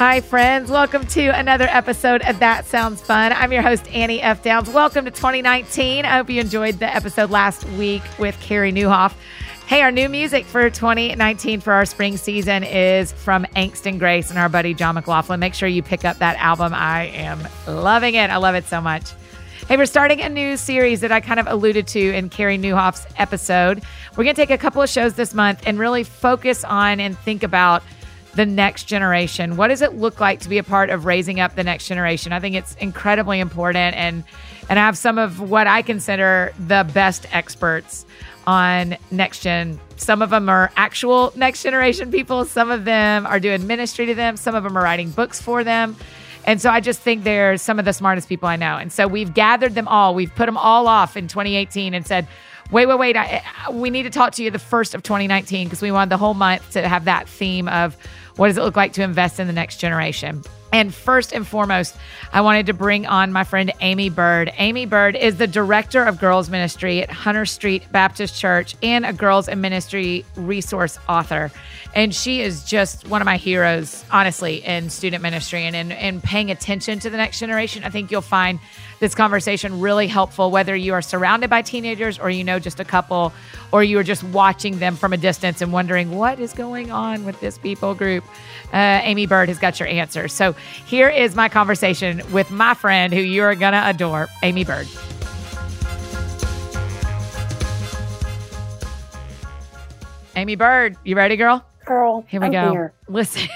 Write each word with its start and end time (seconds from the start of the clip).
Hi, 0.00 0.22
friends. 0.22 0.70
Welcome 0.70 1.06
to 1.08 1.26
another 1.26 1.66
episode 1.68 2.22
of 2.22 2.38
That 2.38 2.64
Sounds 2.64 3.02
Fun. 3.02 3.34
I'm 3.34 3.52
your 3.52 3.60
host, 3.60 3.86
Annie 3.92 4.22
F. 4.22 4.42
Downs. 4.42 4.70
Welcome 4.70 5.04
to 5.04 5.10
2019. 5.10 6.06
I 6.06 6.16
hope 6.16 6.30
you 6.30 6.40
enjoyed 6.40 6.78
the 6.78 6.86
episode 6.86 7.28
last 7.28 7.68
week 7.72 8.00
with 8.18 8.34
Carey 8.40 8.72
Nieuwhof. 8.72 9.12
Hey, 9.66 9.82
our 9.82 9.92
new 9.92 10.08
music 10.08 10.46
for 10.46 10.70
2019 10.70 11.60
for 11.60 11.74
our 11.74 11.84
spring 11.84 12.16
season 12.16 12.64
is 12.64 13.12
from 13.12 13.44
Angst 13.54 13.84
and 13.84 13.98
Grace 13.98 14.30
and 14.30 14.38
our 14.38 14.48
buddy 14.48 14.72
John 14.72 14.94
McLaughlin. 14.94 15.38
Make 15.38 15.52
sure 15.52 15.68
you 15.68 15.82
pick 15.82 16.06
up 16.06 16.16
that 16.20 16.38
album. 16.38 16.72
I 16.72 17.08
am 17.08 17.46
loving 17.68 18.14
it. 18.14 18.30
I 18.30 18.38
love 18.38 18.54
it 18.54 18.64
so 18.64 18.80
much. 18.80 19.12
Hey, 19.68 19.76
we're 19.76 19.84
starting 19.84 20.22
a 20.22 20.30
new 20.30 20.56
series 20.56 21.02
that 21.02 21.12
I 21.12 21.20
kind 21.20 21.38
of 21.38 21.46
alluded 21.46 21.86
to 21.88 22.00
in 22.00 22.30
Carey 22.30 22.56
Nieuwhof's 22.56 23.06
episode. 23.18 23.82
We're 24.12 24.24
going 24.24 24.34
to 24.34 24.40
take 24.40 24.48
a 24.50 24.56
couple 24.56 24.80
of 24.80 24.88
shows 24.88 25.12
this 25.12 25.34
month 25.34 25.60
and 25.66 25.78
really 25.78 26.04
focus 26.04 26.64
on 26.64 27.00
and 27.00 27.18
think 27.18 27.42
about 27.42 27.82
the 28.34 28.46
next 28.46 28.84
generation. 28.84 29.56
What 29.56 29.68
does 29.68 29.82
it 29.82 29.94
look 29.94 30.20
like 30.20 30.40
to 30.40 30.48
be 30.48 30.58
a 30.58 30.62
part 30.62 30.90
of 30.90 31.04
raising 31.04 31.40
up 31.40 31.56
the 31.56 31.64
next 31.64 31.88
generation? 31.88 32.32
I 32.32 32.40
think 32.40 32.54
it's 32.54 32.74
incredibly 32.76 33.40
important 33.40 33.96
and 33.96 34.24
and 34.68 34.78
I 34.78 34.86
have 34.86 34.96
some 34.96 35.18
of 35.18 35.40
what 35.40 35.66
I 35.66 35.82
consider 35.82 36.52
the 36.68 36.88
best 36.94 37.26
experts 37.34 38.06
on 38.46 38.96
next 39.10 39.40
gen. 39.40 39.80
Some 39.96 40.22
of 40.22 40.30
them 40.30 40.48
are 40.48 40.70
actual 40.76 41.32
next 41.34 41.64
generation 41.64 42.12
people, 42.12 42.44
some 42.44 42.70
of 42.70 42.84
them 42.84 43.26
are 43.26 43.40
doing 43.40 43.66
ministry 43.66 44.06
to 44.06 44.14
them, 44.14 44.36
some 44.36 44.54
of 44.54 44.62
them 44.62 44.78
are 44.78 44.82
writing 44.82 45.10
books 45.10 45.40
for 45.40 45.64
them. 45.64 45.96
And 46.44 46.60
so 46.60 46.70
I 46.70 46.80
just 46.80 47.00
think 47.00 47.24
they're 47.24 47.56
some 47.58 47.78
of 47.78 47.84
the 47.84 47.92
smartest 47.92 48.28
people 48.28 48.48
I 48.48 48.56
know. 48.56 48.76
And 48.76 48.92
so 48.92 49.06
we've 49.06 49.34
gathered 49.34 49.74
them 49.74 49.88
all. 49.88 50.14
We've 50.14 50.34
put 50.34 50.46
them 50.46 50.56
all 50.56 50.86
off 50.86 51.16
in 51.16 51.28
2018 51.28 51.92
and 51.92 52.06
said, 52.06 52.26
wait, 52.70 52.86
wait, 52.86 52.98
wait. 52.98 53.16
I, 53.16 53.42
we 53.70 53.90
need 53.90 54.04
to 54.04 54.10
talk 54.10 54.32
to 54.34 54.42
you 54.42 54.50
the 54.50 54.58
first 54.58 54.94
of 54.94 55.02
2019 55.02 55.66
because 55.66 55.82
we 55.82 55.90
wanted 55.90 56.10
the 56.10 56.16
whole 56.16 56.34
month 56.34 56.70
to 56.72 56.88
have 56.88 57.04
that 57.04 57.28
theme 57.28 57.68
of 57.68 57.96
what 58.36 58.48
does 58.48 58.58
it 58.58 58.62
look 58.62 58.76
like 58.76 58.92
to 58.94 59.02
invest 59.02 59.40
in 59.40 59.46
the 59.46 59.52
next 59.52 59.78
generation. 59.78 60.42
And 60.72 60.94
first 60.94 61.32
and 61.32 61.46
foremost, 61.46 61.96
I 62.32 62.42
wanted 62.42 62.66
to 62.66 62.72
bring 62.72 63.06
on 63.06 63.32
my 63.32 63.42
friend 63.42 63.72
Amy 63.80 64.08
Byrd. 64.08 64.52
Amy 64.56 64.86
Byrd 64.86 65.16
is 65.16 65.36
the 65.36 65.48
director 65.48 66.04
of 66.04 66.20
girls 66.20 66.48
ministry 66.48 67.02
at 67.02 67.10
Hunter 67.10 67.44
Street 67.44 67.90
Baptist 67.90 68.38
Church 68.38 68.76
and 68.82 69.04
a 69.04 69.12
girls 69.12 69.48
and 69.48 69.60
ministry 69.60 70.24
resource 70.36 70.98
author. 71.08 71.50
And 71.92 72.14
she 72.14 72.40
is 72.40 72.64
just 72.64 73.08
one 73.08 73.20
of 73.20 73.26
my 73.26 73.36
heroes, 73.36 74.04
honestly, 74.12 74.64
in 74.64 74.90
student 74.90 75.22
ministry 75.22 75.64
and 75.64 75.74
in, 75.74 75.90
in 75.90 76.20
paying 76.20 76.50
attention 76.50 77.00
to 77.00 77.10
the 77.10 77.16
next 77.16 77.40
generation. 77.40 77.82
I 77.82 77.90
think 77.90 78.12
you'll 78.12 78.20
find 78.20 78.60
this 79.00 79.14
conversation 79.14 79.80
really 79.80 80.06
helpful, 80.06 80.52
whether 80.52 80.76
you 80.76 80.92
are 80.92 81.02
surrounded 81.02 81.50
by 81.50 81.62
teenagers 81.62 82.18
or 82.18 82.30
you 82.30 82.44
know 82.44 82.60
just 82.60 82.78
a 82.78 82.84
couple, 82.84 83.32
or 83.72 83.82
you 83.82 83.98
are 83.98 84.04
just 84.04 84.22
watching 84.22 84.78
them 84.78 84.94
from 84.94 85.12
a 85.12 85.16
distance 85.16 85.60
and 85.60 85.72
wondering 85.72 86.12
what 86.16 86.38
is 86.38 86.52
going 86.52 86.92
on 86.92 87.24
with 87.24 87.40
this 87.40 87.58
people 87.58 87.94
group. 87.94 88.24
Uh, 88.72 89.00
Amy 89.02 89.26
Byrd 89.26 89.48
has 89.48 89.58
got 89.58 89.80
your 89.80 89.88
answer. 89.88 90.28
So 90.28 90.52
here 90.86 91.08
is 91.08 91.34
my 91.34 91.48
conversation 91.48 92.22
with 92.30 92.50
my 92.52 92.74
friend 92.74 93.12
who 93.12 93.20
you 93.20 93.42
are 93.42 93.56
going 93.56 93.72
to 93.72 93.88
adore, 93.88 94.28
Amy 94.44 94.64
Byrd. 94.64 94.86
Amy 100.36 100.54
Byrd, 100.54 100.96
you 101.04 101.16
ready, 101.16 101.36
girl? 101.36 101.64
Girl, 101.90 102.24
Here 102.28 102.40
we 102.40 102.46
I'm 102.46 102.52
go. 102.52 102.70
here. 102.70 102.92
Listen, 103.08 103.48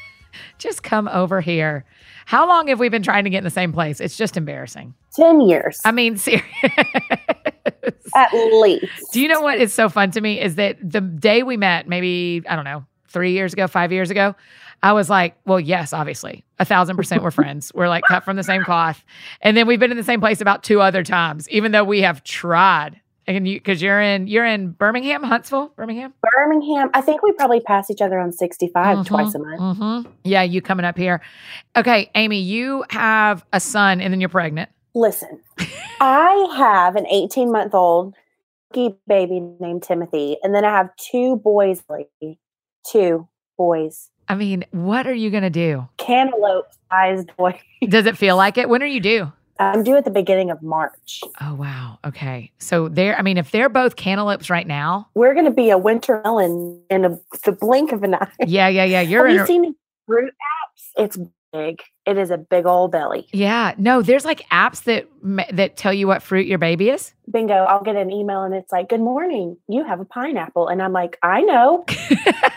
just 0.58 0.82
come 0.82 1.08
over 1.08 1.40
here. 1.40 1.86
How 2.26 2.46
long 2.46 2.68
have 2.68 2.78
we 2.78 2.90
been 2.90 3.02
trying 3.02 3.24
to 3.24 3.30
get 3.30 3.38
in 3.38 3.44
the 3.44 3.50
same 3.50 3.72
place? 3.72 3.98
It's 3.98 4.14
just 4.14 4.36
embarrassing. 4.36 4.92
10 5.16 5.40
years 5.40 5.80
I 5.86 5.92
mean, 5.92 6.16
serious. 6.18 6.44
at 8.14 8.30
least. 8.34 9.10
Do 9.12 9.22
you 9.22 9.28
know 9.28 9.40
what 9.40 9.58
is 9.58 9.72
so 9.72 9.88
fun 9.88 10.10
to 10.10 10.20
me 10.20 10.38
is 10.38 10.56
that 10.56 10.76
the 10.82 11.00
day 11.00 11.42
we 11.42 11.56
met, 11.56 11.88
maybe, 11.88 12.42
I 12.46 12.56
don't 12.56 12.66
know, 12.66 12.84
three 13.08 13.32
years 13.32 13.54
ago, 13.54 13.66
five 13.66 13.90
years 13.90 14.10
ago, 14.10 14.34
I 14.82 14.92
was 14.92 15.08
like, 15.08 15.36
well, 15.46 15.58
yes, 15.58 15.94
obviously. 15.94 16.44
A 16.58 16.66
thousand 16.66 16.96
percent 16.96 17.22
we're 17.22 17.30
friends. 17.30 17.72
We're 17.74 17.88
like 17.88 18.04
cut 18.04 18.22
from 18.22 18.36
the 18.36 18.44
same 18.44 18.64
cloth. 18.64 19.02
And 19.40 19.56
then 19.56 19.66
we've 19.66 19.80
been 19.80 19.90
in 19.92 19.96
the 19.96 20.04
same 20.04 20.20
place 20.20 20.42
about 20.42 20.62
two 20.62 20.82
other 20.82 21.02
times, 21.02 21.48
even 21.48 21.72
though 21.72 21.84
we 21.84 22.02
have 22.02 22.22
tried. 22.22 23.00
And 23.28 23.46
you 23.46 23.60
because 23.60 23.82
you're 23.82 24.00
in 24.00 24.26
you're 24.26 24.46
in 24.46 24.70
Birmingham, 24.70 25.22
Huntsville, 25.22 25.70
Birmingham? 25.76 26.14
Birmingham, 26.22 26.88
I 26.94 27.02
think 27.02 27.22
we 27.22 27.30
probably 27.32 27.60
pass 27.60 27.90
each 27.90 28.00
other 28.00 28.18
on 28.18 28.32
65 28.32 29.06
twice 29.06 29.34
a 29.34 29.38
month. 29.38 29.60
Mm-hmm. 29.60 30.10
Yeah, 30.24 30.42
you 30.42 30.62
coming 30.62 30.86
up 30.86 30.96
here. 30.96 31.20
Okay, 31.76 32.10
Amy, 32.14 32.40
you 32.40 32.86
have 32.88 33.44
a 33.52 33.60
son 33.60 34.00
and 34.00 34.14
then 34.14 34.20
you're 34.20 34.30
pregnant. 34.30 34.70
Listen, 34.94 35.40
I 36.00 36.54
have 36.56 36.96
an 36.96 37.06
18 37.06 37.52
month 37.52 37.74
old 37.74 38.14
baby 38.72 39.40
named 39.60 39.82
Timothy, 39.82 40.38
and 40.42 40.54
then 40.54 40.64
I 40.64 40.70
have 40.70 40.88
two 40.96 41.36
boys, 41.36 41.82
lady. 41.90 42.40
Two 42.90 43.28
boys. 43.58 44.08
I 44.26 44.36
mean, 44.36 44.64
what 44.70 45.06
are 45.06 45.14
you 45.14 45.30
gonna 45.30 45.50
do? 45.50 45.86
Cantaloupe 45.98 46.68
sized 46.90 47.36
boy. 47.36 47.60
Does 47.86 48.06
it 48.06 48.16
feel 48.16 48.36
like 48.36 48.56
it? 48.56 48.70
When 48.70 48.82
are 48.82 48.86
you 48.86 49.00
due? 49.00 49.32
I'm 49.58 49.82
due 49.82 49.96
at 49.96 50.04
the 50.04 50.10
beginning 50.10 50.50
of 50.50 50.62
March. 50.62 51.20
Oh 51.40 51.54
wow. 51.54 51.98
Okay. 52.04 52.50
So 52.58 52.88
they're 52.88 53.18
I 53.18 53.22
mean, 53.22 53.38
if 53.38 53.50
they're 53.50 53.68
both 53.68 53.96
cantaloupes 53.96 54.50
right 54.50 54.66
now, 54.66 55.08
We're 55.14 55.34
going 55.34 55.46
to 55.46 55.50
be 55.50 55.70
a 55.70 55.78
winter 55.78 56.20
melon 56.24 56.80
in 56.90 57.04
a, 57.04 57.18
the 57.44 57.52
blink 57.52 57.92
of 57.92 58.02
an 58.02 58.14
eye. 58.14 58.28
yeah, 58.46 58.68
yeah, 58.68 58.84
yeah. 58.84 59.00
You're 59.00 59.26
Have 59.26 59.36
you 59.36 59.42
a, 59.42 59.46
seen 59.46 59.74
fruit 60.06 60.32
apps? 60.32 61.04
It's 61.04 61.18
big. 61.52 61.80
It 62.06 62.16
is 62.18 62.30
a 62.30 62.38
big 62.38 62.66
old 62.66 62.92
belly. 62.92 63.26
Yeah, 63.32 63.74
no, 63.78 64.00
there's 64.02 64.24
like 64.24 64.46
apps 64.50 64.84
that 64.84 65.06
that 65.56 65.76
tell 65.76 65.92
you 65.92 66.06
what 66.06 66.22
fruit 66.22 66.46
your 66.46 66.58
baby 66.58 66.90
is. 66.90 67.12
bingo, 67.30 67.54
I'll 67.54 67.82
get 67.82 67.96
an 67.96 68.10
email 68.10 68.42
and 68.42 68.54
it's 68.54 68.72
like, 68.72 68.88
Good 68.88 69.00
morning, 69.00 69.56
you 69.68 69.84
have 69.84 70.00
a 70.00 70.04
pineapple. 70.04 70.68
And 70.68 70.82
I'm 70.82 70.92
like, 70.92 71.18
I 71.22 71.42
know. 71.42 71.84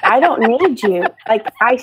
I 0.04 0.20
don't 0.20 0.40
need 0.62 0.82
you. 0.84 1.06
Like 1.28 1.46
I 1.62 1.80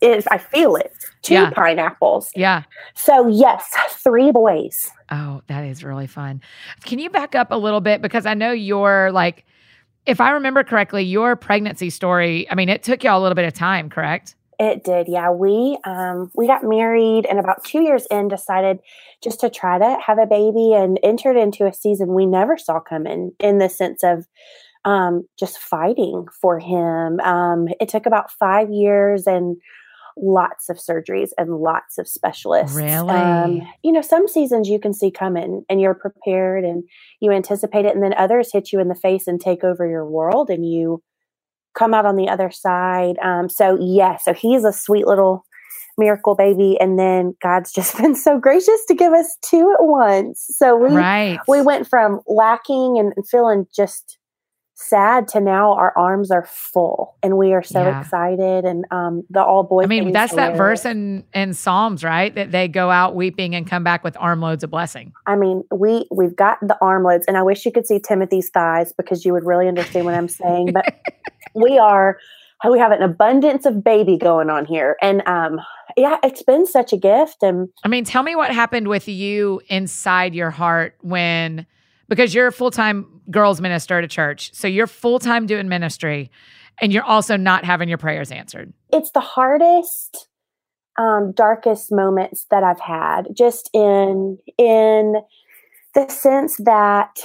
is 0.00 0.26
I 0.28 0.38
feel 0.38 0.76
it. 0.76 0.92
Two 1.22 1.34
Yeah. 1.34 1.50
pineapples. 1.50 2.30
Yeah. 2.34 2.62
So 2.94 3.28
yes, 3.28 3.68
three 3.90 4.32
boys. 4.32 4.90
Oh, 5.10 5.42
that 5.46 5.64
is 5.64 5.84
really 5.84 6.06
fun. 6.06 6.40
Can 6.84 6.98
you 6.98 7.10
back 7.10 7.34
up 7.34 7.50
a 7.50 7.56
little 7.56 7.80
bit 7.80 8.02
because 8.02 8.26
I 8.26 8.34
know 8.34 8.52
you're 8.52 9.12
like 9.12 9.44
if 10.06 10.20
I 10.20 10.30
remember 10.30 10.62
correctly, 10.62 11.02
your 11.02 11.34
pregnancy 11.34 11.90
story, 11.90 12.48
I 12.48 12.54
mean, 12.54 12.68
it 12.68 12.84
took 12.84 13.02
y'all 13.02 13.20
a 13.20 13.22
little 13.22 13.34
bit 13.34 13.44
of 13.44 13.54
time, 13.54 13.90
correct? 13.90 14.36
It 14.58 14.84
did, 14.84 15.06
yeah. 15.08 15.30
We 15.30 15.78
um 15.84 16.30
we 16.34 16.46
got 16.46 16.64
married 16.64 17.26
and 17.26 17.38
about 17.38 17.64
two 17.64 17.82
years 17.82 18.06
in 18.10 18.28
decided 18.28 18.78
just 19.22 19.40
to 19.40 19.50
try 19.50 19.78
to 19.78 19.98
have 20.04 20.18
a 20.18 20.26
baby 20.26 20.72
and 20.72 20.98
entered 21.02 21.36
into 21.36 21.66
a 21.66 21.72
season 21.74 22.14
we 22.14 22.26
never 22.26 22.56
saw 22.56 22.80
coming 22.80 23.32
in 23.38 23.58
the 23.58 23.68
sense 23.68 24.02
of 24.02 24.26
um 24.84 25.28
just 25.38 25.58
fighting 25.58 26.26
for 26.40 26.58
him. 26.58 27.20
Um 27.20 27.68
it 27.80 27.88
took 27.88 28.06
about 28.06 28.32
five 28.32 28.70
years 28.70 29.26
and 29.26 29.58
lots 30.18 30.70
of 30.70 30.78
surgeries 30.78 31.30
and 31.36 31.58
lots 31.58 31.98
of 31.98 32.08
specialists. 32.08 32.74
Really? 32.74 33.14
Um, 33.14 33.60
you 33.82 33.92
know, 33.92 34.00
some 34.00 34.26
seasons 34.26 34.68
you 34.68 34.80
can 34.80 34.94
see 34.94 35.10
coming 35.10 35.64
and 35.68 35.80
you're 35.80 35.94
prepared 35.94 36.64
and 36.64 36.84
you 37.20 37.30
anticipate 37.30 37.84
it, 37.84 37.94
and 37.94 38.02
then 38.02 38.14
others 38.14 38.50
hit 38.50 38.72
you 38.72 38.80
in 38.80 38.88
the 38.88 38.94
face 38.94 39.26
and 39.26 39.38
take 39.38 39.62
over 39.62 39.86
your 39.86 40.06
world 40.06 40.48
and 40.48 40.66
you 40.66 41.02
come 41.76 41.94
out 41.94 42.06
on 42.06 42.16
the 42.16 42.28
other 42.28 42.50
side. 42.50 43.18
Um, 43.22 43.48
so 43.48 43.78
yeah, 43.80 44.16
so 44.16 44.32
he's 44.32 44.64
a 44.64 44.72
sweet 44.72 45.06
little 45.06 45.44
miracle 45.98 46.34
baby, 46.34 46.76
and 46.80 46.98
then 46.98 47.34
God's 47.42 47.72
just 47.72 47.96
been 48.00 48.14
so 48.14 48.38
gracious 48.38 48.84
to 48.88 48.94
give 48.94 49.12
us 49.12 49.36
two 49.48 49.74
at 49.78 49.84
once. 49.84 50.44
So 50.50 50.76
we 50.76 50.94
right. 50.94 51.38
we 51.48 51.62
went 51.62 51.88
from 51.88 52.20
lacking 52.26 52.98
and 52.98 53.12
and 53.16 53.28
feeling 53.28 53.66
just 53.74 54.18
sad 54.78 55.26
to 55.26 55.40
now 55.40 55.72
our 55.72 55.96
arms 55.96 56.30
are 56.30 56.44
full 56.46 57.16
and 57.22 57.38
we 57.38 57.54
are 57.54 57.62
so 57.62 57.82
Yeah. 57.82 57.98
excited 57.98 58.66
and 58.66 58.84
um 58.90 59.22
the 59.30 59.42
all 59.42 59.62
boy 59.62 59.84
I 59.84 59.86
mean, 59.86 60.12
that's 60.12 60.34
that 60.34 60.54
verse 60.54 60.84
in 60.84 61.24
in 61.32 61.54
Psalms, 61.54 62.04
right? 62.04 62.34
That 62.34 62.52
they 62.52 62.68
go 62.68 62.90
out 62.90 63.14
weeping 63.14 63.54
and 63.54 63.66
come 63.66 63.82
back 63.84 64.04
with 64.04 64.18
armloads 64.18 64.62
of 64.62 64.70
blessing. 64.70 65.14
I 65.26 65.34
mean, 65.34 65.62
we 65.74 66.06
we've 66.10 66.36
got 66.36 66.58
the 66.60 66.76
arm 66.82 67.04
loads, 67.04 67.24
and 67.26 67.38
I 67.38 67.42
wish 67.42 67.64
you 67.64 67.72
could 67.72 67.86
see 67.86 67.98
Timothy's 67.98 68.50
thighs 68.50 68.92
because 68.92 69.24
you 69.24 69.32
would 69.32 69.46
really 69.46 69.66
understand 69.66 70.04
what 70.04 70.14
I'm 70.14 70.28
saying. 70.28 70.72
But 70.74 70.84
we 71.56 71.78
are 71.78 72.18
we 72.68 72.78
have 72.78 72.92
an 72.92 73.02
abundance 73.02 73.66
of 73.66 73.84
baby 73.84 74.16
going 74.16 74.50
on 74.50 74.64
here, 74.64 74.96
and 75.02 75.26
um, 75.26 75.60
yeah, 75.96 76.18
it's 76.22 76.42
been 76.42 76.66
such 76.66 76.92
a 76.92 76.96
gift. 76.96 77.42
And 77.42 77.68
I 77.84 77.88
mean, 77.88 78.04
tell 78.04 78.22
me 78.22 78.36
what 78.36 78.52
happened 78.52 78.88
with 78.88 79.08
you 79.08 79.60
inside 79.68 80.34
your 80.34 80.50
heart 80.50 80.96
when, 81.00 81.66
because 82.08 82.34
you're 82.34 82.48
a 82.48 82.52
full 82.52 82.70
time 82.70 83.20
girls 83.30 83.60
minister 83.60 83.98
at 83.98 84.04
a 84.04 84.08
church. 84.08 84.52
So 84.54 84.68
you're 84.68 84.86
full 84.86 85.18
time 85.18 85.46
doing 85.46 85.68
ministry 85.68 86.30
and 86.80 86.92
you're 86.92 87.04
also 87.04 87.36
not 87.36 87.64
having 87.64 87.88
your 87.88 87.98
prayers 87.98 88.30
answered. 88.30 88.72
it's 88.92 89.10
the 89.12 89.20
hardest, 89.20 90.28
um, 90.98 91.32
darkest 91.32 91.90
moments 91.90 92.46
that 92.50 92.62
I've 92.62 92.80
had, 92.80 93.28
just 93.34 93.70
in 93.72 94.38
in 94.58 95.16
the 95.94 96.08
sense 96.08 96.56
that 96.58 97.18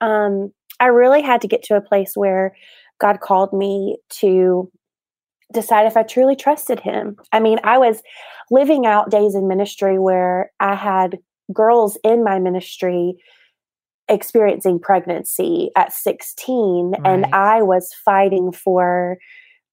um, 0.00 0.52
I 0.78 0.86
really 0.86 1.22
had 1.22 1.40
to 1.40 1.48
get 1.48 1.62
to 1.64 1.76
a 1.76 1.80
place 1.80 2.12
where 2.14 2.54
God 3.00 3.20
called 3.20 3.52
me 3.52 3.98
to 4.20 4.70
decide 5.52 5.86
if 5.86 5.96
I 5.96 6.02
truly 6.02 6.36
trusted 6.36 6.80
Him. 6.80 7.16
I 7.32 7.40
mean, 7.40 7.58
I 7.64 7.78
was 7.78 8.02
living 8.50 8.86
out 8.86 9.10
days 9.10 9.34
in 9.34 9.48
ministry 9.48 9.98
where 9.98 10.50
I 10.60 10.74
had 10.74 11.18
girls 11.52 11.98
in 12.04 12.22
my 12.22 12.38
ministry 12.38 13.14
experiencing 14.08 14.80
pregnancy 14.80 15.70
at 15.76 15.92
16 15.92 16.94
and 17.04 17.26
I 17.32 17.62
was 17.62 17.94
fighting 18.04 18.50
for 18.50 19.18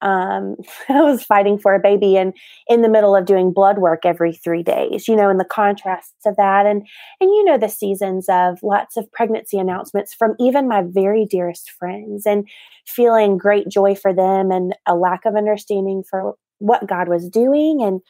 um, 0.02 0.56
I 0.90 1.02
was 1.02 1.24
fighting 1.24 1.58
for 1.58 1.74
a 1.74 1.80
baby 1.80 2.18
and 2.18 2.34
in 2.68 2.82
the 2.82 2.90
middle 2.90 3.16
of 3.16 3.26
doing 3.26 3.52
blood 3.52 3.78
work 3.80 4.06
every 4.06 4.34
three 4.34 4.64
days, 4.64 5.08
you 5.08 5.16
know, 5.16 5.30
and 5.30 5.40
the 5.40 5.46
contrasts 5.46 6.26
of 6.26 6.36
that. 6.38 6.66
And, 6.66 6.86
and, 7.20 7.30
you 7.30 7.44
know, 7.44 7.58
the 7.58 7.70
seasons 7.70 8.28
of 8.30 8.60
lots 8.64 8.98
of 8.98 9.12
pregnancy 9.12 9.58
announcements 9.58 10.14
from 10.14 10.36
even 10.40 10.68
my 10.68 10.84
very 10.86 11.26
dearest 11.26 11.72
friends 11.72 12.26
and 12.26 12.48
feeling 12.86 13.38
great 13.38 13.68
joy 13.68 13.96
for 13.96 14.14
them 14.14 14.52
and 14.52 14.76
a 14.86 14.96
lack 14.96 15.26
of 15.26 15.36
understanding 15.36 16.04
for 16.10 16.36
what 16.60 16.88
God 16.88 17.08
was 17.08 17.30
doing. 17.30 17.82
And, 17.82 18.02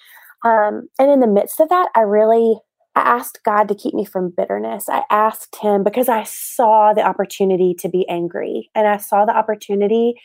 um, 0.46 0.88
and 1.00 1.12
in 1.12 1.20
the 1.20 1.28
midst 1.28 1.60
of 1.60 1.70
that, 1.70 1.90
I 1.96 2.02
really 2.02 2.60
I 2.98 3.02
asked 3.02 3.42
God 3.46 3.68
to 3.68 3.76
keep 3.76 3.94
me 3.94 4.06
from 4.06 4.34
bitterness. 4.36 4.90
I 4.90 5.04
asked 5.12 5.56
Him 5.62 5.84
because 5.84 6.10
I 6.10 6.24
saw 6.24 6.94
the 6.94 7.04
opportunity 7.04 7.76
to 7.80 7.90
be 7.90 8.10
angry 8.10 8.72
and 8.74 8.88
I 8.88 8.98
saw 8.98 9.24
the 9.24 9.38
opportunity 9.38 10.16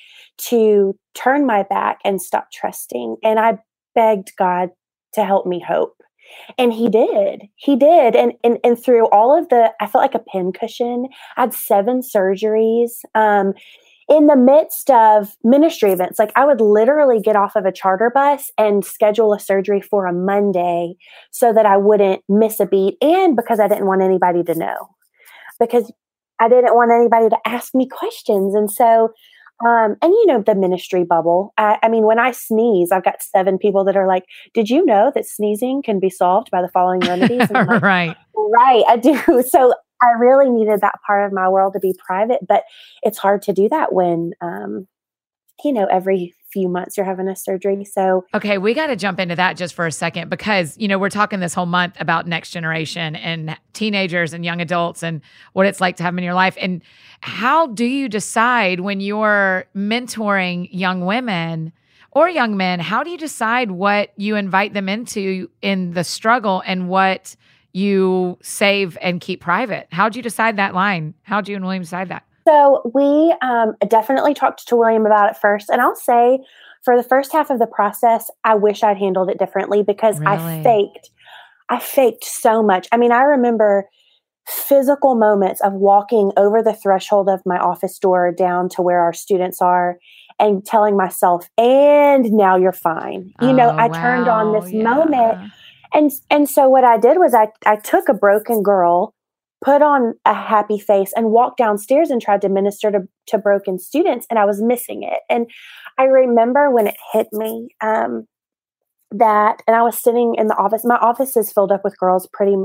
to 0.49 0.97
turn 1.15 1.45
my 1.45 1.65
back 1.65 1.99
and 2.03 2.21
stop 2.21 2.51
trusting. 2.51 3.17
And 3.23 3.39
I 3.39 3.59
begged 3.95 4.33
God 4.39 4.71
to 5.13 5.23
help 5.23 5.47
me 5.47 5.61
hope. 5.61 5.97
And 6.57 6.73
he 6.73 6.89
did. 6.89 7.43
He 7.57 7.77
did. 7.77 8.17
And, 8.17 8.33
and 8.43 8.57
and 8.65 8.83
through 8.83 9.07
all 9.09 9.39
of 9.39 9.51
the, 9.51 9.71
I 9.79 9.87
felt 9.87 10.01
like 10.01 10.15
a 10.15 10.19
pincushion. 10.19 11.09
I 11.37 11.43
had 11.43 11.53
seven 11.53 12.01
surgeries. 12.01 12.93
Um, 13.15 13.53
in 14.13 14.27
the 14.27 14.37
midst 14.37 14.91
of 14.91 15.35
ministry 15.43 15.91
events. 15.91 16.19
Like 16.19 16.33
I 16.37 16.45
would 16.45 16.61
literally 16.61 17.19
get 17.19 17.35
off 17.35 17.57
of 17.57 17.65
a 17.65 17.73
charter 17.73 18.13
bus 18.15 18.51
and 18.59 18.85
schedule 18.85 19.33
a 19.33 19.41
surgery 19.41 19.81
for 19.81 20.07
a 20.07 20.13
Monday 20.13 20.97
so 21.31 21.51
that 21.55 21.65
I 21.65 21.79
wouldn't 21.79 22.23
miss 22.29 22.61
a 22.61 22.67
beat 22.67 22.99
and 23.01 23.35
because 23.35 23.59
I 23.59 23.69
didn't 23.69 23.87
want 23.87 24.03
anybody 24.03 24.43
to 24.45 24.55
know. 24.55 24.91
Because 25.59 25.91
I 26.39 26.51
didn't 26.51 26.75
want 26.75 26.91
anybody 26.93 27.31
to 27.31 27.39
ask 27.47 27.75
me 27.75 27.89
questions. 27.89 28.55
And 28.55 28.71
so 28.71 29.15
um, 29.65 29.97
and 30.03 30.13
you 30.13 30.27
know 30.27 30.43
the 30.43 30.57
ministry 30.57 31.05
bubble. 31.05 31.55
I, 31.57 31.79
I, 31.85 31.89
mean, 31.89 32.05
when 32.05 32.19
I 32.19 32.33
sneeze, 32.33 32.91
I've 32.91 33.05
got 33.05 33.23
seven 33.23 33.59
people 33.59 33.85
that 33.85 33.97
are 33.97 34.09
like, 34.09 34.25
"Did 34.55 34.69
you 34.69 34.85
know 34.85 35.13
that 35.15 35.25
sneezing 35.25 35.83
can 35.83 36.01
be 36.01 36.11
solved 36.11 36.51
by 36.51 36.61
the 36.61 36.69
following 36.69 37.01
remedies?" 37.01 37.49
Like, 37.49 37.69
right, 37.83 38.17
right. 38.35 38.85
I 38.89 38.97
do. 38.97 39.43
So 39.49 39.73
I 40.03 40.19
really 40.19 40.51
needed 40.51 40.81
that 40.81 40.97
part 41.07 41.25
of 41.27 41.33
my 41.33 41.49
world 41.49 41.75
to 41.75 41.81
be 41.81 41.95
private, 42.05 42.41
but 42.47 42.65
it's 43.03 43.19
hard 43.19 43.43
to 43.43 43.53
do 43.53 43.69
that 43.69 43.93
when, 43.93 44.33
um, 44.41 44.89
you 45.65 45.73
know, 45.73 45.87
every 45.87 46.35
few 46.53 46.69
months 46.69 46.97
you're 46.97 47.07
having 47.07 47.29
a 47.29 47.37
surgery. 47.37 47.85
So, 47.85 48.25
okay, 48.35 48.59
we 48.59 48.75
got 48.75 48.89
to 48.89 48.97
jump 48.97 49.19
into 49.19 49.35
that 49.37 49.57
just 49.57 49.75
for 49.75 49.87
a 49.87 49.93
second 49.93 50.29
because, 50.29 50.77
you 50.77 50.87
know, 50.87 50.99
we're 50.99 51.09
talking 51.09 51.41
this 51.41 51.55
whole 51.55 51.67
month 51.67 51.97
about 51.99 52.27
next 52.27 52.51
generation 52.51 53.17
and 53.17 53.57
teenagers 53.73 54.33
and 54.33 54.45
young 54.45 54.61
adults 54.61 55.03
and 55.03 55.23
what 55.55 55.67
it's 55.67 55.81
like 55.81 55.97
to 55.97 56.03
have 56.03 56.13
them 56.13 56.19
in 56.19 56.25
your 56.25 56.35
life. 56.35 56.57
And 56.61 56.83
how 57.21 57.69
do 57.69 57.85
you 57.85 58.09
decide 58.09 58.81
when 58.81 59.01
you're 59.01 59.65
mentoring 59.75 60.69
young 60.71 61.07
women? 61.07 61.73
Or 62.15 62.29
young 62.29 62.59
men, 62.59 62.79
how 62.79 63.03
do 63.03 63.09
you 63.09 63.17
decide 63.17 63.71
what 63.71 64.13
you 64.19 64.37
invite 64.37 64.75
them 64.75 64.87
into 64.87 65.49
in 65.63 65.93
the 65.93 66.05
struggle 66.05 66.63
and 66.67 66.91
what 66.91 67.35
you 67.73 68.39
save 68.43 68.99
and 69.01 69.21
keep 69.21 69.41
private. 69.41 69.89
How'd 69.91 70.17
you 70.17 70.23
decide 70.23 70.57
that 70.57 70.75
line? 70.75 71.15
How'd 71.23 71.49
you 71.49 71.57
and 71.57 71.65
William 71.65 71.83
decide 71.83 72.09
that? 72.09 72.25
So 72.47 72.91
we 72.95 73.35
um, 73.41 73.75
definitely 73.89 74.35
talked 74.35 74.67
to 74.69 74.77
William 74.77 75.07
about 75.07 75.31
it 75.31 75.37
first. 75.37 75.71
And 75.71 75.81
I'll 75.81 75.95
say 75.95 76.41
for 76.85 76.97
the 76.97 77.03
first 77.03 77.33
half 77.33 77.51
of 77.51 77.59
the 77.59 77.67
process, 77.67 78.31
I 78.45 78.55
wish 78.55 78.83
I'd 78.83 78.99
handled 78.99 79.31
it 79.31 79.39
differently 79.39 79.83
because 79.83 80.19
really? 80.19 80.33
I 80.33 80.63
faked. 80.63 81.11
I 81.69 81.79
faked 81.79 82.25
so 82.25 82.63
much. 82.63 82.89
I 82.93 82.97
mean, 82.97 83.13
I 83.13 83.23
remember 83.23 83.89
physical 84.47 85.15
moments 85.15 85.61
of 85.61 85.73
walking 85.73 86.33
over 86.37 86.63
the 86.63 86.75
threshold 86.75 87.29
of 87.29 87.41
my 87.47 87.59
office 87.59 87.99
door 87.99 88.33
down 88.37 88.69
to 88.69 88.83
where 88.83 88.99
our 88.99 89.13
students 89.13 89.63
are 89.63 89.99
and 90.39 90.67
telling 90.67 90.97
myself, 90.97 91.49
and 91.57 92.33
now 92.33 92.57
you're 92.57 92.73
fine. 92.73 93.33
You 93.41 93.49
oh, 93.49 93.53
know, 93.53 93.69
I 93.69 93.87
wow. 93.87 94.03
turned 94.03 94.29
on 94.29 94.61
this 94.61 94.73
yeah. 94.73 94.83
moment 94.83 95.53
and 95.93 96.11
and 96.31 96.49
so 96.49 96.69
what 96.69 96.85
I 96.85 96.99
did 96.99 97.19
was 97.19 97.35
I 97.35 97.49
I 97.67 97.77
took 97.77 98.09
a 98.09 98.15
broken 98.15 98.63
girl, 98.63 99.15
put 99.65 99.83
on 99.83 100.15
a 100.25 100.35
happy 100.35 100.79
face, 100.79 101.13
and 101.15 101.31
walked 101.31 101.59
downstairs 101.59 102.11
and 102.11 102.21
tried 102.21 102.43
to 102.43 102.49
minister 102.49 102.91
to 102.91 103.01
to 103.29 103.39
broken 103.39 103.79
students, 103.79 104.27
and 104.31 104.39
I 104.39 104.45
was 104.45 104.63
missing 104.63 105.03
it. 105.03 105.21
And 105.29 105.47
I 105.99 106.05
remember 106.05 106.71
when 106.71 106.87
it 106.87 106.97
hit 107.13 107.29
me 107.33 107.69
um, 107.81 108.27
that, 109.11 109.63
and 109.67 109.77
I 109.77 109.83
was 109.83 109.99
sitting 109.99 110.35
in 110.37 110.47
the 110.47 110.57
office. 110.57 110.83
My 110.85 110.97
office 110.97 111.37
is 111.37 111.53
filled 111.53 111.73
up 111.73 111.85
with 111.85 111.99
girls 111.99 112.29
pretty 112.33 112.57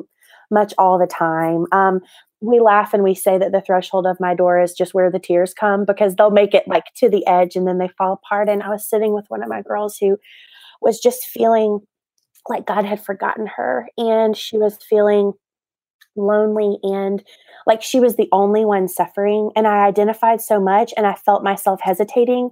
much 0.50 0.74
all 0.78 0.98
the 0.98 1.08
time. 1.08 1.66
Um, 1.72 2.02
we 2.40 2.60
laugh 2.60 2.94
and 2.94 3.04
we 3.04 3.16
say 3.16 3.38
that 3.38 3.52
the 3.52 3.62
threshold 3.62 4.06
of 4.06 4.20
my 4.20 4.36
door 4.36 4.62
is 4.62 4.74
just 4.74 4.94
where 4.94 5.12
the 5.12 5.20
tears 5.20 5.54
come 5.54 5.86
because 5.86 6.16
they'll 6.16 6.30
make 6.30 6.54
it 6.54 6.68
like 6.68 6.86
to 6.98 7.10
the 7.10 7.26
edge 7.26 7.56
and 7.56 7.68
then 7.68 7.80
they 7.80 7.90
fall 7.98 8.14
apart. 8.14 8.48
And 8.48 8.62
I 8.62 8.70
was 8.70 8.88
sitting 8.88 9.14
with 9.14 9.26
one 9.28 9.42
of 9.42 9.50
my 9.50 9.62
girls 9.62 9.98
who 10.00 10.18
was 10.82 11.00
just 11.00 11.26
feeling 11.26 11.80
like 12.50 12.66
God 12.66 12.86
had 12.86 13.04
forgotten 13.04 13.48
her 13.58 13.88
and 13.98 14.36
she 14.36 14.58
was 14.58 14.78
feeling 14.90 15.34
lonely 16.16 16.78
and 16.84 17.24
like 17.66 17.82
she 17.82 18.00
was 18.00 18.16
the 18.16 18.30
only 18.32 18.66
one 18.66 18.88
suffering. 18.88 19.52
And 19.56 19.68
I 19.68 19.86
identified 19.86 20.42
so 20.42 20.60
much 20.60 20.94
and 20.98 21.06
I 21.06 21.14
felt 21.14 21.44
myself 21.44 21.80
hesitating. 21.82 22.50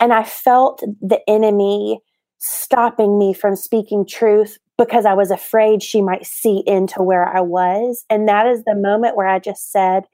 And 0.00 0.12
I 0.12 0.24
felt 0.24 0.82
the 1.00 1.20
enemy 1.28 2.00
stopping 2.38 3.18
me 3.18 3.34
from 3.34 3.56
speaking 3.56 4.06
truth 4.06 4.58
because 4.76 5.04
I 5.04 5.14
was 5.14 5.30
afraid 5.30 5.82
she 5.82 6.00
might 6.00 6.24
see 6.24 6.62
into 6.66 7.02
where 7.02 7.26
I 7.26 7.40
was. 7.40 8.04
And 8.08 8.28
that 8.28 8.46
is 8.46 8.62
the 8.64 8.76
moment 8.76 9.16
where 9.16 9.26
I 9.26 9.40
just 9.40 9.72
said, 9.72 10.04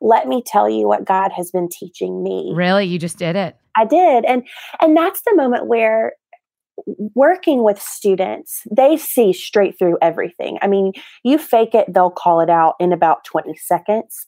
let 0.00 0.26
me 0.26 0.42
tell 0.44 0.68
you 0.68 0.86
what 0.86 1.04
God 1.04 1.32
has 1.32 1.50
been 1.50 1.68
teaching 1.68 2.22
me. 2.22 2.52
Really? 2.54 2.86
You 2.86 2.98
just 2.98 3.18
did 3.18 3.36
it? 3.36 3.56
I 3.76 3.84
did. 3.84 4.24
And 4.24 4.46
and 4.80 4.96
that's 4.96 5.20
the 5.22 5.34
moment 5.36 5.66
where 5.66 6.12
working 6.86 7.62
with 7.62 7.80
students, 7.80 8.62
they 8.70 8.96
see 8.96 9.32
straight 9.32 9.78
through 9.78 9.98
everything. 10.02 10.58
I 10.62 10.66
mean, 10.66 10.92
you 11.24 11.38
fake 11.38 11.74
it, 11.74 11.92
they'll 11.92 12.10
call 12.10 12.40
it 12.40 12.50
out 12.50 12.74
in 12.78 12.92
about 12.92 13.24
20 13.24 13.56
seconds. 13.56 14.26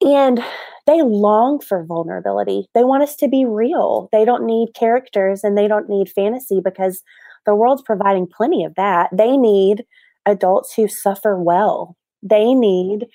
And 0.00 0.44
they 0.86 1.02
long 1.02 1.60
for 1.60 1.84
vulnerability. 1.84 2.68
They 2.74 2.84
want 2.84 3.02
us 3.02 3.16
to 3.16 3.28
be 3.28 3.44
real. 3.44 4.08
They 4.12 4.24
don't 4.24 4.46
need 4.46 4.74
characters 4.74 5.42
and 5.42 5.58
they 5.58 5.66
don't 5.66 5.88
need 5.88 6.08
fantasy 6.08 6.60
because 6.62 7.02
the 7.46 7.54
world's 7.54 7.82
providing 7.82 8.26
plenty 8.26 8.64
of 8.64 8.74
that. 8.76 9.10
They 9.12 9.36
need 9.36 9.84
adults 10.24 10.72
who 10.74 10.86
suffer 10.86 11.36
well. 11.36 11.96
They 12.22 12.54
need 12.54 13.06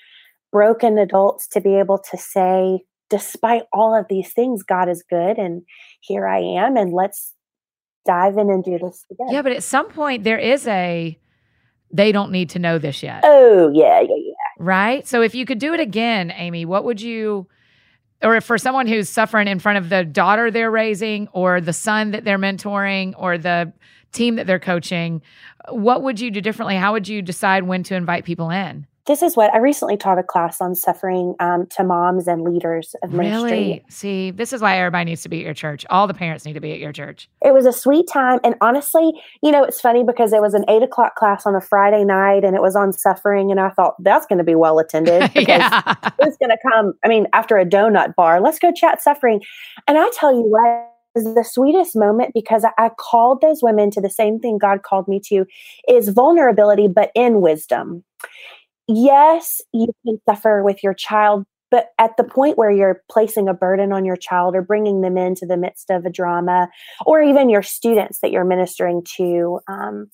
broken 0.52 0.98
adults 0.98 1.48
to 1.48 1.60
be 1.60 1.74
able 1.76 1.98
to 2.10 2.18
say, 2.18 2.84
despite 3.08 3.62
all 3.72 3.98
of 3.98 4.06
these 4.08 4.32
things, 4.32 4.62
God 4.62 4.88
is 4.88 5.02
good 5.08 5.38
and 5.38 5.62
here 6.00 6.26
I 6.26 6.40
am 6.40 6.76
and 6.76 6.92
let's 6.92 7.32
dive 8.06 8.36
in 8.38 8.50
and 8.50 8.64
do 8.64 8.78
this 8.78 9.04
together. 9.08 9.32
Yeah, 9.32 9.42
but 9.42 9.52
at 9.52 9.62
some 9.62 9.88
point 9.88 10.24
there 10.24 10.38
is 10.38 10.66
a 10.66 11.18
they 11.92 12.10
don't 12.10 12.32
need 12.32 12.50
to 12.50 12.58
know 12.58 12.78
this 12.78 13.02
yet. 13.02 13.20
Oh, 13.24 13.70
yeah, 13.72 14.00
yeah, 14.00 14.16
yeah. 14.16 14.32
Right? 14.58 15.06
So 15.06 15.22
if 15.22 15.34
you 15.34 15.46
could 15.46 15.58
do 15.58 15.74
it 15.74 15.80
again, 15.80 16.32
Amy, 16.32 16.64
what 16.64 16.84
would 16.84 17.00
you 17.00 17.46
or 18.22 18.40
for 18.40 18.58
someone 18.58 18.86
who's 18.86 19.08
suffering 19.08 19.48
in 19.48 19.58
front 19.58 19.78
of 19.78 19.90
the 19.90 20.04
daughter 20.04 20.50
they're 20.50 20.70
raising 20.70 21.28
or 21.32 21.60
the 21.60 21.72
son 21.72 22.10
that 22.12 22.24
they're 22.24 22.38
mentoring 22.38 23.14
or 23.18 23.36
the 23.38 23.72
team 24.12 24.36
that 24.36 24.46
they're 24.46 24.58
coaching, 24.58 25.20
what 25.68 26.02
would 26.02 26.18
you 26.20 26.30
do 26.30 26.40
differently? 26.40 26.76
How 26.76 26.92
would 26.92 27.06
you 27.06 27.20
decide 27.20 27.64
when 27.64 27.82
to 27.84 27.94
invite 27.94 28.24
people 28.24 28.50
in? 28.50 28.86
This 29.06 29.22
is 29.22 29.36
what 29.36 29.52
I 29.52 29.58
recently 29.58 29.98
taught 29.98 30.18
a 30.18 30.22
class 30.22 30.60
on 30.62 30.74
suffering 30.74 31.34
um, 31.38 31.66
to 31.76 31.84
moms 31.84 32.26
and 32.26 32.42
leaders 32.42 32.96
of 33.02 33.12
ministry. 33.12 33.50
Really? 33.50 33.84
See, 33.88 34.30
this 34.30 34.52
is 34.52 34.62
why 34.62 34.78
everybody 34.78 35.04
needs 35.10 35.22
to 35.22 35.28
be 35.28 35.40
at 35.40 35.44
your 35.44 35.54
church. 35.54 35.84
All 35.90 36.06
the 36.06 36.14
parents 36.14 36.46
need 36.46 36.54
to 36.54 36.60
be 36.60 36.72
at 36.72 36.78
your 36.78 36.92
church. 36.92 37.28
It 37.44 37.52
was 37.52 37.66
a 37.66 37.72
sweet 37.72 38.08
time. 38.10 38.40
And 38.42 38.54
honestly, 38.62 39.12
you 39.42 39.50
know, 39.52 39.62
it's 39.62 39.80
funny 39.80 40.04
because 40.04 40.32
it 40.32 40.40
was 40.40 40.54
an 40.54 40.64
eight 40.68 40.82
o'clock 40.82 41.16
class 41.16 41.44
on 41.44 41.54
a 41.54 41.60
Friday 41.60 42.02
night 42.02 42.44
and 42.44 42.56
it 42.56 42.62
was 42.62 42.76
on 42.76 42.94
suffering. 42.94 43.50
And 43.50 43.60
I 43.60 43.68
thought 43.70 43.94
that's 44.02 44.24
going 44.26 44.38
to 44.38 44.44
be 44.44 44.54
well 44.54 44.78
attended 44.78 45.22
because 45.34 45.48
yeah. 45.48 45.94
it's 46.20 46.38
going 46.38 46.50
to 46.50 46.58
come, 46.72 46.94
I 47.04 47.08
mean, 47.08 47.26
after 47.34 47.58
a 47.58 47.66
donut 47.66 48.14
bar, 48.14 48.40
let's 48.40 48.58
go 48.58 48.72
chat 48.72 49.02
suffering. 49.02 49.42
And 49.86 49.98
I 49.98 50.10
tell 50.14 50.32
you 50.32 50.42
what, 50.42 50.90
the 51.14 51.44
sweetest 51.48 51.94
moment 51.94 52.32
because 52.34 52.64
I 52.76 52.90
called 52.98 53.40
those 53.40 53.62
women 53.62 53.88
to 53.92 54.00
the 54.00 54.10
same 54.10 54.40
thing 54.40 54.58
God 54.58 54.82
called 54.82 55.06
me 55.06 55.20
to 55.26 55.46
is 55.86 56.08
vulnerability, 56.08 56.88
but 56.88 57.12
in 57.14 57.40
wisdom 57.40 58.02
yes, 58.88 59.60
you 59.72 59.88
can 60.06 60.18
suffer 60.28 60.62
with 60.62 60.82
your 60.82 60.94
child, 60.94 61.44
but 61.70 61.88
at 61.98 62.16
the 62.16 62.24
point 62.24 62.58
where 62.58 62.70
you're 62.70 63.02
placing 63.10 63.48
a 63.48 63.54
burden 63.54 63.92
on 63.92 64.04
your 64.04 64.16
child 64.16 64.54
or 64.54 64.62
bringing 64.62 65.00
them 65.00 65.18
into 65.18 65.46
the 65.46 65.56
midst 65.56 65.90
of 65.90 66.04
a 66.04 66.10
drama, 66.10 66.68
or 67.06 67.22
even 67.22 67.48
your 67.48 67.62
students 67.62 68.20
that 68.20 68.30
you're 68.30 68.44
ministering 68.44 69.02
to 69.16 69.60
um, 69.68 70.08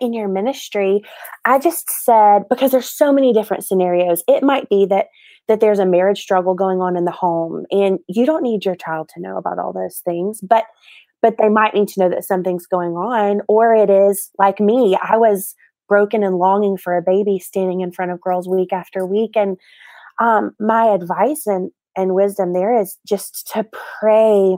in 0.00 0.12
your 0.12 0.28
ministry, 0.28 1.02
I 1.44 1.58
just 1.58 1.90
said 1.90 2.42
because 2.48 2.70
there's 2.70 2.90
so 2.90 3.12
many 3.12 3.32
different 3.32 3.64
scenarios. 3.64 4.22
It 4.28 4.42
might 4.42 4.68
be 4.68 4.86
that 4.86 5.06
that 5.46 5.60
there's 5.60 5.78
a 5.78 5.86
marriage 5.86 6.20
struggle 6.20 6.54
going 6.54 6.80
on 6.80 6.96
in 6.96 7.04
the 7.04 7.10
home, 7.10 7.64
and 7.70 7.98
you 8.08 8.24
don't 8.24 8.42
need 8.42 8.64
your 8.64 8.76
child 8.76 9.10
to 9.14 9.20
know 9.20 9.36
about 9.36 9.58
all 9.58 9.72
those 9.72 10.00
things, 10.04 10.40
but 10.42 10.64
but 11.22 11.36
they 11.38 11.48
might 11.48 11.72
need 11.72 11.88
to 11.88 12.00
know 12.00 12.10
that 12.10 12.24
something's 12.24 12.66
going 12.66 12.92
on, 12.92 13.40
or 13.48 13.74
it 13.74 13.90
is 13.90 14.30
like 14.38 14.60
me. 14.60 14.96
I 15.02 15.16
was 15.16 15.54
broken 15.88 16.22
and 16.22 16.36
longing 16.36 16.76
for 16.76 16.96
a 16.96 17.02
baby 17.02 17.38
standing 17.38 17.80
in 17.80 17.92
front 17.92 18.10
of 18.10 18.20
girls 18.20 18.48
week 18.48 18.72
after 18.72 19.04
week 19.06 19.36
and 19.36 19.56
um, 20.20 20.52
my 20.58 20.86
advice 20.86 21.46
and 21.46 21.70
and 21.96 22.14
wisdom 22.14 22.52
there 22.52 22.80
is 22.80 22.98
just 23.06 23.50
to 23.52 23.66
pray 24.00 24.56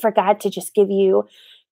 for 0.00 0.10
God 0.10 0.40
to 0.40 0.50
just 0.50 0.74
give 0.74 0.90
you 0.90 1.24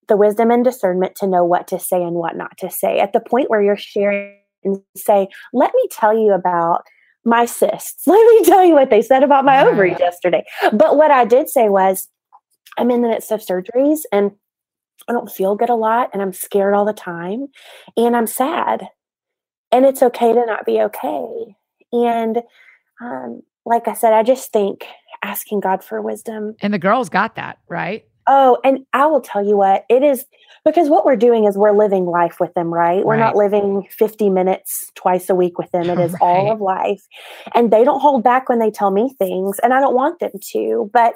the 0.08 0.16
wisdom 0.16 0.50
and 0.50 0.64
discernment 0.64 1.14
to 1.16 1.26
know 1.26 1.44
what 1.44 1.68
to 1.68 1.78
say 1.78 2.02
and 2.02 2.14
what 2.14 2.36
not 2.36 2.56
to 2.58 2.70
say. 2.70 2.98
At 2.98 3.12
the 3.12 3.20
point 3.20 3.48
where 3.48 3.62
you're 3.62 3.76
sharing 3.76 4.36
and 4.64 4.80
say, 4.96 5.28
let 5.52 5.72
me 5.74 5.88
tell 5.90 6.16
you 6.16 6.32
about 6.32 6.82
my 7.24 7.44
cysts. 7.44 8.04
Let 8.06 8.26
me 8.34 8.44
tell 8.44 8.64
you 8.64 8.74
what 8.74 8.90
they 8.90 9.00
said 9.00 9.22
about 9.22 9.44
my 9.44 9.64
ovaries 9.64 9.98
yesterday. 10.00 10.44
But 10.72 10.96
what 10.96 11.12
I 11.12 11.24
did 11.24 11.48
say 11.48 11.68
was, 11.68 12.08
I'm 12.78 12.90
in 12.90 13.02
the 13.02 13.08
midst 13.08 13.30
of 13.30 13.40
surgeries 13.40 14.00
and 14.10 14.32
I 15.08 15.12
don't 15.12 15.30
feel 15.30 15.56
good 15.56 15.70
a 15.70 15.74
lot 15.74 16.10
and 16.12 16.22
I'm 16.22 16.32
scared 16.32 16.74
all 16.74 16.84
the 16.84 16.92
time 16.92 17.48
and 17.96 18.16
I'm 18.16 18.26
sad. 18.26 18.88
And 19.70 19.86
it's 19.86 20.02
okay 20.02 20.32
to 20.32 20.46
not 20.46 20.66
be 20.66 20.80
okay. 20.80 21.56
And 21.92 22.42
um, 23.00 23.42
like 23.64 23.88
I 23.88 23.94
said, 23.94 24.12
I 24.12 24.22
just 24.22 24.52
think 24.52 24.84
asking 25.22 25.60
God 25.60 25.82
for 25.82 26.00
wisdom. 26.00 26.56
And 26.60 26.74
the 26.74 26.78
girls 26.78 27.08
got 27.08 27.36
that, 27.36 27.58
right? 27.68 28.04
Oh, 28.26 28.58
and 28.62 28.86
I 28.92 29.06
will 29.06 29.20
tell 29.20 29.44
you 29.44 29.56
what, 29.56 29.84
it 29.88 30.02
is 30.02 30.26
because 30.64 30.88
what 30.88 31.04
we're 31.04 31.16
doing 31.16 31.44
is 31.44 31.56
we're 31.56 31.76
living 31.76 32.06
life 32.06 32.38
with 32.38 32.54
them, 32.54 32.72
right? 32.72 33.04
We're 33.04 33.14
right. 33.14 33.18
not 33.18 33.36
living 33.36 33.88
50 33.90 34.30
minutes 34.30 34.90
twice 34.94 35.28
a 35.28 35.34
week 35.34 35.58
with 35.58 35.70
them. 35.72 35.90
It 35.90 35.98
is 35.98 36.12
right. 36.12 36.22
all 36.22 36.52
of 36.52 36.60
life. 36.60 37.02
And 37.52 37.72
they 37.72 37.82
don't 37.82 37.98
hold 37.98 38.22
back 38.22 38.48
when 38.48 38.60
they 38.60 38.70
tell 38.70 38.92
me 38.92 39.12
things, 39.18 39.58
and 39.58 39.74
I 39.74 39.80
don't 39.80 39.94
want 39.94 40.20
them 40.20 40.30
to. 40.52 40.88
But 40.92 41.14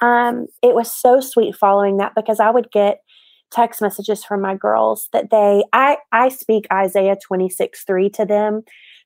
um, 0.00 0.46
it 0.62 0.76
was 0.76 0.92
so 0.92 1.20
sweet 1.20 1.56
following 1.56 1.96
that 1.96 2.12
because 2.14 2.38
I 2.38 2.50
would 2.50 2.70
get 2.70 3.00
text 3.50 3.80
messages 3.80 4.24
from 4.24 4.40
my 4.40 4.54
girls 4.54 5.08
that 5.12 5.30
they 5.30 5.64
I 5.72 5.98
I 6.12 6.28
speak 6.28 6.66
Isaiah 6.72 7.16
26 7.22 7.84
3 7.84 8.10
to 8.10 8.24
them 8.24 8.62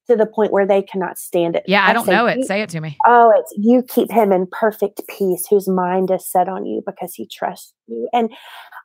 to 0.08 0.16
the 0.16 0.26
point 0.26 0.52
where 0.52 0.66
they 0.66 0.82
cannot 0.82 1.18
stand 1.18 1.54
it. 1.54 1.64
Yeah, 1.66 1.84
I, 1.84 1.90
I 1.90 1.92
don't 1.92 2.06
say, 2.06 2.12
know 2.12 2.26
it. 2.26 2.44
Say 2.46 2.62
it 2.62 2.70
to 2.70 2.80
me. 2.80 2.96
Oh, 3.06 3.32
it's 3.36 3.54
you 3.56 3.82
keep 3.82 4.10
him 4.10 4.32
in 4.32 4.46
perfect 4.50 5.02
peace 5.08 5.46
whose 5.48 5.68
mind 5.68 6.10
is 6.10 6.26
set 6.30 6.48
on 6.48 6.66
you 6.66 6.82
because 6.84 7.14
he 7.14 7.28
trusts 7.30 7.74
you. 7.86 8.08
And 8.12 8.32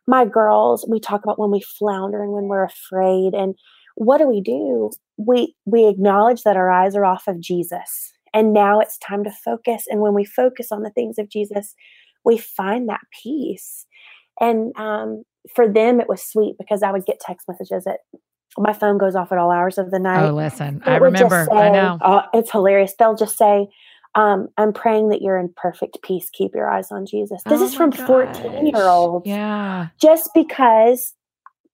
my 0.05 0.25
girls, 0.25 0.85
we 0.89 0.99
talk 0.99 1.23
about 1.23 1.39
when 1.39 1.51
we 1.51 1.61
flounder 1.61 2.21
and 2.21 2.33
when 2.33 2.45
we're 2.45 2.65
afraid 2.65 3.33
and 3.33 3.55
what 3.95 4.17
do 4.17 4.27
we 4.27 4.41
do? 4.41 4.91
We 5.17 5.55
we 5.65 5.87
acknowledge 5.87 6.43
that 6.43 6.57
our 6.57 6.69
eyes 6.69 6.95
are 6.95 7.05
off 7.05 7.27
of 7.27 7.39
Jesus. 7.39 8.11
And 8.33 8.51
now 8.51 8.79
it's 8.79 8.97
time 8.97 9.23
to 9.23 9.31
focus 9.31 9.85
and 9.87 10.01
when 10.01 10.13
we 10.13 10.25
focus 10.25 10.71
on 10.71 10.81
the 10.81 10.89
things 10.89 11.17
of 11.17 11.29
Jesus, 11.29 11.73
we 12.25 12.37
find 12.37 12.89
that 12.89 13.01
peace. 13.23 13.85
And 14.39 14.75
um, 14.77 15.23
for 15.55 15.67
them 15.67 15.99
it 15.99 16.09
was 16.09 16.23
sweet 16.23 16.55
because 16.57 16.83
I 16.83 16.91
would 16.91 17.05
get 17.05 17.19
text 17.19 17.47
messages 17.47 17.85
at 17.87 17.99
my 18.57 18.73
phone 18.73 18.97
goes 18.97 19.15
off 19.15 19.31
at 19.31 19.37
all 19.37 19.51
hours 19.51 19.77
of 19.77 19.89
the 19.89 19.99
night. 19.99 20.29
Oh, 20.29 20.33
listen, 20.33 20.77
it 20.85 20.89
I 20.89 20.97
remember. 20.97 21.47
Say, 21.51 21.57
I 21.57 21.69
know. 21.69 21.97
Oh, 22.01 22.21
it's 22.33 22.51
hilarious. 22.51 22.93
They'll 22.97 23.15
just 23.15 23.37
say, 23.37 23.67
um, 24.15 24.49
I'm 24.57 24.73
praying 24.73 25.09
that 25.09 25.21
you're 25.21 25.39
in 25.39 25.51
perfect 25.55 25.99
peace. 26.03 26.29
Keep 26.31 26.51
your 26.53 26.69
eyes 26.69 26.91
on 26.91 27.05
Jesus. 27.05 27.41
This 27.45 27.61
oh 27.61 27.65
is 27.65 27.73
from 27.73 27.91
14 27.91 28.67
year 28.67 28.87
olds. 28.87 29.25
Yeah. 29.25 29.87
Just 29.99 30.29
because 30.35 31.15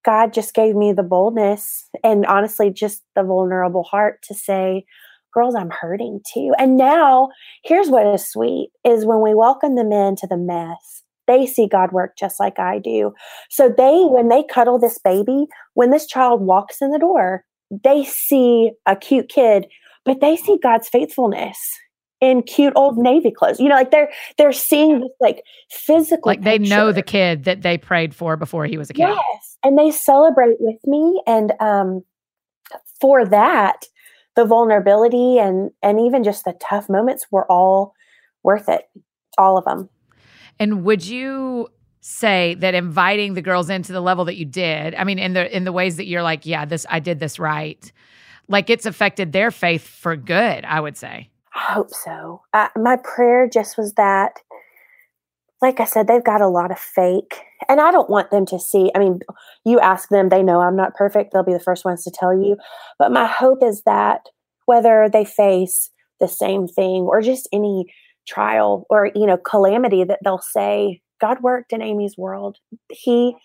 God 0.05 0.33
just 0.33 0.53
gave 0.53 0.75
me 0.75 0.93
the 0.93 1.03
boldness 1.03 1.89
and 2.03 2.25
honestly, 2.25 2.71
just 2.71 3.03
the 3.15 3.23
vulnerable 3.23 3.83
heart 3.83 4.21
to 4.23 4.33
say, 4.33 4.85
girls, 5.33 5.55
I'm 5.55 5.69
hurting 5.69 6.21
too. 6.33 6.53
And 6.57 6.77
now 6.77 7.29
here's 7.63 7.89
what 7.89 8.07
is 8.07 8.25
sweet 8.25 8.69
is 8.85 9.05
when 9.05 9.21
we 9.21 9.35
welcome 9.35 9.75
them 9.75 9.91
into 9.91 10.27
the 10.27 10.38
mess, 10.38 11.03
they 11.29 11.45
see 11.45 11.67
God 11.67 11.91
work 11.91 12.17
just 12.17 12.39
like 12.39 12.57
I 12.59 12.79
do. 12.79 13.13
So 13.50 13.69
they, 13.69 14.01
when 14.05 14.29
they 14.29 14.43
cuddle 14.43 14.79
this 14.79 14.98
baby, 14.98 15.45
when 15.75 15.91
this 15.91 16.07
child 16.07 16.41
walks 16.41 16.81
in 16.81 16.89
the 16.89 17.00
door, 17.00 17.45
they 17.83 18.03
see 18.03 18.71
a 18.88 18.95
cute 18.95 19.29
kid, 19.29 19.67
but 20.03 20.21
they 20.21 20.36
see 20.36 20.57
God's 20.62 20.89
faithfulness 20.89 21.57
in 22.19 22.41
cute 22.41 22.74
old 22.75 22.98
navy 22.98 23.31
clothes. 23.31 23.59
You 23.59 23.69
know, 23.69 23.75
like 23.75 23.91
they're 23.91 24.12
they're 24.38 24.51
seeing 24.51 25.01
this 25.01 25.12
like 25.21 25.43
physical 25.69 26.29
like 26.29 26.41
they 26.41 26.57
picture. 26.57 26.75
know 26.75 26.91
the 26.91 27.03
kid 27.03 27.43
that 27.43 27.62
they 27.62 27.77
prayed 27.77 28.13
for 28.13 28.36
before 28.36 28.65
he 28.65 28.77
was 28.77 28.89
a 28.89 28.93
kid. 28.93 29.07
Yes. 29.07 29.57
And 29.63 29.77
they 29.77 29.91
celebrate 29.91 30.57
with 30.59 30.79
me 30.86 31.21
and 31.27 31.53
um 31.59 32.03
for 33.00 33.25
that 33.25 33.86
the 34.36 34.45
vulnerability 34.45 35.38
and 35.38 35.71
and 35.81 36.00
even 36.00 36.24
just 36.24 36.43
the 36.43 36.53
tough 36.59 36.89
moments 36.89 37.27
were 37.31 37.50
all 37.51 37.93
worth 38.43 38.67
it. 38.67 38.89
All 39.38 39.57
of 39.57 39.65
them. 39.65 39.89
And 40.59 40.83
would 40.83 41.05
you 41.05 41.69
say 42.01 42.55
that 42.55 42.73
inviting 42.73 43.33
the 43.33 43.41
girls 43.41 43.69
into 43.69 43.91
the 43.91 44.01
level 44.01 44.25
that 44.25 44.35
you 44.35 44.45
did, 44.45 44.95
I 44.95 45.03
mean, 45.03 45.19
in 45.19 45.33
the 45.33 45.55
in 45.55 45.63
the 45.63 45.71
ways 45.71 45.97
that 45.97 46.05
you're 46.05 46.23
like, 46.23 46.45
yeah, 46.45 46.65
this 46.65 46.85
I 46.89 46.99
did 46.99 47.19
this 47.19 47.39
right, 47.39 47.91
like 48.47 48.69
it's 48.69 48.85
affected 48.85 49.31
their 49.31 49.51
faith 49.51 49.87
for 49.87 50.15
good, 50.15 50.65
I 50.65 50.79
would 50.79 50.97
say. 50.97 51.29
I 51.55 51.73
hope 51.73 51.93
so. 51.93 52.41
Uh, 52.53 52.69
my 52.75 52.97
prayer 52.97 53.49
just 53.51 53.77
was 53.77 53.93
that, 53.93 54.39
like 55.61 55.79
I 55.79 55.85
said, 55.85 56.07
they've 56.07 56.23
got 56.23 56.41
a 56.41 56.47
lot 56.47 56.71
of 56.71 56.79
fake, 56.79 57.41
and 57.67 57.81
I 57.81 57.91
don't 57.91 58.09
want 58.09 58.31
them 58.31 58.45
to 58.47 58.59
see. 58.59 58.91
I 58.95 58.99
mean, 58.99 59.19
you 59.65 59.79
ask 59.79 60.09
them, 60.09 60.29
they 60.29 60.43
know 60.43 60.61
I'm 60.61 60.75
not 60.75 60.95
perfect. 60.95 61.33
They'll 61.33 61.43
be 61.43 61.53
the 61.53 61.59
first 61.59 61.85
ones 61.85 62.03
to 62.03 62.11
tell 62.11 62.33
you. 62.33 62.57
But 62.97 63.11
my 63.11 63.25
hope 63.25 63.63
is 63.63 63.83
that 63.83 64.27
whether 64.65 65.09
they 65.11 65.25
face 65.25 65.89
the 66.19 66.27
same 66.27 66.67
thing 66.67 67.03
or 67.03 67.21
just 67.21 67.49
any 67.51 67.85
trial 68.27 68.85
or 68.89 69.11
you 69.15 69.25
know 69.25 69.38
calamity 69.38 70.03
that 70.03 70.19
they'll 70.23 70.39
say 70.39 71.01
god 71.19 71.41
worked 71.41 71.73
in 71.73 71.81
amy's 71.81 72.17
world. 72.17 72.57
He 72.91 73.35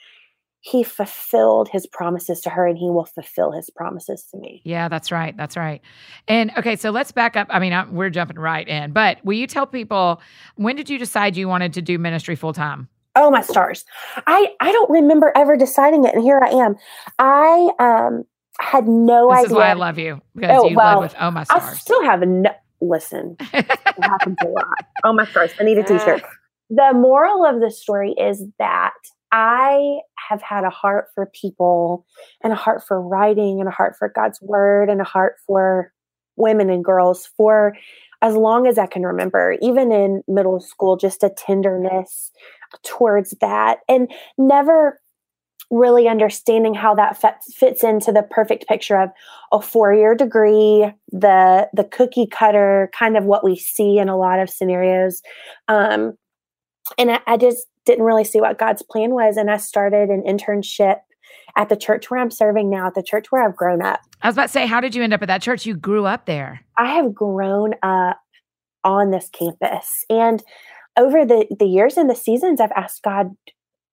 he 0.61 0.83
fulfilled 0.83 1.69
his 1.71 1.87
promises 1.87 2.41
to 2.41 2.49
her 2.49 2.67
and 2.67 2.79
he 2.79 2.87
will 2.87 3.05
fulfill 3.05 3.53
his 3.53 3.69
promises 3.69 4.27
to 4.31 4.39
me. 4.39 4.63
Yeah 4.65 4.89
that's 4.89 5.11
right 5.13 5.37
that's 5.37 5.57
right. 5.57 5.81
And 6.29 6.51
okay 6.57 6.77
so 6.77 6.91
let's 6.91 7.13
back 7.13 7.37
up. 7.37 7.47
I 7.51 7.59
mean 7.59 7.73
I, 7.73 7.89
we're 7.89 8.11
jumping 8.11 8.39
right 8.39 8.67
in 8.67 8.93
but 8.93 9.25
will 9.25 9.35
you 9.35 9.47
tell 9.47 9.67
people 9.67 10.21
when 10.57 10.77
did 10.77 10.89
you 10.89 10.99
decide 10.99 11.37
you 11.37 11.49
wanted 11.49 11.73
to 11.75 11.83
do 11.83 11.99
ministry 11.99 12.37
full 12.37 12.53
time 12.53 12.89
oh 13.17 13.31
my 13.31 13.43
stars. 13.43 13.85
I 14.27 14.55
i 14.61 14.73
don't 14.73 14.91
remember 14.91 15.33
ever 15.37 15.57
deciding 15.57 16.05
it 16.05 16.15
and 16.15 16.23
here 16.23 16.41
i 16.43 16.51
am. 16.51 16.77
I 17.19 17.71
um 17.79 18.25
had 18.61 18.87
no 18.87 19.29
this 19.29 19.39
idea. 19.39 19.43
This 19.43 19.51
is 19.51 19.57
why 19.57 19.71
I 19.71 19.73
love 19.75 19.99
you 19.99 20.21
because 20.35 20.61
oh, 20.63 20.69
you 20.69 20.77
well, 20.77 21.01
live 21.01 21.11
with 21.11 21.17
Oh 21.21 21.31
My 21.31 21.45
Stars. 21.45 21.63
I 21.63 21.75
still 21.75 22.03
have 22.05 22.21
no, 22.21 22.51
listen, 22.81 23.37
it 23.53 23.79
happens 24.01 24.37
a 24.43 24.49
lot. 24.49 24.67
Oh 25.05 25.13
my 25.13 25.27
first, 25.27 25.55
I 25.61 25.65
need 25.65 25.79
a 25.79 25.83
t-shirt. 25.83 26.23
The 26.71 26.93
moral 26.95 27.45
of 27.45 27.61
the 27.61 27.71
story 27.71 28.15
is 28.19 28.45
that 28.59 28.95
I 29.33 29.99
have 30.29 30.41
had 30.43 30.65
a 30.65 30.71
heart 30.71 31.09
for 31.15 31.27
people 31.27 32.07
and 32.43 32.53
a 32.53 32.57
heart 32.57 32.83
for 32.87 33.01
writing 33.01 33.61
and 33.61 33.69
a 33.69 33.73
heart 33.73 33.97
for 33.99 34.09
God's 34.09 34.41
word 34.41 34.89
and 34.89 35.01
a 35.01 35.05
heart 35.05 35.37
for 35.47 35.93
women 36.37 36.71
and 36.71 36.85
girls 36.85 37.29
for 37.37 37.75
as 38.23 38.35
long 38.37 38.67
as 38.67 38.79
I 38.79 38.87
can 38.87 39.03
remember, 39.03 39.57
even 39.61 39.93
in 39.93 40.23
middle 40.27 40.59
school, 40.59 40.97
just 40.97 41.23
a 41.23 41.31
tenderness 41.31 42.33
towards 42.83 43.35
that 43.41 43.81
and 43.89 44.11
never 44.39 45.01
really 45.75 46.09
understanding 46.09 46.75
how 46.75 46.95
that 46.95 47.21
fits 47.55 47.83
into 47.83 48.13
the 48.13 48.23
perfect 48.23 48.69
picture 48.69 49.01
of 49.01 49.11
a 49.53 49.61
four-year 49.61 50.15
degree 50.15 50.93
the 51.11 51.69
the 51.73 51.85
cookie 51.85 52.27
cutter 52.27 52.91
kind 52.97 53.17
of 53.17 53.25
what 53.25 53.45
we 53.45 53.57
see 53.57 53.99
in 53.99 54.09
a 54.09 54.17
lot 54.17 54.39
of 54.39 54.49
scenarios. 54.49 55.21
Um, 55.69 56.17
and 56.99 57.11
I, 57.11 57.21
I 57.27 57.37
just 57.37 57.67
didn't 57.87 58.05
really 58.05 58.25
see 58.25 58.41
what 58.41 58.59
god's 58.59 58.83
plan 58.83 59.11
was 59.11 59.37
and 59.37 59.51
i 59.51 59.57
started 59.57 60.09
an 60.09 60.23
internship 60.23 61.01
at 61.57 61.69
the 61.69 61.77
church 61.77 62.11
where 62.11 62.21
i'm 62.21 62.31
serving 62.31 62.71
now 62.71 62.87
at 62.87 62.95
the 62.95 63.03
church 63.03 63.31
where 63.31 63.43
i've 63.43 63.57
grown 63.57 63.83
up. 63.83 64.01
I 64.23 64.29
was 64.29 64.37
about 64.37 64.47
to 64.47 64.53
say 64.53 64.67
how 64.67 64.81
did 64.81 64.95
you 64.95 65.03
end 65.03 65.13
up 65.13 65.23
at 65.23 65.29
that 65.29 65.43
church? 65.43 65.67
You 65.67 65.77
grew 65.77 66.07
up 66.07 66.27
there. 66.27 66.61
I 66.79 66.95
have 66.95 67.15
grown 67.15 67.75
up 67.83 68.21
on 68.85 69.11
this 69.11 69.29
campus 69.31 70.05
and 70.09 70.43
over 70.97 71.25
the 71.25 71.47
the 71.59 71.67
years 71.67 71.97
and 71.97 72.09
the 72.09 72.15
seasons 72.15 72.61
i've 72.61 72.73
asked 72.73 73.03
god 73.03 73.31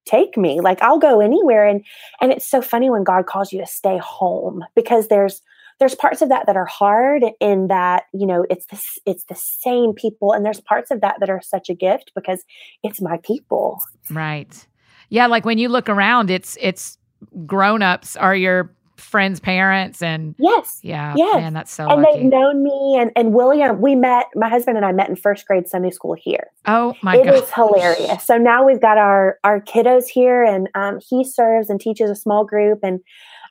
take 0.05 0.37
me. 0.37 0.61
Like 0.61 0.81
i'll 0.81 0.99
go 0.99 1.19
anywhere 1.21 1.67
and 1.67 1.83
and 2.19 2.31
it's 2.31 2.49
so 2.49 2.61
funny 2.61 2.89
when 2.89 3.03
god 3.03 3.25
calls 3.25 3.51
you 3.51 3.59
to 3.59 3.67
stay 3.67 3.97
home 3.97 4.63
because 4.75 5.07
there's 5.07 5.41
there's 5.79 5.95
parts 5.95 6.21
of 6.21 6.29
that 6.29 6.45
that 6.45 6.55
are 6.55 6.65
hard 6.65 7.23
in 7.39 7.67
that 7.67 8.03
you 8.13 8.27
know 8.27 8.45
it's 8.49 8.67
this 8.67 8.99
it's 9.05 9.23
the 9.25 9.35
same 9.35 9.93
people 9.93 10.31
and 10.31 10.45
there's 10.45 10.61
parts 10.61 10.91
of 10.91 11.01
that 11.01 11.15
that 11.19 11.29
are 11.29 11.41
such 11.41 11.69
a 11.69 11.73
gift 11.73 12.11
because 12.15 12.43
it's 12.83 13.01
my 13.01 13.17
people. 13.23 13.81
Right. 14.09 14.67
Yeah 15.09 15.27
like 15.27 15.43
when 15.45 15.57
you 15.57 15.69
look 15.69 15.89
around 15.89 16.29
it's 16.29 16.57
it's 16.61 16.97
grown-ups 17.45 18.15
are 18.15 18.35
your 18.35 18.73
friends' 19.01 19.39
parents 19.39 20.01
and 20.01 20.35
yes, 20.37 20.79
yeah, 20.83 21.13
yes. 21.17 21.35
man, 21.35 21.53
that's 21.53 21.73
so. 21.73 21.87
And 21.87 22.01
lucky. 22.01 22.19
they've 22.19 22.29
known 22.29 22.63
me 22.63 22.97
and 22.99 23.11
and 23.15 23.33
William. 23.33 23.81
We 23.81 23.95
met. 23.95 24.27
My 24.35 24.49
husband 24.49 24.77
and 24.77 24.85
I 24.85 24.91
met 24.91 25.09
in 25.09 25.15
first 25.15 25.45
grade 25.45 25.67
Sunday 25.67 25.91
school 25.91 26.15
here. 26.17 26.47
Oh 26.65 26.95
my 27.01 27.15
it 27.15 27.25
god, 27.25 27.35
it 27.35 27.43
is 27.43 27.51
hilarious. 27.51 28.25
So 28.25 28.37
now 28.37 28.65
we've 28.65 28.81
got 28.81 28.97
our 28.97 29.37
our 29.43 29.59
kiddos 29.61 30.07
here, 30.07 30.43
and 30.43 30.69
um, 30.75 30.99
he 31.07 31.23
serves 31.23 31.69
and 31.69 31.79
teaches 31.79 32.09
a 32.09 32.15
small 32.15 32.45
group, 32.45 32.79
and 32.83 32.99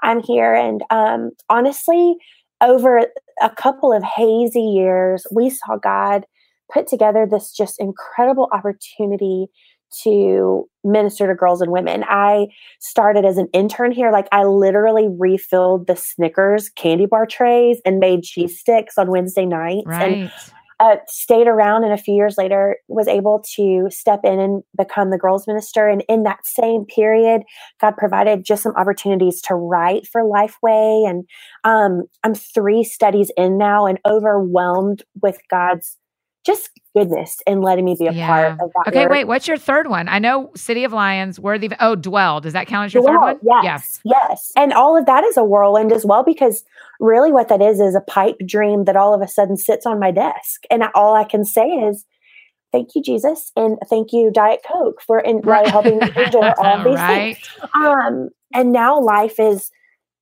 I'm 0.03 0.21
here. 0.23 0.55
And 0.55 0.83
um, 0.91 1.31
honestly, 1.49 2.17
over 2.61 3.07
a 3.43 3.51
couple 3.51 3.93
of 3.93 4.03
hazy 4.03 4.61
years, 4.61 5.27
we 5.33 5.51
saw 5.51 5.77
God 5.77 6.25
put 6.73 6.87
together 6.87 7.27
this 7.29 7.53
just 7.53 7.81
incredible 7.81 8.49
opportunity 8.53 9.47
to 10.03 10.69
minister 10.85 11.27
to 11.27 11.35
girls 11.35 11.61
and 11.61 11.73
women. 11.73 12.05
I 12.09 12.47
started 12.81 13.25
as 13.25 13.37
an 13.37 13.49
intern 13.53 13.93
here. 13.93 14.11
Like 14.11 14.29
I 14.33 14.45
literally 14.45 15.09
refilled 15.19 15.87
the 15.87 15.97
Snickers 15.97 16.69
candy 16.71 17.07
bar 17.07 17.27
trays 17.27 17.81
and 17.85 17.99
made 17.99 18.23
cheese 18.23 18.59
sticks 18.59 18.97
on 18.97 19.11
Wednesday 19.11 19.47
nights. 19.47 19.87
Right. 19.87 20.13
And 20.13 20.33
uh, 20.81 20.97
stayed 21.07 21.47
around 21.47 21.85
and 21.85 21.93
a 21.93 21.99
few 21.99 22.15
years 22.15 22.37
later 22.39 22.77
was 22.89 23.07
able 23.07 23.45
to 23.55 23.87
step 23.91 24.21
in 24.25 24.41
and 24.41 24.63
become 24.79 25.11
the 25.11 25.19
girls 25.19 25.47
minister 25.47 25.87
and 25.87 26.03
in 26.09 26.23
that 26.23 26.39
same 26.47 26.87
period 26.87 27.43
god 27.83 27.95
provided 27.99 28.43
just 28.43 28.63
some 28.63 28.75
opportunities 28.77 29.43
to 29.43 29.55
write 29.55 30.07
for 30.07 30.23
lifeway 30.23 31.07
and 31.07 31.25
um, 31.65 32.05
i'm 32.25 32.35
three 32.35 32.83
studies 32.83 33.31
in 33.37 33.59
now 33.59 33.85
and 33.85 33.99
overwhelmed 34.07 35.03
with 35.21 35.39
god's 35.51 35.99
just 36.47 36.71
goodness 36.97 37.39
and 37.47 37.63
letting 37.63 37.85
me 37.85 37.97
be 37.99 38.07
a 38.07 38.13
Yeah. 38.13 38.27
part 38.27 38.53
of 38.53 38.59
that 38.59 38.89
Okay, 38.89 39.07
wait. 39.07 39.25
What's 39.25 39.47
your 39.47 39.57
third 39.57 39.89
one? 39.89 40.09
I 40.09 40.19
know 40.19 40.51
City 40.57 40.85
of 40.85 40.93
Lions, 40.93 41.39
Worthy. 41.39 41.67
Of, 41.67 41.75
oh, 41.81 41.95
Dwell. 41.95 42.41
Does 42.41 42.53
that 42.53 42.67
count 42.67 42.87
as 42.87 42.95
your 42.95 43.03
third 43.05 43.17
Well, 43.19 43.39
one? 43.41 43.63
Yes, 43.63 44.01
yes. 44.05 44.51
And 44.57 44.73
all 44.73 44.97
of 44.97 45.07
that 45.07 45.23
is 45.25 45.37
a 45.37 45.45
whirlwind 45.45 45.93
as 45.93 46.05
well, 46.05 46.23
because 46.25 46.65
really 46.99 47.33
what 47.33 47.49
that 47.49 47.63
is 47.63 47.81
is 47.81 47.95
a 47.95 48.01
pipe 48.01 48.37
dream 48.47 48.85
that 48.85 48.97
all 48.97 49.15
of 49.15 49.21
a 49.23 49.29
sudden 49.29 49.57
sits 49.57 49.87
on 49.87 50.01
my 50.01 50.11
desk. 50.11 50.63
And 50.71 50.83
all 50.95 51.15
I 51.15 51.25
can 51.25 51.45
say 51.45 51.67
is, 51.69 52.05
thank 52.73 52.91
you, 52.95 53.03
Jesus, 53.03 53.53
and 53.57 53.79
thank 53.89 54.13
you, 54.13 54.31
Diet 54.33 54.61
Coke, 54.71 55.01
for 55.07 55.21
in, 55.21 55.41
Right. 55.45 55.67
helping 55.69 55.99
me 55.99 56.11
endure 56.17 56.55
all 56.59 56.79
these 56.85 56.95
right. 56.97 57.37
things. 57.37 57.71
Um, 57.75 58.29
and 58.53 58.73
now 58.73 59.01
life 59.01 59.39
is 59.39 59.71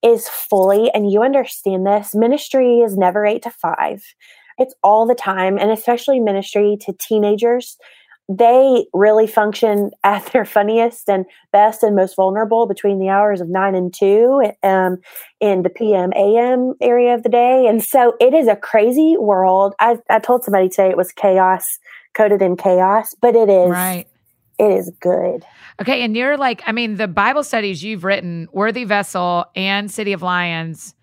is 0.03 0.29
fully, 0.29 0.91
and 0.95 1.11
you 1.11 1.23
understand 1.25 1.85
this. 1.85 2.15
Ministry 2.15 2.79
is 2.81 2.97
never 2.97 3.27
eight 3.27 3.43
to 3.43 3.51
five. 3.51 4.05
It's 4.59 4.75
all 4.83 5.07
the 5.07 5.15
time, 5.15 5.59
and 5.59 5.71
especially 5.71 6.21
ministry 6.21 6.77
to 6.83 6.93
teenagers 6.93 7.77
they 8.29 8.85
really 8.93 9.27
function 9.27 9.91
at 10.05 10.25
their 10.27 10.45
funniest 10.45 11.09
and 11.09 11.25
best 11.53 11.83
and 11.83 11.97
most 11.97 12.15
vulnerable 12.15 12.67
between 12.67 12.99
the 12.99 13.09
hours 13.09 13.41
of 13.41 13.49
9 13.49 13.75
and 13.75 13.95
2 13.95 14.53
um, 14.62 14.99
in 15.41 15.62
the 15.62 15.71
pm 15.71 16.12
am 16.15 16.75
area 16.81 17.15
of 17.15 17.23
the 17.23 17.29
day 17.29 17.67
and 17.67 17.83
so 17.83 18.15
it 18.21 18.35
is 18.35 18.49
a 18.49 18.57
crazy 18.57 19.17
world 19.19 19.75
i, 19.81 19.97
I 20.11 20.19
told 20.19 20.45
somebody 20.45 20.69
today 20.69 20.91
it 20.91 20.97
was 20.97 21.12
chaos 21.12 21.79
coded 22.15 22.43
in 22.43 22.57
chaos 22.57 23.15
but 23.21 23.35
it 23.35 23.49
is 23.49 23.71
Right. 23.71 24.07
it 24.59 24.71
is 24.71 24.93
good 25.00 25.45
Okay, 25.81 26.03
and 26.03 26.17
you're 26.17 26.37
like, 26.37 26.61
I 26.67 26.73
mean, 26.73 26.97
the 26.97 27.07
Bible 27.07 27.45
studies 27.45 27.85
you've 27.85 28.03
written, 28.03 28.49
Worthy 28.50 28.83
Vessel 28.83 29.45
and 29.55 29.88
City 29.88 30.12
of 30.12 30.23
Lions, 30.23 30.97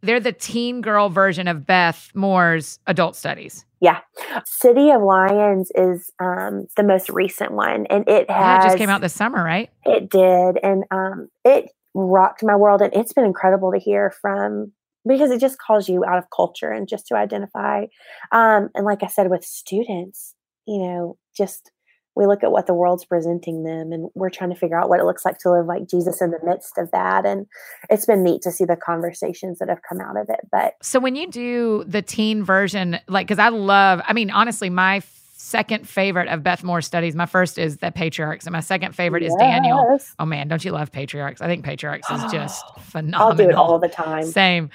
they're 0.00 0.20
the 0.20 0.32
teen 0.32 0.80
girl 0.80 1.08
version 1.08 1.48
of 1.48 1.66
Beth 1.66 2.10
Moore's 2.14 2.78
adult 2.86 3.16
studies. 3.16 3.64
yeah 3.80 4.00
city 4.44 4.90
of 4.90 5.02
lions 5.02 5.70
is 5.74 6.10
um, 6.20 6.66
the 6.76 6.82
most 6.82 7.08
recent 7.10 7.52
one 7.52 7.86
and 7.90 8.08
it 8.08 8.26
Yeah, 8.28 8.56
has 8.56 8.64
it 8.64 8.68
just 8.68 8.78
came 8.78 8.90
out 8.90 9.00
this 9.00 9.14
summer, 9.14 9.42
right? 9.42 9.70
It 9.84 10.10
did. 10.10 10.58
And 10.62 10.84
um, 10.90 11.28
it 11.44 11.70
rocked 11.94 12.42
my 12.42 12.56
world. 12.56 12.82
And 12.82 12.92
it's 12.94 13.12
been 13.12 13.24
incredible 13.24 13.72
to 13.72 13.78
hear 13.78 14.12
from 14.20 14.72
because 15.06 15.30
it 15.30 15.40
just 15.40 15.58
calls 15.58 15.88
you 15.88 16.04
out 16.04 16.18
of 16.18 16.24
culture 16.34 16.70
and 16.70 16.88
just 16.88 17.06
to 17.06 17.16
identify. 17.16 17.84
Um, 18.32 18.68
and 18.74 18.84
like 18.84 19.02
I 19.02 19.06
said, 19.06 19.30
with 19.30 19.44
students, 19.44 20.34
you 20.66 20.78
know, 20.78 21.16
just 21.36 21.70
we 22.18 22.26
look 22.26 22.42
at 22.42 22.50
what 22.50 22.66
the 22.66 22.74
world's 22.74 23.04
presenting 23.04 23.62
them 23.62 23.92
and 23.92 24.10
we're 24.14 24.28
trying 24.28 24.50
to 24.50 24.56
figure 24.56 24.78
out 24.78 24.88
what 24.88 24.98
it 24.98 25.04
looks 25.04 25.24
like 25.24 25.38
to 25.38 25.50
live 25.52 25.66
like 25.66 25.88
Jesus 25.88 26.20
in 26.20 26.32
the 26.32 26.40
midst 26.44 26.76
of 26.76 26.90
that. 26.90 27.24
And 27.24 27.46
it's 27.88 28.06
been 28.06 28.24
neat 28.24 28.42
to 28.42 28.50
see 28.50 28.64
the 28.64 28.74
conversations 28.74 29.60
that 29.60 29.68
have 29.68 29.78
come 29.88 30.00
out 30.00 30.16
of 30.16 30.28
it. 30.28 30.40
But 30.50 30.74
So 30.82 30.98
when 30.98 31.14
you 31.14 31.28
do 31.28 31.84
the 31.86 32.02
teen 32.02 32.42
version, 32.42 32.98
like, 33.06 33.28
because 33.28 33.38
I 33.38 33.50
love, 33.50 34.02
I 34.04 34.14
mean, 34.14 34.32
honestly, 34.32 34.68
my 34.68 35.00
second 35.40 35.88
favorite 35.88 36.28
of 36.28 36.42
Beth 36.42 36.64
Moore 36.64 36.82
studies, 36.82 37.14
my 37.14 37.24
first 37.24 37.58
is 37.58 37.78
the 37.78 37.92
patriarchs, 37.92 38.44
and 38.44 38.52
my 38.52 38.60
second 38.60 38.94
favorite 38.94 39.22
is 39.22 39.32
Daniel. 39.38 39.98
Oh 40.18 40.26
man, 40.26 40.48
don't 40.48 40.64
you 40.64 40.72
love 40.72 40.90
patriarchs? 40.90 41.40
I 41.40 41.46
think 41.46 41.64
patriarchs 41.64 42.10
is 42.10 42.32
just 42.32 42.64
phenomenal. 42.80 43.28
I'll 43.28 43.36
do 43.36 43.48
it 43.48 43.54
all 43.54 43.78
the 43.78 43.88
time. 43.88 44.24
Same. 44.24 44.68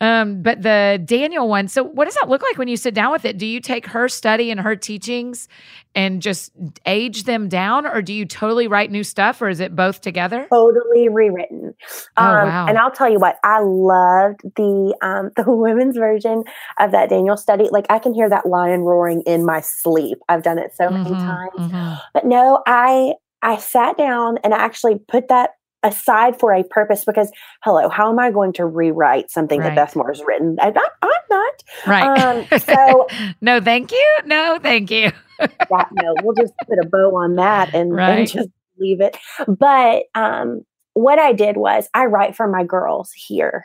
Um, 0.00 0.42
but 0.42 0.62
the 0.62 1.02
Daniel 1.04 1.48
one, 1.48 1.68
so 1.68 1.82
what 1.82 2.04
does 2.04 2.14
that 2.16 2.28
look 2.28 2.42
like 2.42 2.58
when 2.58 2.68
you 2.68 2.76
sit 2.76 2.92
down 2.92 3.12
with 3.12 3.24
it? 3.24 3.38
Do 3.38 3.46
you 3.46 3.60
take 3.60 3.86
her 3.86 4.08
study 4.08 4.50
and 4.50 4.60
her 4.60 4.76
teachings 4.76 5.48
and 5.94 6.22
just 6.22 6.52
age 6.86 7.24
them 7.24 7.48
down, 7.48 7.86
or 7.86 8.02
do 8.02 8.12
you 8.12 8.24
totally 8.24 8.68
write 8.68 8.90
new 8.90 9.04
stuff, 9.04 9.40
or 9.42 9.48
is 9.48 9.60
it 9.60 9.74
both 9.74 10.00
together? 10.00 10.48
totally 10.50 11.08
rewritten. 11.08 11.74
Oh, 12.18 12.24
Um, 12.24 12.42
wow. 12.42 12.66
And 12.66 12.78
I'll 12.78 12.90
tell 12.90 13.10
you 13.10 13.18
what, 13.18 13.36
I 13.44 13.60
loved 13.60 14.40
the 14.56 14.96
um, 15.02 15.30
the 15.36 15.50
women's 15.50 15.96
version 15.96 16.44
of 16.78 16.92
that 16.92 17.08
Daniel 17.10 17.36
study. 17.36 17.68
Like 17.70 17.86
I 17.90 17.98
can 17.98 18.14
hear 18.14 18.28
that 18.28 18.46
lion 18.46 18.80
roaring 18.80 19.22
in 19.26 19.44
my 19.44 19.60
sleep. 19.60 20.18
I've 20.28 20.42
done 20.42 20.58
it 20.58 20.72
so 20.74 20.90
many 20.90 21.16
Mhm, 21.16 21.24
times. 21.24 21.72
mhm. 21.72 22.00
But 22.14 22.24
no, 22.26 22.62
I 22.66 23.14
I 23.42 23.56
sat 23.58 23.96
down 23.96 24.38
and 24.44 24.52
I 24.54 24.58
actually 24.58 24.98
put 25.08 25.28
that 25.28 25.50
aside 25.82 26.38
for 26.38 26.52
a 26.52 26.62
purpose 26.64 27.04
because 27.04 27.30
hello, 27.62 27.88
how 27.88 28.10
am 28.10 28.18
I 28.18 28.30
going 28.30 28.52
to 28.54 28.66
rewrite 28.66 29.30
something 29.30 29.60
Right. 29.60 29.74
that 29.74 29.76
Beth 29.76 29.96
Moore's 29.96 30.22
written? 30.26 30.56
I, 30.60 30.68
I, 30.68 30.88
I'm 31.02 31.10
not. 31.30 31.62
Right. 31.86 32.04
Um, 32.52 32.58
so 32.60 33.06
no, 33.40 33.60
thank 33.60 33.92
you. 33.92 34.18
No, 34.26 34.58
thank 34.62 34.90
you. 34.90 35.10
yeah, 35.40 35.84
no, 35.92 36.14
we'll 36.22 36.34
just 36.34 36.52
put 36.68 36.78
a 36.78 36.86
bow 36.86 37.16
on 37.16 37.36
that 37.36 37.74
and, 37.74 37.94
Right. 37.94 38.18
and 38.18 38.28
just 38.30 38.48
leave 38.78 39.00
it. 39.00 39.16
But 39.46 40.04
um, 40.14 40.62
what 40.94 41.18
I 41.18 41.32
did 41.32 41.56
was 41.56 41.88
I 41.94 42.06
write 42.06 42.36
for 42.36 42.46
my 42.48 42.64
girls 42.64 43.10
here. 43.12 43.64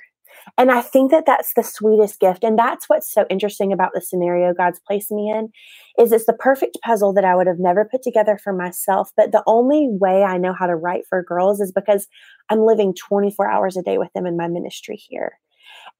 And 0.57 0.71
I 0.71 0.81
think 0.81 1.11
that 1.11 1.25
that's 1.25 1.53
the 1.55 1.63
sweetest 1.63 2.19
gift. 2.19 2.43
And 2.43 2.57
that's 2.57 2.87
what's 2.87 3.11
so 3.11 3.25
interesting 3.29 3.73
about 3.73 3.91
the 3.93 4.01
scenario 4.01 4.53
God's 4.53 4.79
placed 4.87 5.11
me 5.11 5.29
in 5.29 5.49
is 5.97 6.11
it's 6.11 6.25
the 6.25 6.33
perfect 6.33 6.77
puzzle 6.83 7.13
that 7.13 7.25
I 7.25 7.35
would 7.35 7.47
have 7.47 7.59
never 7.59 7.85
put 7.85 8.01
together 8.01 8.39
for 8.41 8.53
myself. 8.53 9.11
But 9.17 9.31
the 9.31 9.43
only 9.47 9.87
way 9.89 10.23
I 10.23 10.37
know 10.37 10.53
how 10.53 10.67
to 10.67 10.75
write 10.75 11.03
for 11.09 11.21
girls 11.23 11.59
is 11.59 11.71
because 11.73 12.07
I'm 12.49 12.61
living 12.61 12.93
24 12.95 13.49
hours 13.49 13.75
a 13.75 13.81
day 13.81 13.97
with 13.97 14.11
them 14.13 14.25
in 14.25 14.37
my 14.37 14.47
ministry 14.47 14.95
here. 14.95 15.33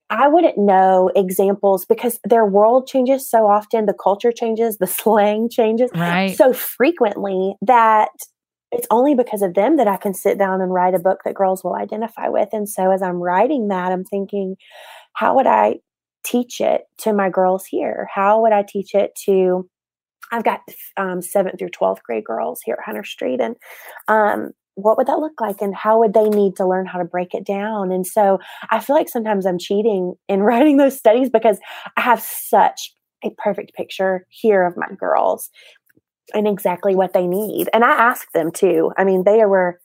I 0.09 0.27
wouldn't 0.27 0.57
know 0.57 1.11
examples 1.15 1.85
because 1.85 2.19
their 2.23 2.45
world 2.45 2.87
changes 2.87 3.27
so 3.27 3.47
often, 3.47 3.87
the 3.87 3.93
culture 3.93 4.31
changes, 4.31 4.77
the 4.77 4.87
slang 4.87 5.49
changes 5.49 5.91
Right. 5.93 6.37
so 6.37 6.53
frequently 6.53 7.55
that 7.61 8.09
it's 8.75 8.87
only 8.91 9.15
because 9.15 9.41
of 9.41 9.53
them 9.53 9.77
that 9.77 9.87
I 9.87 9.97
can 9.97 10.13
sit 10.13 10.37
down 10.37 10.61
and 10.61 10.73
write 10.73 10.93
a 10.93 10.99
book 10.99 11.21
that 11.25 11.33
girls 11.33 11.63
will 11.63 11.75
identify 11.75 12.27
with. 12.27 12.49
And 12.51 12.67
so 12.67 12.91
as 12.91 13.01
I'm 13.01 13.21
writing 13.21 13.69
that, 13.69 13.91
I'm 13.91 14.03
thinking, 14.03 14.55
how 15.13 15.35
would 15.35 15.47
I 15.47 15.75
teach 16.23 16.59
it 16.59 16.81
to 16.99 17.13
my 17.13 17.29
girls 17.29 17.65
here? 17.65 18.07
How 18.13 18.41
would 18.41 18.51
I 18.51 18.63
teach 18.67 18.93
it 18.93 19.11
to 19.25 19.69
I've 20.31 20.43
got 20.43 20.61
um, 20.97 21.21
seventh 21.21 21.59
through 21.59 21.69
12th 21.69 22.01
grade 22.03 22.23
girls 22.25 22.61
here 22.63 22.77
at 22.79 22.85
Hunter 22.85 23.03
Street. 23.03 23.39
And 23.39 23.55
um, 24.07 24.51
what 24.75 24.97
would 24.97 25.07
that 25.07 25.19
look 25.19 25.39
like? 25.39 25.61
And 25.61 25.75
how 25.75 25.99
would 25.99 26.13
they 26.13 26.29
need 26.29 26.55
to 26.57 26.67
learn 26.67 26.85
how 26.85 26.97
to 26.97 27.05
break 27.05 27.33
it 27.33 27.45
down? 27.45 27.91
And 27.91 28.05
so 28.05 28.39
I 28.69 28.79
feel 28.79 28.95
like 28.95 29.09
sometimes 29.09 29.45
I'm 29.45 29.59
cheating 29.59 30.15
in 30.27 30.41
writing 30.43 30.77
those 30.77 30.97
studies 30.97 31.29
because 31.29 31.59
I 31.97 32.01
have 32.01 32.21
such 32.21 32.91
a 33.23 33.29
perfect 33.37 33.73
picture 33.73 34.25
here 34.29 34.65
of 34.65 34.77
my 34.77 34.87
girls 34.97 35.49
and 36.33 36.47
exactly 36.47 36.95
what 36.95 37.13
they 37.13 37.27
need. 37.27 37.69
And 37.73 37.83
I 37.83 37.91
asked 37.91 38.33
them 38.33 38.51
too. 38.51 38.91
I 38.97 39.03
mean, 39.03 39.23
they 39.25 39.45
were, 39.45 39.79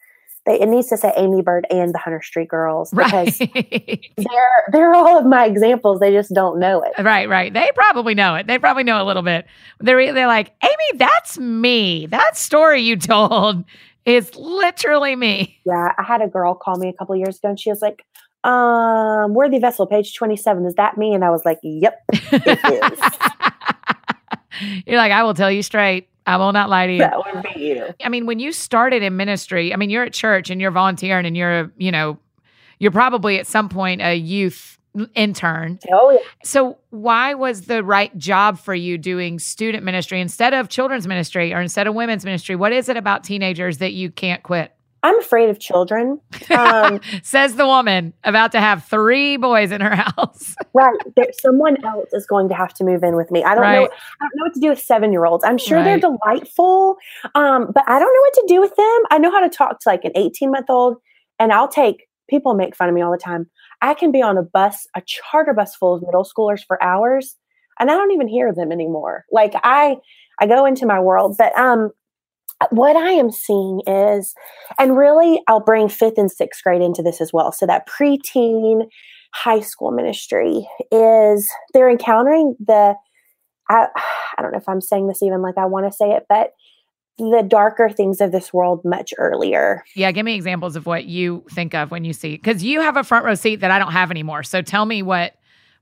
they, 0.47 0.59
it 0.61 0.69
needs 0.69 0.89
to 0.89 0.97
say 0.97 1.13
Amy 1.17 1.43
Byrd 1.43 1.67
and 1.71 1.93
the 1.93 1.99
Hunter 1.99 2.23
Street 2.23 2.49
girls 2.49 2.91
because 2.97 3.39
Right. 3.41 4.07
they're, 4.17 4.65
they're 4.73 4.95
all 4.95 5.19
of 5.19 5.27
my 5.27 5.45
examples. 5.45 6.01
They 6.01 6.13
just 6.13 6.33
don't 6.35 6.59
know 6.59 6.83
it. 6.83 6.93
Right, 7.03 7.29
right. 7.29 7.53
They 7.53 7.71
probably 7.75 8.15
know 8.15 8.37
it. 8.37 8.47
They 8.47 8.59
probably 8.59 8.85
know 8.85 9.03
a 9.03 9.05
little 9.05 9.23
bit. 9.23 9.47
They're 9.81 10.15
they're 10.15 10.27
like, 10.27 10.53
Amy, 10.65 10.99
that's 10.99 11.39
me. 11.39 12.07
That 12.07 12.37
story 12.39 12.81
you 12.81 12.97
told 12.97 13.65
is 14.07 14.35
literally 14.35 15.15
me. 15.15 15.59
Yeah, 15.67 15.93
I 15.99 16.03
had 16.03 16.23
a 16.23 16.27
girl 16.27 16.55
call 16.55 16.79
me 16.79 16.89
a 16.89 16.95
couple 16.95 17.15
years 17.17 17.37
ago 17.37 17.51
and 17.51 17.61
she 17.61 17.69
was 17.69 17.83
like, 17.83 18.03
um, 18.43 19.35
Worthy 19.35 19.59
Vessel, 19.59 19.87
page 19.87 20.15
27. 20.15 20.65
Is 20.65 20.75
that 20.77 20.97
me? 20.97 21.13
And 21.13 21.23
I 21.23 21.29
was 21.29 21.45
like, 21.45 21.59
Yep, 21.63 22.01
it 22.33 22.93
is. 22.93 22.99
You're 24.87 24.97
like, 24.97 25.13
I 25.13 25.23
will 25.23 25.35
tell 25.35 25.51
you 25.51 25.63
straight. 25.63 26.09
I 26.27 26.37
will 26.37 26.53
not 26.53 26.69
lie 26.69 26.87
to 26.87 26.93
you. 26.93 26.99
that 26.99 27.17
would 27.17 27.43
be 27.55 27.61
you. 27.61 27.95
I 28.05 28.09
mean, 28.09 28.27
when 28.27 28.39
you 28.39 28.53
started 28.53 29.03
in 29.03 29.17
ministry, 29.17 29.73
I 29.73 29.77
mean, 29.77 29.91
you're 29.91 30.05
at 30.05 30.13
church 30.13 30.51
and 30.51 30.61
you're 30.61 30.71
volunteering 30.71 31.27
and 31.27 31.37
you're, 31.37 31.73
you 31.77 31.91
know, 31.91 32.19
you're 32.79 32.91
probably 32.91 33.39
at 33.39 33.47
some 33.47 33.69
point 33.69 34.01
a 34.01 34.15
youth 34.15 34.79
intern. 35.15 35.79
Oh, 35.91 36.11
yeah. 36.11 36.19
So, 36.45 36.79
why 36.91 37.35
was 37.35 37.63
the 37.63 37.83
right 37.83 38.17
job 38.19 38.59
for 38.59 38.75
you 38.75 38.99
doing 38.99 39.39
student 39.39 39.85
ministry 39.85 40.21
instead 40.21 40.55
of 40.55 40.69
children's 40.69 41.07
ministry 41.07 41.55
or 41.55 41.61
instead 41.61 41.87
of 41.87 41.95
women's 41.95 42.25
ministry? 42.25 42.57
What 42.57 42.73
is 42.73 42.89
it 42.89 42.97
about 42.97 43.25
teenagers 43.25 43.79
that 43.79 43.93
you 43.93 44.11
can't 44.11 44.43
quit? 44.43 44.75
I'm 45.03 45.19
afraid 45.19 45.49
of 45.49 45.59
children. 45.59 46.21
Um, 46.51 47.01
Says 47.23 47.57
the 47.57 47.67
woman 47.67 48.13
about 48.25 48.53
to 48.53 48.61
have 48.61 48.85
three 48.85 49.37
boys 49.37 49.73
in 49.73 49.81
her 49.81 49.95
house. 50.17 50.55
right. 50.75 50.97
There, 51.17 51.27
someone 51.41 51.83
else 51.85 52.09
is 52.13 52.27
going 52.27 52.49
to 52.49 52.55
have 52.55 52.75
to 52.75 52.85
move 52.85 53.03
in 53.03 53.17
with 53.17 53.31
me. 53.31 53.43
I 53.43 53.55
don't 53.55 53.65
know. 53.65 53.69
I 53.69 54.25
don't 54.25 54.37
know 54.37 54.45
what 54.45 54.55
to 54.55 54.61
do 54.61 54.69
with 54.69 54.81
seven 54.81 55.13
year 55.13 55.25
olds. 55.25 55.45
I'm 55.45 55.59
sure 55.59 55.83
they're 55.83 55.99
delightful, 55.99 56.97
um, 57.35 57.71
but 57.73 57.85
I 57.87 57.99
don't 57.99 58.13
know 58.15 58.21
what 58.21 58.35
to 58.35 58.45
do 58.49 58.61
with 58.61 58.77
them. 58.77 59.01
I 59.11 59.19
know 59.19 59.31
how 59.31 59.41
to 59.41 59.49
talk 59.49 59.81
to 59.81 59.89
like 59.89 60.05
an 60.05 60.13
18 60.15 60.51
month 60.51 60.67
old, 60.69 60.99
and 61.39 61.53
I'll 61.53 61.69
take 61.69 62.07
people 62.29 62.55
make 62.55 62.77
fun 62.77 62.89
of 62.89 62.95
me 62.95 63.03
all 63.03 63.11
the 63.11 63.19
time. 63.19 63.51
I 63.83 63.95
can 63.95 64.13
be 64.13 64.23
on 64.23 64.39
a 64.39 64.43
bus, 64.43 64.87
a 64.95 65.03
charter 65.05 65.53
bus 65.55 65.75
full 65.75 65.95
of 65.95 66.03
middle 66.03 66.25
schoolers 66.25 66.61
for 66.67 66.83
hours, 66.83 67.37
and 67.79 67.91
I 67.91 67.95
don't 67.95 68.13
even 68.13 68.29
hear 68.29 68.53
them 68.53 68.71
anymore. 68.71 69.25
Like 69.33 69.55
I, 69.65 69.97
I 70.39 70.47
go 70.47 70.67
into 70.67 70.87
my 70.87 71.01
world, 71.01 71.37
but 71.39 71.57
um, 71.59 71.91
what 72.71 72.97
I 72.97 73.11
am 73.13 73.31
seeing 73.31 73.81
is, 73.87 74.35
and 74.79 74.97
really, 74.97 75.43
I'll 75.49 75.61
bring 75.61 75.89
fifth 75.89 76.19
and 76.19 76.31
sixth 76.31 76.63
grade 76.63 76.83
into 76.83 77.03
this 77.03 77.21
as 77.21 77.33
well. 77.33 77.53
So 77.53 77.67
that 77.67 77.89
preteen 77.89 78.89
high 79.33 79.61
school 79.61 79.93
ministry 79.93 80.69
is 80.91 81.51
they're 81.73 81.91
encountering 81.91 82.57
the 82.59 82.95
I, 83.69 83.87
I 84.37 84.43
don't 84.43 84.51
know 84.51 84.59
if 84.59 84.69
I'm 84.69 84.81
saying 84.81 85.07
this 85.07 85.23
even 85.23 85.43
like 85.43 85.57
I 85.57 85.67
want 85.67 85.87
to 85.87 85.97
say 85.97 86.11
it, 86.11 86.27
but 86.29 86.53
the 87.19 87.45
darker 87.47 87.89
things 87.89 88.21
of 88.21 88.33
this 88.33 88.53
world 88.53 88.81
much 88.85 89.13
earlier. 89.19 89.85
Yeah, 89.95 90.11
give 90.11 90.25
me 90.25 90.35
examples 90.35 90.75
of 90.75 90.87
what 90.87 91.05
you 91.05 91.45
think 91.51 91.75
of 91.75 91.91
when 91.91 92.05
you 92.05 92.13
see 92.13 92.33
because 92.33 92.65
you 92.65 92.81
have 92.81 92.97
a 92.97 93.05
front 93.05 93.25
row 93.25 93.35
seat 93.35 93.57
that 93.57 93.71
I 93.71 93.79
don't 93.79 93.93
have 93.93 94.11
anymore. 94.11 94.43
So 94.43 94.63
tell 94.63 94.87
me 94.87 95.03
what 95.03 95.35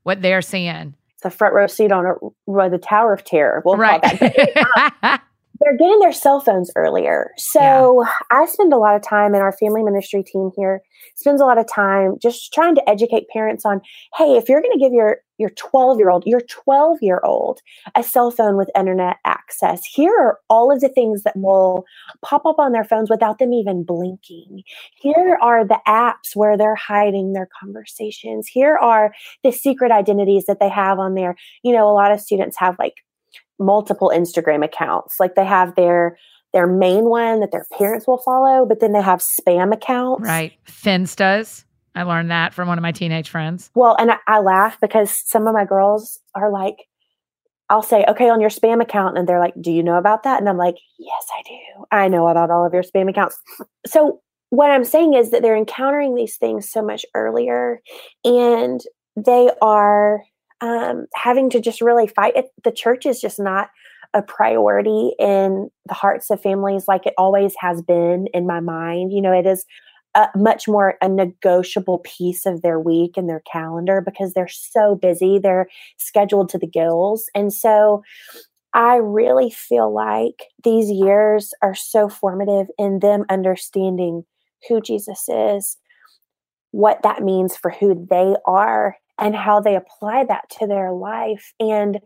what 0.03 0.21
they're 0.21 0.41
seeing. 0.41 0.95
It's 1.15 1.25
a 1.25 1.29
front 1.29 1.53
row 1.53 1.67
seat 1.67 1.91
on 1.91 2.05
a, 2.05 2.69
the 2.69 2.77
Tower 2.77 3.13
of 3.13 3.23
Terror. 3.23 3.61
We'll 3.65 3.75
right. 3.75 4.01
call 4.01 4.11
that. 4.19 5.21
they're 5.61 5.77
getting 5.77 5.99
their 5.99 6.13
cell 6.13 6.39
phones 6.39 6.71
earlier. 6.75 7.31
So 7.37 8.03
yeah. 8.03 8.11
I 8.31 8.45
spend 8.45 8.73
a 8.73 8.77
lot 8.77 8.95
of 8.95 9.01
time 9.01 9.33
and 9.33 9.43
our 9.43 9.53
family 9.53 9.83
ministry 9.83 10.23
team 10.23 10.51
here 10.55 10.81
spends 11.15 11.41
a 11.41 11.45
lot 11.45 11.57
of 11.57 11.67
time 11.67 12.15
just 12.21 12.53
trying 12.53 12.75
to 12.75 12.89
educate 12.89 13.27
parents 13.31 13.65
on, 13.65 13.81
hey, 14.15 14.37
if 14.37 14.47
you're 14.47 14.61
going 14.61 14.73
to 14.73 14.79
give 14.79 14.93
your 14.93 15.17
your 15.37 15.51
12 15.51 15.99
year 15.99 16.09
old, 16.09 16.23
your 16.25 16.41
12 16.41 16.97
year 17.01 17.21
old 17.23 17.61
a 17.95 18.03
cell 18.03 18.29
phone 18.29 18.57
with 18.57 18.69
internet 18.77 19.17
access, 19.25 19.81
here 19.85 20.13
are 20.13 20.39
all 20.49 20.71
of 20.71 20.81
the 20.81 20.89
things 20.89 21.23
that 21.23 21.35
will 21.37 21.85
pop 22.21 22.45
up 22.45 22.59
on 22.59 22.73
their 22.73 22.83
phones 22.83 23.09
without 23.09 23.39
them 23.39 23.53
even 23.53 23.85
blinking. 23.85 24.63
Here 24.95 25.37
are 25.41 25.65
the 25.65 25.79
apps 25.87 26.35
where 26.35 26.57
they're 26.57 26.75
hiding 26.75 27.31
their 27.31 27.47
conversations. 27.59 28.47
Here 28.47 28.75
are 28.75 29.13
the 29.43 29.51
secret 29.51 29.91
identities 29.91 30.43
that 30.47 30.59
they 30.59 30.69
have 30.69 30.99
on 30.99 31.15
there. 31.15 31.35
You 31.63 31.73
know, 31.73 31.89
a 31.89 31.95
lot 31.95 32.11
of 32.11 32.19
students 32.19 32.57
have 32.59 32.75
like 32.77 32.95
multiple 33.59 34.11
Instagram 34.13 34.63
accounts. 34.63 35.19
Like 35.19 35.35
they 35.35 35.45
have 35.45 35.75
their 35.75 36.17
their 36.53 36.67
main 36.67 37.05
one 37.05 37.41
that 37.41 37.51
their 37.51 37.67
parents 37.77 38.07
will 38.07 38.17
follow, 38.17 38.65
but 38.65 38.79
then 38.79 38.91
they 38.91 39.01
have 39.01 39.19
spam 39.19 39.71
accounts. 39.71 40.23
Right. 40.23 40.53
Finstas. 40.65 41.63
I 41.95 42.03
learned 42.03 42.31
that 42.31 42.53
from 42.53 42.67
one 42.67 42.77
of 42.77 42.81
my 42.81 42.91
teenage 42.91 43.29
friends. 43.29 43.69
Well, 43.75 43.95
and 43.99 44.11
I, 44.11 44.17
I 44.25 44.39
laugh 44.39 44.79
because 44.81 45.11
some 45.11 45.47
of 45.47 45.53
my 45.53 45.65
girls 45.65 46.19
are 46.33 46.51
like, 46.51 46.75
I'll 47.69 47.83
say, 47.83 48.03
okay, 48.07 48.29
on 48.29 48.41
your 48.41 48.49
spam 48.49 48.81
account. 48.81 49.17
And 49.17 49.27
they're 49.27 49.39
like, 49.39 49.53
do 49.59 49.71
you 49.71 49.83
know 49.83 49.97
about 49.97 50.23
that? 50.23 50.39
And 50.39 50.49
I'm 50.49 50.57
like, 50.57 50.75
yes, 50.97 51.27
I 51.31 51.43
do. 51.47 51.85
I 51.91 52.07
know 52.07 52.27
about 52.27 52.49
all 52.49 52.65
of 52.65 52.73
your 52.73 52.83
spam 52.83 53.09
accounts. 53.09 53.37
So, 53.85 54.21
what 54.49 54.71
I'm 54.71 54.83
saying 54.83 55.13
is 55.13 55.29
that 55.29 55.43
they're 55.43 55.55
encountering 55.55 56.15
these 56.15 56.37
things 56.37 56.71
so 56.71 56.81
much 56.81 57.05
earlier 57.13 57.81
and 58.25 58.81
they 59.15 59.51
are 59.61 60.23
um, 60.61 61.05
having 61.15 61.49
to 61.51 61.59
just 61.59 61.81
really 61.81 62.07
fight 62.07 62.35
it. 62.35 62.45
The 62.63 62.71
church 62.71 63.05
is 63.05 63.21
just 63.21 63.39
not 63.39 63.69
a 64.13 64.21
priority 64.21 65.11
in 65.19 65.69
the 65.87 65.93
hearts 65.93 66.29
of 66.29 66.41
families 66.41 66.85
like 66.87 67.05
it 67.05 67.13
always 67.17 67.53
has 67.59 67.81
been 67.81 68.27
in 68.33 68.47
my 68.47 68.59
mind. 68.59 69.13
You 69.13 69.21
know, 69.21 69.31
it 69.31 69.45
is 69.45 69.65
a 70.15 70.27
much 70.35 70.67
more 70.67 70.95
a 71.01 71.07
negotiable 71.07 71.99
piece 71.99 72.45
of 72.45 72.61
their 72.61 72.79
week 72.79 73.11
and 73.15 73.29
their 73.29 73.43
calendar 73.51 74.01
because 74.03 74.33
they're 74.33 74.47
so 74.47 74.95
busy. 74.95 75.37
They're 75.37 75.67
scheduled 75.97 76.49
to 76.49 76.57
the 76.57 76.67
gills. 76.67 77.25
And 77.35 77.53
so 77.53 78.01
I 78.73 78.97
really 78.97 79.51
feel 79.51 79.93
like 79.93 80.45
these 80.63 80.89
years 80.89 81.53
are 81.61 81.75
so 81.75 82.09
formative 82.09 82.67
in 82.77 82.99
them 82.99 83.25
understanding 83.29 84.23
who 84.67 84.81
Jesus 84.81 85.25
is, 85.27 85.77
what 86.71 86.99
that 87.03 87.23
means 87.23 87.55
for 87.55 87.71
who 87.71 88.07
they 88.09 88.35
are, 88.45 88.97
and 89.19 89.35
how 89.35 89.59
they 89.59 89.75
apply 89.75 90.25
that 90.25 90.49
to 90.59 90.67
their 90.67 90.91
life. 90.91 91.53
And 91.59 91.99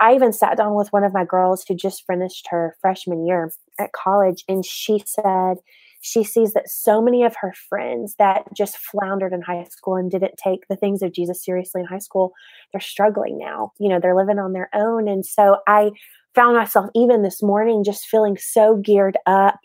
I 0.00 0.14
even 0.14 0.32
sat 0.32 0.56
down 0.56 0.74
with 0.74 0.92
one 0.92 1.04
of 1.04 1.12
my 1.12 1.24
girls 1.24 1.64
who 1.66 1.74
just 1.74 2.06
finished 2.06 2.46
her 2.50 2.76
freshman 2.80 3.26
year 3.26 3.52
at 3.78 3.92
college, 3.92 4.44
and 4.48 4.64
she 4.64 5.02
said 5.04 5.56
she 6.00 6.22
sees 6.22 6.52
that 6.52 6.68
so 6.68 7.02
many 7.02 7.24
of 7.24 7.34
her 7.40 7.52
friends 7.68 8.14
that 8.18 8.44
just 8.54 8.76
floundered 8.76 9.32
in 9.32 9.42
high 9.42 9.64
school 9.64 9.96
and 9.96 10.10
didn't 10.10 10.36
take 10.42 10.68
the 10.68 10.76
things 10.76 11.02
of 11.02 11.12
Jesus 11.12 11.44
seriously 11.44 11.80
in 11.80 11.86
high 11.86 11.98
school, 11.98 12.32
they're 12.72 12.80
struggling 12.80 13.36
now. 13.38 13.72
You 13.78 13.88
know, 13.88 13.98
they're 14.00 14.14
living 14.14 14.38
on 14.38 14.52
their 14.52 14.70
own. 14.72 15.08
And 15.08 15.26
so 15.26 15.58
I 15.66 15.90
found 16.34 16.56
myself 16.56 16.88
even 16.94 17.22
this 17.22 17.42
morning 17.42 17.82
just 17.82 18.06
feeling 18.06 18.36
so 18.36 18.76
geared 18.76 19.16
up 19.26 19.58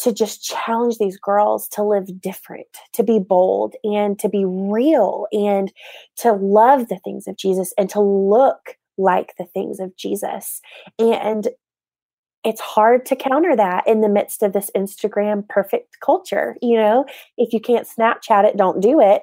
to 0.00 0.12
just 0.12 0.44
challenge 0.44 0.98
these 0.98 1.18
girls 1.18 1.68
to 1.68 1.82
live 1.82 2.20
different, 2.20 2.66
to 2.92 3.02
be 3.02 3.18
bold 3.18 3.74
and 3.82 4.18
to 4.18 4.28
be 4.28 4.44
real 4.44 5.26
and 5.32 5.72
to 6.16 6.32
love 6.32 6.88
the 6.88 6.98
things 6.98 7.26
of 7.26 7.36
Jesus 7.36 7.72
and 7.76 7.90
to 7.90 8.00
look 8.00 8.76
like 8.96 9.34
the 9.38 9.46
things 9.46 9.80
of 9.80 9.96
Jesus. 9.96 10.60
And 10.98 11.48
it's 12.44 12.60
hard 12.60 13.04
to 13.06 13.16
counter 13.16 13.56
that 13.56 13.86
in 13.88 14.00
the 14.00 14.08
midst 14.08 14.42
of 14.42 14.52
this 14.52 14.70
Instagram 14.76 15.46
perfect 15.48 15.98
culture. 16.00 16.56
You 16.62 16.76
know, 16.76 17.04
if 17.36 17.52
you 17.52 17.60
can't 17.60 17.86
Snapchat 17.86 18.44
it, 18.44 18.56
don't 18.56 18.80
do 18.80 19.00
it. 19.00 19.22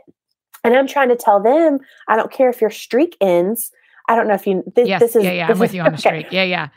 And 0.63 0.75
I'm 0.75 0.87
trying 0.87 1.09
to 1.09 1.15
tell 1.15 1.41
them, 1.41 1.79
I 2.07 2.15
don't 2.15 2.31
care 2.31 2.49
if 2.49 2.59
your 2.59 2.71
streak 2.71 3.15
ends. 3.21 3.71
I 4.09 4.15
don't 4.15 4.27
know 4.27 4.33
if 4.33 4.45
you. 4.45 4.63
This, 4.75 4.87
yes, 4.87 4.99
this 4.99 5.15
is. 5.15 5.23
Yeah, 5.23 5.31
yeah. 5.31 5.47
I'm 5.47 5.59
with 5.59 5.73
you 5.73 5.81
on 5.81 5.91
the 5.91 5.97
streak. 5.99 6.31
Yeah, 6.31 6.43
yeah. 6.43 6.69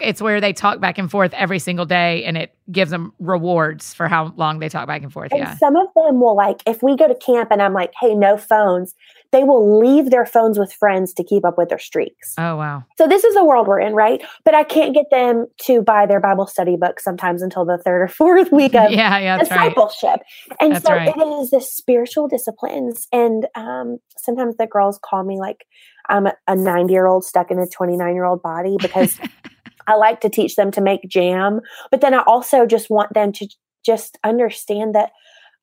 It's 0.00 0.20
where 0.20 0.40
they 0.40 0.52
talk 0.52 0.80
back 0.80 0.98
and 0.98 1.10
forth 1.10 1.32
every 1.34 1.58
single 1.58 1.86
day 1.86 2.24
and 2.24 2.36
it 2.36 2.54
gives 2.70 2.90
them 2.90 3.12
rewards 3.18 3.94
for 3.94 4.08
how 4.08 4.32
long 4.36 4.58
they 4.58 4.68
talk 4.68 4.86
back 4.86 5.02
and 5.02 5.12
forth. 5.12 5.32
And 5.32 5.40
yeah. 5.40 5.56
Some 5.56 5.76
of 5.76 5.86
them 5.94 6.20
will 6.20 6.36
like, 6.36 6.62
if 6.66 6.82
we 6.82 6.96
go 6.96 7.06
to 7.06 7.14
camp 7.14 7.50
and 7.50 7.62
I'm 7.62 7.72
like, 7.72 7.92
hey, 8.00 8.14
no 8.14 8.36
phones, 8.36 8.94
they 9.32 9.44
will 9.44 9.78
leave 9.78 10.10
their 10.10 10.24
phones 10.24 10.58
with 10.58 10.72
friends 10.72 11.12
to 11.14 11.24
keep 11.24 11.44
up 11.44 11.58
with 11.58 11.68
their 11.68 11.78
streaks. 11.78 12.34
Oh, 12.38 12.56
wow. 12.56 12.84
So 12.96 13.06
this 13.06 13.24
is 13.24 13.34
the 13.34 13.44
world 13.44 13.66
we're 13.66 13.80
in, 13.80 13.92
right? 13.92 14.22
But 14.44 14.54
I 14.54 14.64
can't 14.64 14.94
get 14.94 15.06
them 15.10 15.46
to 15.62 15.82
buy 15.82 16.06
their 16.06 16.20
Bible 16.20 16.46
study 16.46 16.76
book 16.76 17.00
sometimes 17.00 17.42
until 17.42 17.64
the 17.64 17.78
third 17.78 18.02
or 18.02 18.08
fourth 18.08 18.50
week 18.52 18.74
of 18.74 18.90
yeah, 18.90 19.18
yeah, 19.18 19.38
discipleship. 19.38 20.20
Right. 20.20 20.56
And 20.60 20.74
that's 20.74 20.86
so 20.86 20.92
right. 20.92 21.08
it 21.08 21.20
is 21.20 21.50
the 21.50 21.60
spiritual 21.60 22.28
disciplines. 22.28 23.08
And 23.12 23.46
um, 23.54 23.98
sometimes 24.16 24.56
the 24.56 24.66
girls 24.66 24.98
call 25.02 25.24
me 25.24 25.38
like, 25.38 25.66
I'm 26.08 26.28
a 26.46 26.56
90 26.56 26.92
year 26.92 27.06
old 27.06 27.24
stuck 27.24 27.50
in 27.50 27.58
a 27.58 27.66
29 27.66 28.14
year 28.14 28.24
old 28.24 28.42
body 28.42 28.76
because 28.80 29.18
I 29.86 29.94
like 29.96 30.20
to 30.20 30.28
teach 30.28 30.56
them 30.56 30.70
to 30.72 30.80
make 30.80 31.08
jam, 31.08 31.60
but 31.90 32.00
then 32.00 32.14
I 32.14 32.22
also 32.26 32.66
just 32.66 32.90
want 32.90 33.14
them 33.14 33.32
to 33.32 33.48
just 33.84 34.18
understand 34.24 34.94
that 34.94 35.10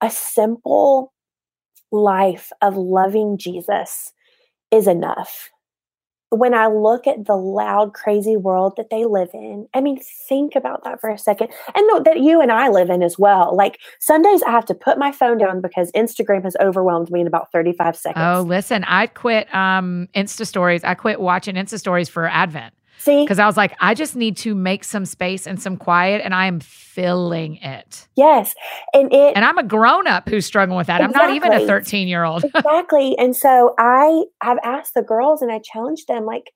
a 0.01 0.09
simple 0.09 1.13
life 1.91 2.51
of 2.61 2.75
loving 2.75 3.37
Jesus 3.37 4.11
is 4.71 4.87
enough. 4.87 5.49
When 6.33 6.53
I 6.53 6.67
look 6.67 7.07
at 7.07 7.25
the 7.25 7.35
loud, 7.35 7.93
crazy 7.93 8.37
world 8.37 8.75
that 8.77 8.89
they 8.89 9.03
live 9.03 9.31
in, 9.33 9.67
I 9.73 9.81
mean, 9.81 9.99
think 10.29 10.55
about 10.55 10.85
that 10.85 11.01
for 11.01 11.09
a 11.09 11.17
second. 11.17 11.49
And 11.75 12.05
that 12.05 12.21
you 12.21 12.39
and 12.39 12.53
I 12.53 12.69
live 12.69 12.89
in 12.89 13.03
as 13.03 13.19
well. 13.19 13.53
Like 13.53 13.81
Sundays, 13.99 14.41
I 14.43 14.51
have 14.51 14.63
to 14.67 14.73
put 14.73 14.97
my 14.97 15.11
phone 15.11 15.37
down 15.37 15.59
because 15.59 15.91
Instagram 15.91 16.43
has 16.43 16.55
overwhelmed 16.61 17.11
me 17.11 17.19
in 17.19 17.27
about 17.27 17.51
35 17.51 17.97
seconds. 17.97 18.23
Oh, 18.25 18.43
listen, 18.43 18.85
I 18.85 19.07
quit 19.07 19.53
um, 19.53 20.07
Insta 20.15 20.47
stories. 20.47 20.85
I 20.85 20.93
quit 20.93 21.19
watching 21.19 21.55
Insta 21.55 21.77
stories 21.77 22.07
for 22.07 22.25
Advent. 22.29 22.73
See? 23.01 23.23
Because 23.23 23.39
I 23.39 23.47
was 23.47 23.57
like, 23.57 23.75
I 23.79 23.95
just 23.95 24.15
need 24.15 24.37
to 24.37 24.53
make 24.53 24.83
some 24.83 25.05
space 25.05 25.47
and 25.47 25.59
some 25.59 25.75
quiet, 25.75 26.21
and 26.23 26.35
I 26.35 26.45
am 26.45 26.59
filling 26.59 27.55
it. 27.55 28.07
Yes. 28.15 28.53
And 28.93 29.11
it 29.11 29.35
And 29.35 29.43
I'm 29.43 29.57
a 29.57 29.63
grown 29.63 30.05
up 30.05 30.29
who's 30.29 30.45
struggling 30.45 30.77
with 30.77 30.85
that. 30.85 31.01
Exactly. 31.01 31.19
I'm 31.19 31.27
not 31.29 31.35
even 31.35 31.63
a 31.63 31.65
13 31.65 32.07
year 32.07 32.23
old. 32.23 32.43
exactly. 32.55 33.17
And 33.17 33.35
so 33.35 33.73
I 33.79 34.25
have 34.43 34.59
asked 34.63 34.93
the 34.93 35.01
girls 35.01 35.41
and 35.41 35.51
I 35.51 35.59
challenged 35.63 36.07
them 36.07 36.25
like, 36.25 36.51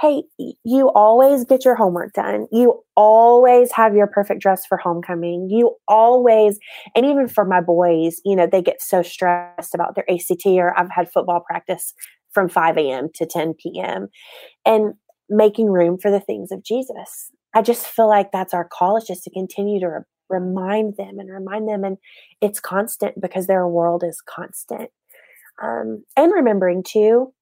hey, 0.00 0.22
you 0.64 0.90
always 0.90 1.44
get 1.44 1.66
your 1.66 1.74
homework 1.74 2.14
done. 2.14 2.46
You 2.50 2.82
always 2.96 3.70
have 3.72 3.94
your 3.94 4.06
perfect 4.06 4.40
dress 4.40 4.64
for 4.66 4.78
homecoming. 4.78 5.50
You 5.50 5.76
always, 5.86 6.58
and 6.96 7.04
even 7.04 7.28
for 7.28 7.44
my 7.44 7.60
boys, 7.60 8.22
you 8.24 8.34
know, 8.34 8.46
they 8.50 8.62
get 8.62 8.80
so 8.80 9.02
stressed 9.02 9.74
about 9.74 9.96
their 9.96 10.10
ACT 10.10 10.46
or 10.46 10.76
I've 10.78 10.90
had 10.90 11.12
football 11.12 11.40
practice 11.46 11.92
from 12.32 12.48
5 12.48 12.78
a.m. 12.78 13.08
to 13.14 13.26
10 13.26 13.54
p.m. 13.54 14.08
And 14.66 14.94
making 15.28 15.66
room 15.66 15.98
for 15.98 16.10
the 16.10 16.20
things 16.20 16.52
of 16.52 16.62
Jesus. 16.62 17.30
I 17.54 17.62
just 17.62 17.86
feel 17.86 18.08
like 18.08 18.32
that's 18.32 18.54
our 18.54 18.68
call 18.68 18.96
is 18.96 19.04
just 19.04 19.24
to 19.24 19.30
continue 19.30 19.80
to 19.80 19.86
re- 19.88 20.00
remind 20.28 20.96
them 20.96 21.18
and 21.18 21.30
remind 21.30 21.68
them. 21.68 21.84
And 21.84 21.98
it's 22.40 22.60
constant 22.60 23.20
because 23.20 23.46
their 23.46 23.66
world 23.68 24.02
is 24.04 24.20
constant. 24.20 24.90
Um, 25.62 26.04
and 26.16 26.32
remembering 26.32 26.82
too 26.82 27.32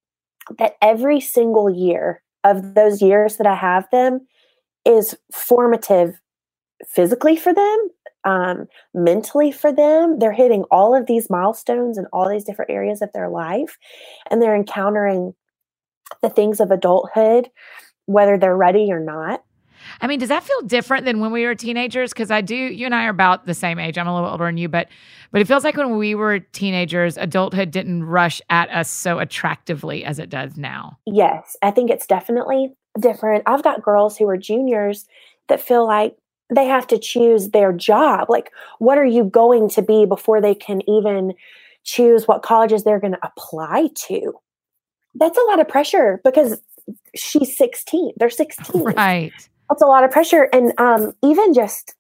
that 0.59 0.75
every 0.83 1.21
single 1.21 1.71
year 1.71 2.23
of 2.45 2.75
those 2.75 3.01
years 3.01 3.37
that 3.37 3.47
I 3.47 3.55
have 3.55 3.87
them 3.90 4.27
is 4.85 5.16
formative 5.33 6.21
physically 6.88 7.37
for 7.37 7.55
them, 7.55 7.79
um, 8.25 8.66
mentally 8.92 9.53
for 9.53 9.73
them. 9.73 10.18
They're 10.18 10.33
hitting 10.33 10.64
all 10.71 10.95
of 10.95 11.07
these 11.07 11.31
milestones 11.31 11.99
in 11.99 12.07
all 12.12 12.29
these 12.29 12.45
different 12.45 12.71
areas 12.71 13.03
of 13.03 13.11
their 13.14 13.29
life, 13.29 13.77
and 14.31 14.42
they're 14.42 14.57
encountering 14.57 15.35
the 16.20 16.31
things 16.31 16.61
of 16.61 16.70
adulthood, 16.70 17.48
whether 18.07 18.38
they're 18.38 18.57
ready 18.57 18.90
or 18.90 19.01
not. 19.01 19.44
I 20.01 20.07
mean, 20.07 20.18
does 20.18 20.29
that 20.29 20.44
feel 20.44 20.61
different 20.62 21.05
than 21.05 21.20
when 21.20 21.33
we 21.33 21.44
were 21.44 21.55
teenagers? 21.55 22.12
Because 22.12 22.31
I 22.31 22.40
do, 22.40 22.55
you 22.55 22.87
and 22.87 22.94
I 22.94 23.07
are 23.07 23.11
about 23.11 23.46
the 23.46 23.55
same 23.55 23.79
age. 23.79 23.98
I'm 23.98 24.07
a 24.07 24.14
little 24.14 24.31
older 24.31 24.46
than 24.46 24.57
you, 24.57 24.68
but 24.68 24.88
but 25.31 25.40
it 25.40 25.48
feels 25.48 25.64
like 25.64 25.77
when 25.77 25.96
we 25.96 26.14
were 26.14 26.40
teenagers, 26.40 27.16
adulthood 27.16 27.70
didn't 27.70 28.05
rush 28.05 28.40
at 28.51 28.68
us 28.70 28.90
so 28.90 29.18
attractively 29.18 30.05
as 30.05 30.18
it 30.18 30.29
does 30.29 30.59
now. 30.59 30.98
Yes, 31.07 31.57
I 31.62 31.70
think 31.70 31.90
it's 31.90 32.07
definitely 32.07 32.75
different. 33.01 33.44
I've 33.46 33.62
got 33.62 33.83
girls 33.83 34.18
who 34.18 34.29
are 34.29 34.37
juniors 34.37 35.07
that 35.48 35.61
feel 35.61 35.87
like 35.87 36.16
they 36.55 36.66
have 36.66 36.87
to 36.88 36.98
choose 36.98 37.48
their 37.51 37.72
job. 37.72 38.29
Like, 38.29 38.51
what 38.79 38.98
are 38.98 39.07
you 39.07 39.25
going 39.25 39.70
to 39.70 39.83
be 39.83 40.05
before 40.05 40.42
they 40.42 40.55
can 40.55 40.83
even 40.88 41.33
choose 41.83 42.29
what 42.29 42.42
colleges 42.42 42.85
they're 42.85 43.01
going 43.01 43.14
to 43.14 43.27
apply 43.27 43.88
to? 44.07 44.35
That's 45.14 45.38
a 45.38 45.42
lot 45.42 45.61
of 45.61 45.68
pressure 45.68 46.20
because 46.25 46.61
she's 47.14 47.57
16. 47.57 48.12
They're 48.16 48.31
16. 48.31 48.83
Right. 48.83 49.33
That's 49.68 49.83
a 49.83 49.87
lot 49.87 50.05
of 50.05 50.11
pressure. 50.11 50.48
And 50.53 50.72
um, 50.79 51.12
even 51.22 51.55
just 51.55 51.94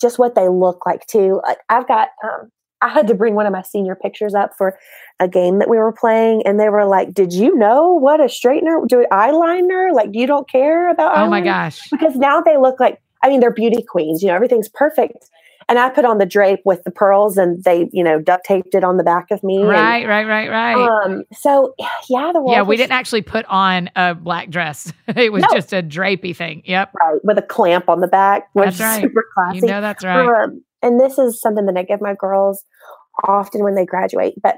just 0.00 0.18
what 0.18 0.34
they 0.34 0.48
look 0.48 0.86
like 0.86 1.06
too. 1.06 1.40
Like 1.46 1.58
I've 1.68 1.86
got 1.86 2.08
um, 2.24 2.50
I 2.82 2.88
had 2.88 3.06
to 3.08 3.14
bring 3.14 3.34
one 3.34 3.46
of 3.46 3.52
my 3.52 3.62
senior 3.62 3.94
pictures 3.94 4.34
up 4.34 4.52
for 4.56 4.78
a 5.18 5.28
game 5.28 5.58
that 5.58 5.68
we 5.68 5.76
were 5.76 5.92
playing, 5.92 6.42
and 6.46 6.58
they 6.58 6.70
were 6.70 6.86
like, 6.86 7.12
"Did 7.12 7.32
you 7.32 7.54
know 7.56 7.92
what 7.92 8.20
a 8.20 8.24
straightener, 8.24 8.86
do 8.88 9.04
eyeliner? 9.12 9.92
Like, 9.92 10.10
you 10.12 10.26
don't 10.26 10.48
care 10.48 10.88
about?" 10.90 11.16
Oh 11.18 11.28
my 11.28 11.42
gosh. 11.42 11.90
Because 11.90 12.16
now 12.16 12.40
they 12.40 12.56
look 12.56 12.80
like. 12.80 13.00
I 13.22 13.28
mean, 13.28 13.40
they're 13.40 13.52
beauty 13.52 13.82
queens. 13.82 14.22
You 14.22 14.28
know, 14.28 14.34
everything's 14.34 14.70
perfect. 14.70 15.28
And 15.70 15.78
I 15.78 15.88
put 15.88 16.04
on 16.04 16.18
the 16.18 16.26
drape 16.26 16.58
with 16.66 16.82
the 16.84 16.90
pearls, 16.90 17.36
and 17.38 17.62
they, 17.64 17.88
you 17.92 18.02
know, 18.04 18.20
duct 18.20 18.44
taped 18.44 18.74
it 18.74 18.82
on 18.84 18.96
the 18.98 19.04
back 19.04 19.30
of 19.30 19.42
me. 19.42 19.58
and, 19.60 19.68
Right, 19.68 20.06
right, 20.06 20.26
right, 20.26 20.50
right. 20.50 20.76
um. 21.06 21.22
So 21.32 21.74
yeah, 22.10 22.30
the 22.32 22.40
world 22.40 22.50
yeah, 22.50 22.62
we 22.62 22.74
is- 22.74 22.80
didn't 22.80 22.92
actually 22.92 23.22
put 23.22 23.46
on 23.46 23.88
a 23.96 24.14
black 24.16 24.50
dress. 24.50 24.92
it 25.16 25.32
was 25.32 25.42
No. 25.44 25.48
just 25.54 25.72
a 25.72 25.80
drapey 25.82 26.34
thing. 26.36 26.62
Yep. 26.66 26.92
right 26.94 27.20
with 27.22 27.38
a 27.38 27.42
clamp 27.42 27.88
on 27.88 28.00
the 28.00 28.08
back, 28.08 28.48
which 28.52 28.64
That's 28.64 28.76
is 28.76 28.80
right. 28.82 29.00
super 29.02 29.24
classy. 29.32 29.60
You 29.60 29.66
know 29.68 29.80
that's 29.80 30.04
right. 30.04 30.26
Um, 30.44 30.62
and 30.82 30.98
this 31.00 31.18
is 31.18 31.40
something 31.40 31.64
that 31.66 31.76
I 31.76 31.84
give 31.84 32.00
my 32.00 32.14
girls 32.18 32.64
often 33.28 33.62
when 33.62 33.74
they 33.76 33.86
graduate. 33.86 34.34
But 34.42 34.56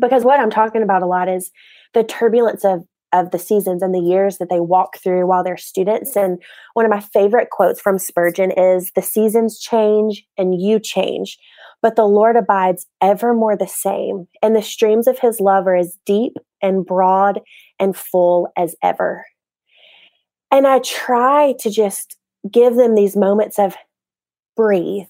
because 0.00 0.24
what 0.24 0.38
I'm 0.38 0.50
talking 0.50 0.82
about 0.82 1.02
a 1.02 1.06
lot 1.06 1.28
is 1.28 1.50
the 1.94 2.04
turbulence 2.04 2.64
of 2.64 2.84
of 3.12 3.30
the 3.30 3.38
seasons 3.38 3.82
and 3.82 3.94
the 3.94 4.00
years 4.00 4.38
that 4.38 4.48
they 4.50 4.60
walk 4.60 4.98
through 4.98 5.26
while 5.26 5.42
they're 5.42 5.56
students. 5.56 6.16
And 6.16 6.40
one 6.74 6.84
of 6.84 6.90
my 6.90 7.00
favorite 7.00 7.50
quotes 7.50 7.80
from 7.80 7.98
Spurgeon 7.98 8.52
is 8.52 8.92
the 8.94 9.02
seasons 9.02 9.58
change 9.58 10.24
and 10.38 10.60
you 10.60 10.78
change, 10.78 11.38
but 11.82 11.96
the 11.96 12.06
Lord 12.06 12.36
abides 12.36 12.86
evermore 13.00 13.56
the 13.56 13.66
same, 13.66 14.28
and 14.42 14.54
the 14.54 14.62
streams 14.62 15.06
of 15.06 15.18
his 15.18 15.40
love 15.40 15.66
are 15.66 15.76
as 15.76 15.96
deep 16.06 16.34
and 16.62 16.84
broad 16.84 17.40
and 17.78 17.96
full 17.96 18.48
as 18.56 18.74
ever. 18.82 19.24
And 20.50 20.66
I 20.66 20.80
try 20.80 21.54
to 21.60 21.70
just 21.70 22.16
give 22.50 22.74
them 22.74 22.94
these 22.94 23.16
moments 23.16 23.58
of 23.58 23.76
breathe. 24.56 25.06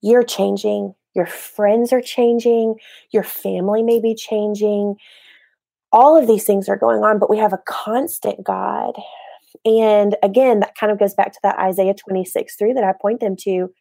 You're 0.00 0.22
changing. 0.22 0.94
Your 1.14 1.26
friends 1.26 1.92
are 1.92 2.00
changing. 2.00 2.76
Your 3.12 3.22
family 3.22 3.82
may 3.82 4.00
be 4.00 4.14
changing. 4.14 4.96
All 5.94 6.16
of 6.16 6.26
these 6.26 6.44
things 6.44 6.68
are 6.68 6.76
going 6.76 7.04
on, 7.04 7.18
but 7.18 7.30
we 7.30 7.38
have 7.38 7.52
a 7.52 7.62
constant 7.66 8.44
God. 8.44 8.94
And 9.64 10.16
again, 10.22 10.60
that 10.60 10.74
kind 10.74 10.92
of 10.92 10.98
goes 10.98 11.14
back 11.14 11.32
to 11.32 11.38
that 11.44 11.58
Isaiah 11.58 11.94
26 11.94 12.56
3 12.56 12.72
that 12.74 12.84
I 12.84 12.92
point 13.00 13.20
them 13.20 13.36
to. 13.42 13.72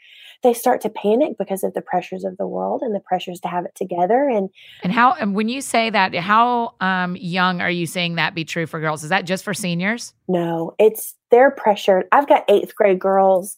They 0.43 0.53
start 0.53 0.81
to 0.81 0.89
panic 0.89 1.37
because 1.39 1.63
of 1.63 1.73
the 1.73 1.81
pressures 1.81 2.23
of 2.23 2.37
the 2.37 2.45
world 2.45 2.81
and 2.83 2.93
the 2.93 2.99
pressures 2.99 3.39
to 3.41 3.47
have 3.47 3.65
it 3.65 3.73
together. 3.75 4.29
And 4.29 4.49
And 4.83 4.93
how 4.93 5.13
and 5.13 5.33
when 5.33 5.49
you 5.49 5.61
say 5.61 5.89
that, 5.89 6.13
how 6.15 6.75
um, 6.81 7.15
young 7.15 7.61
are 7.61 7.71
you 7.71 7.87
saying 7.87 8.15
that 8.15 8.35
be 8.35 8.45
true 8.45 8.67
for 8.67 8.79
girls? 8.79 9.03
Is 9.03 9.09
that 9.09 9.25
just 9.25 9.43
for 9.43 9.53
seniors? 9.53 10.13
No, 10.27 10.75
it's 10.77 11.15
they're 11.31 11.51
pressured. 11.51 12.05
I've 12.11 12.27
got 12.29 12.43
eighth 12.47 12.75
grade 12.75 12.99
girls 12.99 13.57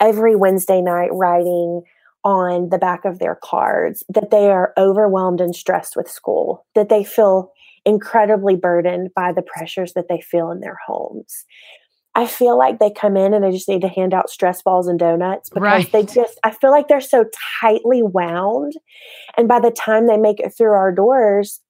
every 0.00 0.36
Wednesday 0.36 0.82
night 0.82 1.10
writing 1.12 1.82
on 2.24 2.70
the 2.70 2.78
back 2.78 3.04
of 3.04 3.20
their 3.20 3.38
cards 3.42 4.02
that 4.08 4.30
they 4.32 4.50
are 4.50 4.74
overwhelmed 4.76 5.40
and 5.40 5.54
stressed 5.54 5.94
with 5.94 6.10
school, 6.10 6.66
that 6.74 6.88
they 6.88 7.04
feel 7.04 7.52
incredibly 7.86 8.56
burdened 8.56 9.10
by 9.14 9.32
the 9.32 9.42
pressures 9.42 9.94
that 9.94 10.08
they 10.08 10.20
feel 10.20 10.50
in 10.50 10.60
their 10.60 10.76
homes. 10.86 11.46
I 12.14 12.26
feel 12.26 12.58
like 12.58 12.78
they 12.78 12.90
come 12.90 13.16
in 13.16 13.32
and 13.34 13.44
they 13.44 13.50
just 13.50 13.68
need 13.68 13.82
to 13.82 13.88
hand 13.88 14.12
out 14.14 14.30
stress 14.30 14.62
balls 14.62 14.88
and 14.88 14.98
donuts 14.98 15.50
because 15.50 15.62
Right. 15.62 15.92
they 15.92 16.02
just, 16.02 16.40
I 16.42 16.50
feel 16.50 16.70
like 16.70 16.88
they're 16.88 17.00
so 17.00 17.26
tightly 17.60 18.02
wound. 18.02 18.72
And 19.36 19.46
by 19.46 19.60
the 19.60 19.70
time 19.70 20.06
they 20.06 20.16
make 20.16 20.40
it 20.40 20.54
through 20.56 20.72
our 20.72 20.92
doors, 20.92 21.60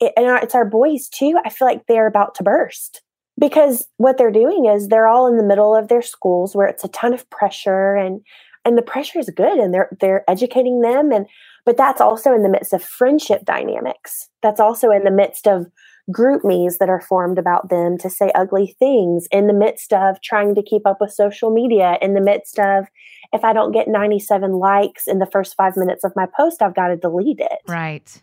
it, 0.00 0.12
and 0.16 0.26
it's 0.42 0.54
our 0.54 0.64
boys 0.64 1.08
too, 1.08 1.38
I 1.44 1.48
feel 1.48 1.68
like 1.68 1.86
they're 1.86 2.08
about 2.08 2.34
to 2.36 2.42
burst 2.42 3.02
because 3.38 3.86
what 3.96 4.18
they're 4.18 4.30
doing 4.32 4.66
is 4.66 4.88
they're 4.88 5.06
all 5.08 5.26
in 5.28 5.36
the 5.36 5.44
middle 5.44 5.74
of 5.76 5.88
their 5.88 6.02
schools 6.02 6.54
where 6.54 6.66
it's 6.66 6.84
a 6.84 6.88
ton 6.88 7.14
of 7.14 7.28
pressure 7.30 7.94
and 7.94 8.20
and 8.64 8.78
the 8.78 8.82
pressure 8.82 9.18
is 9.18 9.30
good 9.36 9.58
and 9.58 9.72
they're 9.74 9.90
they're 10.00 10.24
educating 10.28 10.80
them 10.80 11.12
and 11.12 11.26
but 11.64 11.76
that's 11.76 12.00
also 12.00 12.32
in 12.34 12.42
the 12.42 12.48
midst 12.48 12.72
of 12.72 12.82
friendship 12.82 13.44
dynamics 13.44 14.28
that's 14.42 14.60
also 14.60 14.90
in 14.90 15.04
the 15.04 15.10
midst 15.10 15.46
of 15.46 15.66
GroupMe's 16.12 16.76
that 16.78 16.90
are 16.90 17.00
formed 17.00 17.38
about 17.38 17.70
them 17.70 17.96
to 17.98 18.10
say 18.10 18.30
ugly 18.34 18.76
things 18.78 19.26
in 19.30 19.46
the 19.46 19.54
midst 19.54 19.92
of 19.92 20.20
trying 20.20 20.54
to 20.54 20.62
keep 20.62 20.86
up 20.86 20.98
with 21.00 21.10
social 21.10 21.50
media 21.50 21.96
in 22.02 22.12
the 22.14 22.20
midst 22.20 22.58
of 22.58 22.86
if 23.32 23.42
i 23.44 23.52
don't 23.52 23.72
get 23.72 23.88
97 23.88 24.52
likes 24.52 25.06
in 25.06 25.18
the 25.18 25.26
first 25.32 25.56
5 25.56 25.76
minutes 25.76 26.04
of 26.04 26.12
my 26.14 26.26
post 26.36 26.60
i've 26.62 26.74
got 26.74 26.88
to 26.88 26.96
delete 26.96 27.40
it 27.40 27.58
Right. 27.66 28.22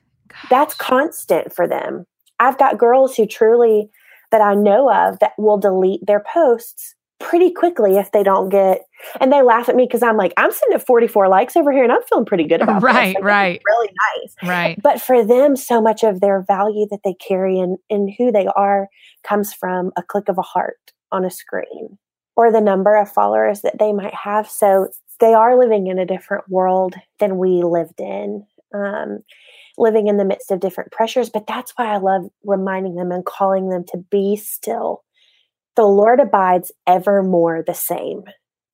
that's 0.49 0.73
constant 0.75 1.54
for 1.54 1.67
them. 1.67 2.06
I've 2.39 2.58
got 2.58 2.77
girls 2.80 3.15
who 3.15 3.25
truly 3.27 3.89
that 4.32 4.41
I 4.41 4.56
know 4.56 4.91
of 4.91 5.19
that 5.19 5.34
will 5.38 5.58
delete 5.60 6.06
their 6.08 6.23
posts 6.34 6.95
pretty 7.21 7.51
quickly 7.51 7.97
if 7.97 8.12
they 8.12 8.23
don't 8.23 8.49
get 8.49 8.81
and 9.19 9.31
they 9.31 9.41
laugh 9.41 9.69
at 9.69 9.75
me 9.75 9.86
because 9.86 10.03
I'm 10.03 10.17
like, 10.17 10.34
I'm 10.38 10.51
sitting 10.51 10.75
at 10.75 10.86
44 10.86 11.27
likes 11.27 11.55
over 11.55 11.71
here 11.71 11.84
and 11.84 11.91
I'm 11.91 12.03
feeling 12.03 12.25
pretty 12.25 12.45
good 12.45 12.62
about. 12.62 12.84
Right, 12.84 13.13
this 13.13 13.19
is 13.19 13.23
right. 13.23 13.62
Really 13.65 13.89
nice. 14.15 14.36
Right. 14.49 14.81
But 14.81 15.01
for 15.01 15.25
them, 15.25 15.55
so 15.55 15.81
much 15.81 16.03
of 16.03 16.21
their 16.21 16.41
value 16.41 16.88
that 16.91 16.99
they 17.03 17.15
carry 17.15 17.60
and, 17.60 17.77
and 17.89 18.12
who 18.17 18.31
they 18.31 18.47
are 18.55 18.88
comes 19.23 19.53
from 19.53 19.91
a 19.97 20.03
click 20.03 20.29
of 20.29 20.38
a 20.38 20.43
heart 20.43 20.91
on 21.12 21.25
a 21.25 21.31
screen 21.31 21.97
or 22.36 22.51
the 22.51 22.62
number 22.62 22.95
of 22.95 23.12
followers 23.12 23.62
that 23.62 23.79
they 23.79 23.91
might 23.91 24.13
have. 24.13 24.49
So 24.49 24.89
they 25.19 25.34
are 25.34 25.57
living 25.57 25.88
in 25.88 25.99
a 25.99 26.05
different 26.05 26.49
world 26.49 26.95
than 27.19 27.38
we 27.38 27.63
lived 27.63 27.99
in, 27.99 28.45
um, 28.73 29.19
living 29.77 30.07
in 30.07 30.17
the 30.17 30.25
midst 30.25 30.51
of 30.51 30.60
different 30.60 30.91
pressures. 30.91 31.29
But 31.29 31.47
that's 31.47 31.73
why 31.75 31.93
I 31.93 31.97
love 31.97 32.29
reminding 32.43 32.95
them 32.95 33.12
and 33.12 33.25
calling 33.25 33.69
them 33.69 33.84
to 33.89 33.97
be 34.10 34.36
still. 34.36 35.03
The 35.75 35.86
Lord 35.86 36.19
abides 36.19 36.71
evermore 36.88 37.63
the 37.65 37.73
same. 37.73 38.23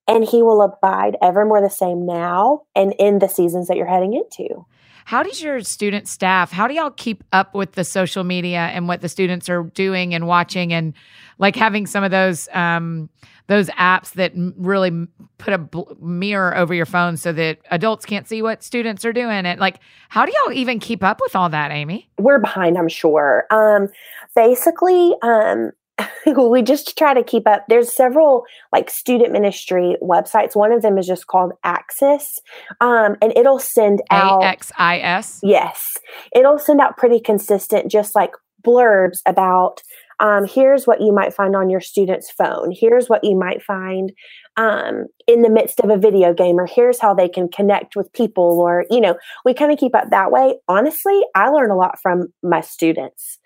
And 0.08 0.24
he 0.24 0.42
will 0.42 0.62
abide 0.62 1.18
evermore 1.22 1.62
the 1.62 1.70
same 1.70 2.06
now 2.06 2.62
and 2.76 2.96
in 2.98 3.20
the 3.20 3.28
seasons 3.28 3.68
that 3.68 3.76
you're 3.76 3.86
heading 3.86 4.14
into. 4.14 4.66
How 5.08 5.24
does 5.24 5.42
your 5.42 5.62
student 5.62 6.08
staff, 6.08 6.52
how 6.52 6.68
do 6.68 6.74
y'all 6.74 6.92
keep 6.92 7.24
up 7.32 7.56
with 7.56 7.74
the 7.74 7.86
social 7.86 8.26
media 8.26 8.60
and 8.74 8.90
what 8.90 9.00
the 9.00 9.08
students 9.08 9.48
are 9.48 9.64
doing 9.64 10.14
and 10.14 10.28
watching 10.28 10.74
and 10.74 10.94
like 11.38 11.56
having 11.56 11.86
some 11.86 12.04
of 12.04 12.12
those 12.12 12.50
um 12.54 13.10
those 13.48 13.70
apps 13.70 14.12
that 14.14 14.34
really 14.58 15.08
put 15.38 15.54
a 15.54 15.58
bl- 15.58 15.94
mirror 16.02 16.58
over 16.58 16.74
your 16.74 16.86
phone 16.86 17.16
so 17.16 17.32
that 17.32 17.60
adults 17.72 18.06
can't 18.06 18.28
see 18.28 18.42
what 18.42 18.62
students 18.62 19.06
are 19.06 19.14
doing 19.14 19.46
and 19.46 19.62
like 19.62 19.80
how 20.10 20.26
do 20.26 20.34
y'all 20.44 20.54
even 20.54 20.78
keep 20.78 21.02
up 21.02 21.22
with 21.22 21.38
all 21.38 21.48
that, 21.50 21.72
Amy? 21.72 22.10
we're 22.18 22.40
behind 22.40 22.78
i'm 22.78 22.90
sure 22.90 23.46
um 23.50 23.88
basically 24.36 25.14
um 25.22 25.72
we 26.26 26.62
just 26.62 26.98
try 26.98 27.14
to 27.14 27.24
keep 27.24 27.48
up. 27.48 27.66
There's 27.68 27.94
several 27.94 28.44
like 28.72 28.90
student 28.90 29.32
ministry 29.32 29.96
websites. 30.02 30.56
One 30.56 30.72
of 30.72 30.82
them 30.82 30.98
is 30.98 31.08
just 31.08 31.28
called 31.28 31.54
axis 31.64 32.40
um 32.82 33.16
and 33.22 33.36
it'll 33.36 33.60
send 33.60 34.02
out 34.12 34.44
A 34.44 34.46
X 34.46 34.72
I 34.78 35.00
S. 35.00 35.40
yes. 35.44 35.98
It'll 36.36 36.60
send 36.60 36.82
out 36.82 36.98
pretty 36.98 37.20
consistent 37.20 37.92
just 37.92 38.16
like 38.16 38.32
blurbs 38.66 39.20
about 39.26 39.82
um, 40.20 40.48
here's 40.48 40.88
what 40.88 41.00
you 41.00 41.14
might 41.14 41.34
find 41.34 41.56
on 41.56 41.70
your 41.70 41.80
student's 41.80 42.32
phone. 42.32 42.72
Here's 42.72 43.08
what 43.08 43.24
you 43.24 43.38
might 43.38 43.62
find 43.62 44.12
um, 44.56 45.06
in 45.28 45.44
the 45.44 45.50
midst 45.50 45.80
of 45.80 45.92
a 45.92 45.98
video 45.98 46.34
game 46.34 46.60
or 46.60 46.66
here's 46.66 47.00
how 47.00 47.14
they 47.14 47.30
can 47.30 47.48
connect 47.50 47.96
with 47.96 48.12
people 48.14 48.60
or 48.60 48.86
you 48.90 49.00
know 49.00 49.16
we 49.46 49.54
kind 49.54 49.72
of 49.72 49.78
keep 49.78 49.96
up 49.96 50.10
that 50.10 50.32
way. 50.32 50.56
Honestly 50.68 51.22
i 51.36 51.50
learn 51.50 51.70
a 51.70 51.76
lot 51.76 52.00
from 52.02 52.28
my 52.42 52.62
students 52.62 53.38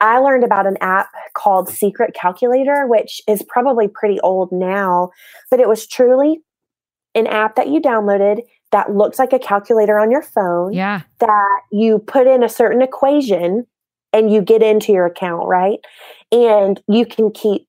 i 0.00 0.18
learned 0.18 0.44
about 0.44 0.66
an 0.66 0.76
app 0.80 1.08
called 1.34 1.68
secret 1.68 2.14
calculator 2.14 2.86
which 2.86 3.20
is 3.26 3.42
probably 3.48 3.88
pretty 3.88 4.20
old 4.20 4.50
now 4.52 5.10
but 5.50 5.60
it 5.60 5.68
was 5.68 5.86
truly 5.86 6.40
an 7.14 7.26
app 7.26 7.56
that 7.56 7.68
you 7.68 7.80
downloaded 7.80 8.40
that 8.72 8.94
looks 8.94 9.18
like 9.18 9.32
a 9.32 9.38
calculator 9.38 9.98
on 9.98 10.10
your 10.10 10.22
phone 10.22 10.72
Yeah. 10.72 11.02
that 11.20 11.60
you 11.72 11.98
put 12.00 12.26
in 12.26 12.42
a 12.42 12.48
certain 12.48 12.82
equation 12.82 13.66
and 14.12 14.32
you 14.32 14.40
get 14.40 14.62
into 14.62 14.92
your 14.92 15.06
account, 15.06 15.46
right? 15.46 15.78
And 16.32 16.80
you 16.88 17.04
can 17.06 17.30
keep 17.30 17.66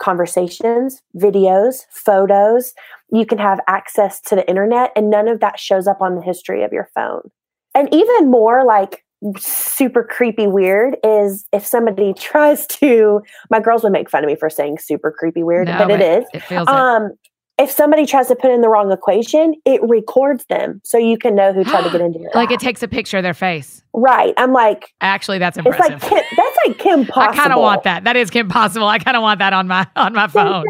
conversations, 0.00 1.02
videos, 1.16 1.82
photos. 1.90 2.74
You 3.10 3.24
can 3.24 3.38
have 3.38 3.60
access 3.68 4.20
to 4.22 4.34
the 4.34 4.46
internet, 4.48 4.90
and 4.96 5.08
none 5.08 5.28
of 5.28 5.40
that 5.40 5.58
shows 5.58 5.86
up 5.86 6.00
on 6.00 6.16
the 6.16 6.22
history 6.22 6.62
of 6.62 6.72
your 6.72 6.88
phone. 6.94 7.30
And 7.74 7.92
even 7.94 8.30
more 8.30 8.64
like 8.64 9.04
super 9.38 10.04
creepy 10.04 10.46
weird 10.46 10.96
is 11.04 11.46
if 11.52 11.64
somebody 11.66 12.14
tries 12.18 12.66
to, 12.68 13.20
my 13.50 13.60
girls 13.60 13.82
would 13.82 13.92
make 13.92 14.10
fun 14.10 14.24
of 14.24 14.28
me 14.28 14.36
for 14.36 14.50
saying 14.50 14.78
super 14.78 15.10
creepy 15.10 15.42
weird, 15.42 15.68
No, 15.68 15.78
but 15.78 15.90
it 15.90 16.00
is. 16.00 16.24
It 16.32 16.42
feels 16.42 16.68
it. 16.68 16.74
Um, 16.74 17.12
if 17.56 17.70
somebody 17.70 18.04
tries 18.04 18.26
to 18.28 18.34
put 18.34 18.50
in 18.50 18.62
the 18.62 18.68
wrong 18.68 18.90
equation, 18.90 19.54
it 19.64 19.80
records 19.84 20.44
them 20.46 20.80
so 20.82 20.98
you 20.98 21.16
can 21.16 21.36
know 21.36 21.52
who 21.52 21.62
tried 21.62 21.84
to 21.84 21.90
get 21.90 22.00
into 22.00 22.18
your 22.18 22.32
like 22.34 22.50
it 22.50 22.58
takes 22.58 22.82
a 22.82 22.88
picture 22.88 23.18
of 23.18 23.22
their 23.22 23.34
face. 23.34 23.84
Right. 23.92 24.34
I'm 24.36 24.52
like, 24.52 24.92
Actually, 25.00 25.38
that's 25.38 25.56
it's 25.56 25.64
impressive. 25.64 26.02
like 26.02 26.10
Kim, 26.10 26.24
that's 26.36 26.56
like 26.66 26.78
Kim 26.78 27.06
Possible. 27.06 27.32
I 27.32 27.36
kind 27.36 27.52
of 27.52 27.60
want 27.60 27.84
that. 27.84 28.02
That 28.04 28.16
is 28.16 28.28
Kim 28.28 28.48
Possible. 28.48 28.88
I 28.88 28.98
kind 28.98 29.16
of 29.16 29.22
want 29.22 29.38
that 29.38 29.52
on 29.52 29.68
my 29.68 29.86
on 29.94 30.14
my 30.14 30.26
phone. 30.26 30.64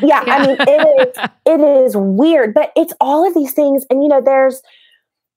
Yeah, 0.00 0.22
I 0.24 0.46
mean, 0.46 0.56
it 0.60 1.08
is 1.18 1.28
it 1.46 1.60
is 1.60 1.96
weird, 1.96 2.54
but 2.54 2.70
it's 2.76 2.92
all 3.00 3.26
of 3.26 3.34
these 3.34 3.52
things, 3.52 3.84
and 3.90 4.02
you 4.04 4.08
know, 4.08 4.20
there's 4.24 4.62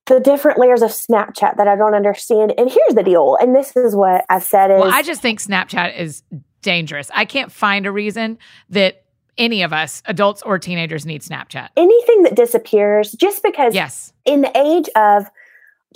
the 0.08 0.20
different 0.20 0.60
layers 0.60 0.82
of 0.82 0.92
Snapchat 0.92 1.58
that 1.58 1.68
I 1.68 1.76
don't 1.76 1.96
understand. 1.96 2.54
And 2.58 2.70
here's 2.70 2.94
the 2.94 3.04
deal, 3.04 3.38
and 3.40 3.56
this 3.56 3.76
is 3.76 3.96
what 3.96 4.26
I've 4.30 4.44
said 4.44 4.72
is 4.72 4.80
Well, 4.80 4.94
I 4.94 5.02
just 5.02 5.22
think 5.22 5.42
Snapchat 5.42 5.98
is 5.98 6.24
dangerous. 6.62 7.10
I 7.14 7.26
can't 7.26 7.52
find 7.52 7.86
a 7.86 7.92
reason 7.92 8.38
that 8.70 9.04
any 9.38 9.64
of 9.64 9.74
us, 9.74 10.02
adults 10.06 10.42
or 10.44 10.60
teenagers, 10.60 11.06
need 11.06 11.22
Snapchat. 11.22 11.70
Anything 11.76 12.24
that 12.24 12.36
disappears 12.36 13.12
just 13.12 13.44
because 13.44 13.74
Yes. 13.76 14.14
in 14.26 14.42
the 14.42 14.58
age 14.58 14.90
of 14.96 15.26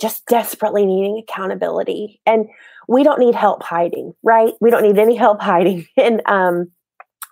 just 0.00 0.26
desperately 0.26 0.86
needing 0.86 1.22
accountability 1.22 2.20
and 2.26 2.48
we 2.88 3.02
don't 3.04 3.20
need 3.20 3.34
help 3.34 3.62
hiding, 3.62 4.14
right? 4.22 4.54
We 4.60 4.70
don't 4.70 4.82
need 4.82 4.98
any 4.98 5.14
help 5.14 5.40
hiding. 5.40 5.86
And 5.96 6.22
um 6.26 6.70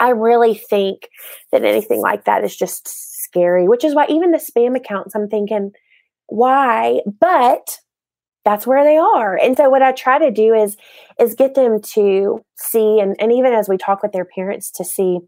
I 0.01 0.11
really 0.11 0.55
think 0.55 1.09
that 1.51 1.65
anything 1.65 2.01
like 2.01 2.25
that 2.27 2.45
is 2.45 2.57
just 2.57 2.87
scary, 2.87 3.67
which 3.69 3.85
is 3.85 3.95
why 3.95 4.07
even 4.09 4.31
the 4.31 4.39
spam 4.39 4.77
accounts, 4.77 5.15
I'm 5.15 5.29
thinking, 5.29 5.73
why? 6.29 7.01
But 7.21 7.79
that's 8.45 8.67
where 8.67 8.85
they 8.85 8.97
are. 8.97 9.37
And 9.37 9.57
so 9.57 9.69
what 9.69 9.83
I 9.83 9.93
try 9.93 10.19
to 10.19 10.31
do 10.31 10.55
is 10.55 10.77
is 11.21 11.35
get 11.35 11.55
them 11.55 11.81
to 11.83 12.45
see 12.57 13.01
and, 13.01 13.17
and 13.21 13.33
even 13.33 13.53
as 13.53 13.69
we 13.69 13.77
talk 13.77 14.03
with 14.03 14.13
their 14.13 14.25
parents 14.25 14.71
to 14.73 14.85
see 14.85 15.19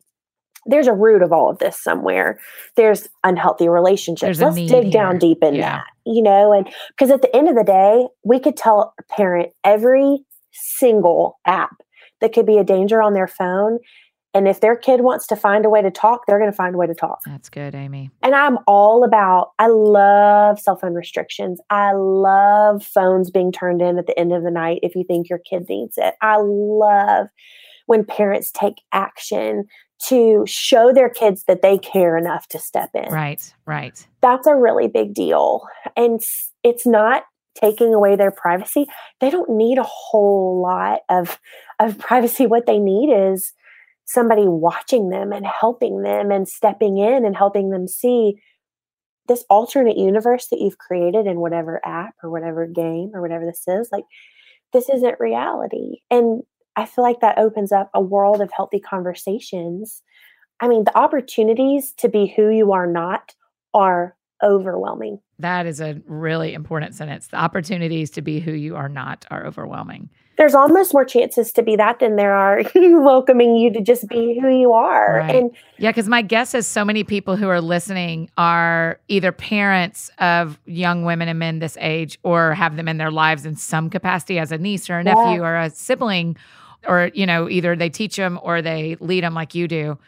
there's 0.67 0.87
a 0.87 0.93
root 0.93 1.23
of 1.23 1.33
all 1.33 1.51
of 1.51 1.59
this 1.59 1.83
somewhere. 1.83 2.39
There's 2.77 3.09
unhealthy 3.25 3.69
relationships. 3.69 4.39
There's 4.39 4.57
Let's 4.57 4.71
dig 4.71 4.93
down 4.93 5.19
deep 5.19 5.39
in 5.43 5.55
Yeah. 5.55 5.79
that, 5.79 5.85
you 6.05 6.23
know, 6.23 6.53
and 6.53 6.69
because 6.91 7.11
at 7.11 7.23
the 7.23 7.35
end 7.35 7.49
of 7.49 7.55
the 7.55 7.65
day, 7.65 8.07
we 8.25 8.39
could 8.39 8.57
tell 8.57 8.95
a 8.99 9.03
parent 9.05 9.53
every 9.65 10.19
single 10.53 11.39
app 11.47 11.83
that 12.21 12.33
could 12.35 12.47
be 12.47 12.59
a 12.59 12.65
danger 12.65 13.01
on 13.01 13.15
their 13.15 13.29
phone. 13.29 13.79
And 14.33 14.47
if 14.47 14.61
their 14.61 14.77
kid 14.77 15.01
wants 15.01 15.27
to 15.29 15.37
find 15.37 15.64
a 15.64 15.69
way 15.69 15.83
to 15.83 15.90
talk, 15.90 16.27
they're 16.27 16.38
going 16.38 16.51
to 16.51 16.57
find 16.57 16.75
a 16.75 16.79
way 16.79 16.87
to 16.87 16.95
talk. 16.95 17.21
That's 17.27 17.49
good, 17.49 17.75
Amy. 17.75 18.11
And 18.23 18.35
I'm 18.35 18.59
all 18.66 19.03
about, 19.03 19.51
I 19.59 19.66
love 19.66 20.61
cell 20.61 20.77
phone 20.77 20.95
restrictions. 20.95 21.61
I 21.69 21.93
love 21.95 22.85
phones 22.85 23.31
being 23.31 23.51
turned 23.51 23.83
in 23.83 23.99
at 23.99 24.07
the 24.07 24.19
end 24.19 24.33
of 24.33 24.45
the 24.45 24.51
night 24.51 24.81
if 24.83 24.95
you 24.95 25.05
think 25.05 25.29
your 25.29 25.40
kid 25.40 25.66
needs 25.69 25.99
it. 25.99 26.14
I 26.23 26.37
love 26.40 27.27
when 27.87 28.05
parents 28.05 28.53
take 28.53 28.77
action 28.93 29.64
to 30.07 30.45
show 30.47 30.93
their 30.93 31.11
kids 31.11 31.45
that 31.49 31.61
they 31.61 31.77
care 31.77 32.16
enough 32.16 32.47
to 32.49 32.59
step 32.59 32.90
in. 32.95 33.12
Right, 33.12 33.53
right. 33.66 34.07
That's 34.23 34.47
a 34.47 34.55
really 34.55 34.87
big 34.87 35.12
deal. 35.12 35.62
And 35.97 36.21
it's 36.62 36.87
not 36.87 37.25
taking 37.57 37.93
away 37.93 38.14
their 38.16 38.31
privacy. 38.31 38.87
They 39.21 39.29
don't 39.29 39.51
need 39.51 39.77
a 39.77 39.83
whole 39.83 40.62
lot 40.62 41.01
of, 41.09 41.38
of 41.81 41.99
privacy. 41.99 42.47
What 42.47 42.66
they 42.66 42.79
need 42.79 43.12
is 43.12 43.53
somebody 44.11 44.42
watching 44.49 45.09
them 45.11 45.33
and 45.33 45.46
helping 45.46 46.03
them 46.03 46.33
and 46.33 46.49
stepping 46.49 46.99
in 46.99 47.25
and 47.25 47.37
helping 47.37 47.70
them 47.70 47.87
see 47.87 48.35
this 49.29 49.44
alternate 49.49 49.96
universe 49.96 50.49
that 50.49 50.59
you've 50.59 50.79
created 50.79 51.29
in 51.29 51.38
whatever 51.38 51.81
app 51.87 52.14
or 52.20 52.29
whatever 52.29 52.66
game 52.66 53.12
or 53.14 53.23
whatever 53.23 53.46
this 53.46 53.62
is 53.68 53.88
like 53.92 54.03
this 54.73 54.88
isn't 54.88 55.20
reality 55.20 55.99
and 56.11 56.42
i 56.75 56.85
feel 56.85 57.05
like 57.05 57.20
that 57.20 57.38
opens 57.38 57.70
up 57.70 57.88
a 57.94 58.01
world 58.01 58.40
of 58.40 58.51
healthy 58.53 58.81
conversations 58.81 60.03
i 60.59 60.66
mean 60.66 60.83
the 60.83 60.99
opportunities 60.99 61.92
to 61.92 62.09
be 62.09 62.27
who 62.27 62.49
you 62.49 62.73
are 62.73 62.88
not 62.88 63.35
are 63.75 64.16
overwhelming 64.42 65.20
That 65.40 65.64
is 65.64 65.81
a 65.81 66.01
really 66.07 66.53
important 66.53 66.94
sentence. 66.94 67.29
The 67.29 67.38
opportunities 67.38 68.11
to 68.11 68.23
be 68.23 68.40
who 68.40 68.53
you 68.53 68.77
are 68.77 68.90
not 68.90 69.25
are 69.31 69.46
overwhelming. 69.46 70.11
There's 70.40 70.55
almost 70.55 70.94
more 70.94 71.05
chances 71.05 71.53
to 71.53 71.62
be 71.62 71.76
that 71.76 71.98
than 71.98 72.16
there 72.16 72.35
are 72.35 72.62
welcoming 72.74 73.57
you 73.57 73.70
to 73.74 73.81
just 73.83 74.09
be 74.09 74.38
who 74.40 74.48
you 74.48 74.72
are 74.72 75.18
Right. 75.18 75.35
and 75.37 75.50
Yeah, 75.76 75.90
because 75.90 76.09
my 76.09 76.22
guess 76.22 76.55
is 76.55 76.66
so 76.66 76.83
many 76.83 77.05
people 77.05 77.37
who 77.37 77.46
are 77.48 77.61
listening 77.61 78.31
are 78.38 78.98
either 79.09 79.33
parents 79.33 80.11
of 80.18 80.59
young 80.64 81.05
women 81.05 81.29
and 81.29 81.38
men 81.38 81.59
this 81.59 81.76
age 81.79 82.18
or 82.22 82.55
have 82.55 82.76
them 82.76 82.88
in 82.88 82.96
their 82.96 83.11
lives 83.11 83.44
in 83.44 83.55
some 83.55 83.90
capacity 83.90 84.38
as 84.38 84.50
a 84.50 84.57
niece 84.57 84.88
or 84.88 84.98
a 84.98 85.05
Yeah. 85.05 85.12
nephew 85.14 85.42
or 85.42 85.57
a 85.57 85.68
sibling, 85.68 86.37
or, 86.88 87.11
you 87.12 87.26
know, 87.26 87.46
either 87.50 87.76
they 87.76 87.90
teach 87.90 88.16
them 88.16 88.40
or 88.42 88.62
they 88.62 88.96
lead 89.00 89.22
them 89.22 89.35
like 89.35 89.55
you 89.55 89.68
do. 89.68 89.98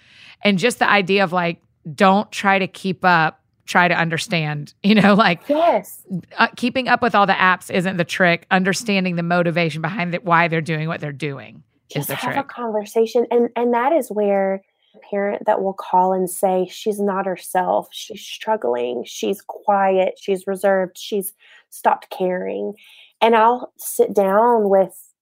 And 0.43 0.59
just 0.59 0.79
the 0.79 0.89
idea 0.89 1.25
of 1.25 1.31
like, 1.35 1.61
don't 1.95 2.33
try 2.33 2.59
to 2.59 2.67
keep 2.67 3.05
up, 3.05 3.42
try 3.67 3.89
to 3.89 3.95
understand, 3.95 4.75
you 4.83 4.95
know, 4.95 5.15
like 5.15 5.41
yes. 5.49 6.03
uh, 6.39 6.49
keeping 6.57 6.89
up 6.89 7.03
with 7.03 7.15
all 7.15 7.27
the 7.27 7.33
apps 7.33 7.71
isn't 7.71 7.97
the 7.97 8.05
trick. 8.05 8.47
Understanding 8.51 9.17
the 9.17 9.23
motivation 9.23 9.83
behind 9.83 10.15
it, 10.15 10.25
why 10.25 10.49
they're 10.49 10.61
doing 10.61 10.89
what 10.89 11.01
they're 11.01 11.13
doing 11.13 11.63
is 11.91 11.95
just 11.95 12.09
the 12.09 12.15
have 12.15 12.35
trick. 12.35 12.45
a 12.45 12.49
conversation 12.49 13.27
and 13.31 13.51
and 13.55 13.75
that 13.75 13.93
is 13.93 14.09
where 14.09 14.63
a 14.95 14.99
parent 15.11 15.45
that 15.47 15.63
will 15.63 15.73
call 15.73 16.13
and 16.13 16.29
say 16.29 16.69
she's 16.71 17.01
not 17.01 17.27
herself. 17.27 17.89
She's 17.93 18.21
struggling. 18.21 19.05
She's 19.07 19.41
quiet. 19.41 20.15
She's 20.21 20.47
reserved. 20.47 20.99
She's 20.99 21.33
stopped 21.71 22.11
caring. 22.11 22.75
And 23.21 23.37
i'll 23.37 23.73
sit 23.77 24.15
down 24.15 24.69
with 24.69 25.13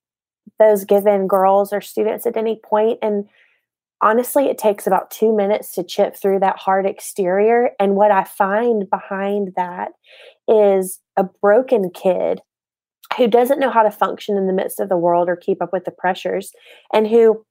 those 0.59 0.85
given 0.85 1.27
girls 1.27 1.73
or 1.73 1.81
students 1.81 2.27
at 2.27 2.37
any 2.37 2.61
point 2.63 2.99
and 3.03 3.29
honestly 4.03 4.47
it 4.47 4.59
takes 4.59 4.87
about 4.87 5.11
two 5.11 5.35
minutes 5.35 5.73
to 5.73 5.85
chip 5.85 6.17
through 6.17 6.41
that 6.41 6.57
hard 6.57 6.87
exterior. 6.87 7.71
And 7.79 7.95
what 7.95 8.11
i 8.11 8.25
find 8.25 8.89
behind 8.89 9.53
that 9.57 9.93
is 10.49 11.01
a 11.17 11.25
broken 11.25 11.91
kid 11.91 12.41
who 13.17 13.27
doesn't 13.27 13.59
know 13.59 13.71
how 13.71 13.83
to 13.83 13.91
function 13.91 14.37
in 14.37 14.47
the 14.47 14.53
midst 14.53 14.81
of 14.81 14.89
the 14.89 14.97
world 14.97 15.29
or 15.29 15.37
keep 15.37 15.61
up 15.61 15.73
with 15.73 15.85
the 15.85 15.91
pressures 15.91 16.53
and 16.93 17.07
who 17.07 17.45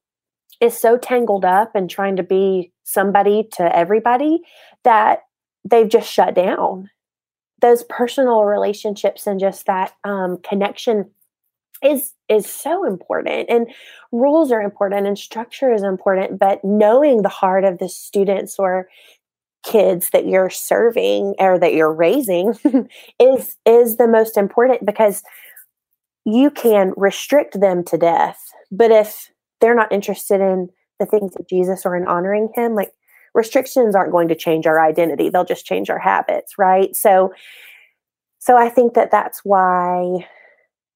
is 0.61 0.77
so 0.77 0.97
tangled 0.97 1.45
up 1.45 1.75
and 1.75 1.89
trying 1.89 2.15
to 2.15 2.23
be 2.23 2.71
somebody 2.83 3.47
to 3.53 3.75
everybody 3.75 4.39
that 4.83 5.19
they've 5.69 5.89
just 5.89 6.11
shut 6.11 6.33
down. 6.33 6.89
Those 7.61 7.83
personal 7.83 8.45
relationships 8.45 9.27
and 9.27 9.39
just 9.39 9.65
that 9.65 9.93
um, 10.03 10.37
connection 10.43 11.11
is 11.83 12.13
is 12.27 12.45
so 12.45 12.85
important 12.85 13.49
and 13.49 13.67
rules 14.11 14.51
are 14.51 14.61
important 14.61 15.07
and 15.07 15.17
structure 15.17 15.71
is 15.71 15.83
important 15.83 16.39
but 16.39 16.63
knowing 16.63 17.21
the 17.21 17.29
heart 17.29 17.63
of 17.63 17.77
the 17.79 17.89
students 17.89 18.57
or 18.59 18.87
kids 19.63 20.09
that 20.11 20.27
you're 20.27 20.49
serving 20.49 21.35
or 21.39 21.59
that 21.59 21.73
you're 21.73 21.93
raising 21.93 22.53
is 23.19 23.57
is 23.65 23.97
the 23.97 24.07
most 24.07 24.37
important 24.37 24.85
because 24.85 25.23
you 26.25 26.49
can 26.51 26.93
restrict 26.97 27.59
them 27.59 27.83
to 27.83 27.97
death 27.97 28.39
but 28.71 28.91
if 28.91 29.31
they're 29.61 29.75
not 29.75 29.91
interested 29.91 30.41
in 30.41 30.69
the 30.99 31.05
things 31.05 31.35
of 31.37 31.47
Jesus 31.47 31.85
or 31.85 31.95
in 31.95 32.07
honoring 32.07 32.49
him 32.55 32.75
like 32.75 32.91
restrictions 33.33 33.95
aren't 33.95 34.11
going 34.11 34.27
to 34.27 34.35
change 34.35 34.65
our 34.65 34.83
identity. 34.83 35.29
They'll 35.29 35.45
just 35.45 35.65
change 35.65 35.89
our 35.89 35.99
habits 35.99 36.53
right? 36.57 36.95
So 36.95 37.33
so 38.39 38.57
i 38.57 38.69
think 38.69 38.93
that 38.93 39.11
that's 39.11 39.41
why 39.43 40.25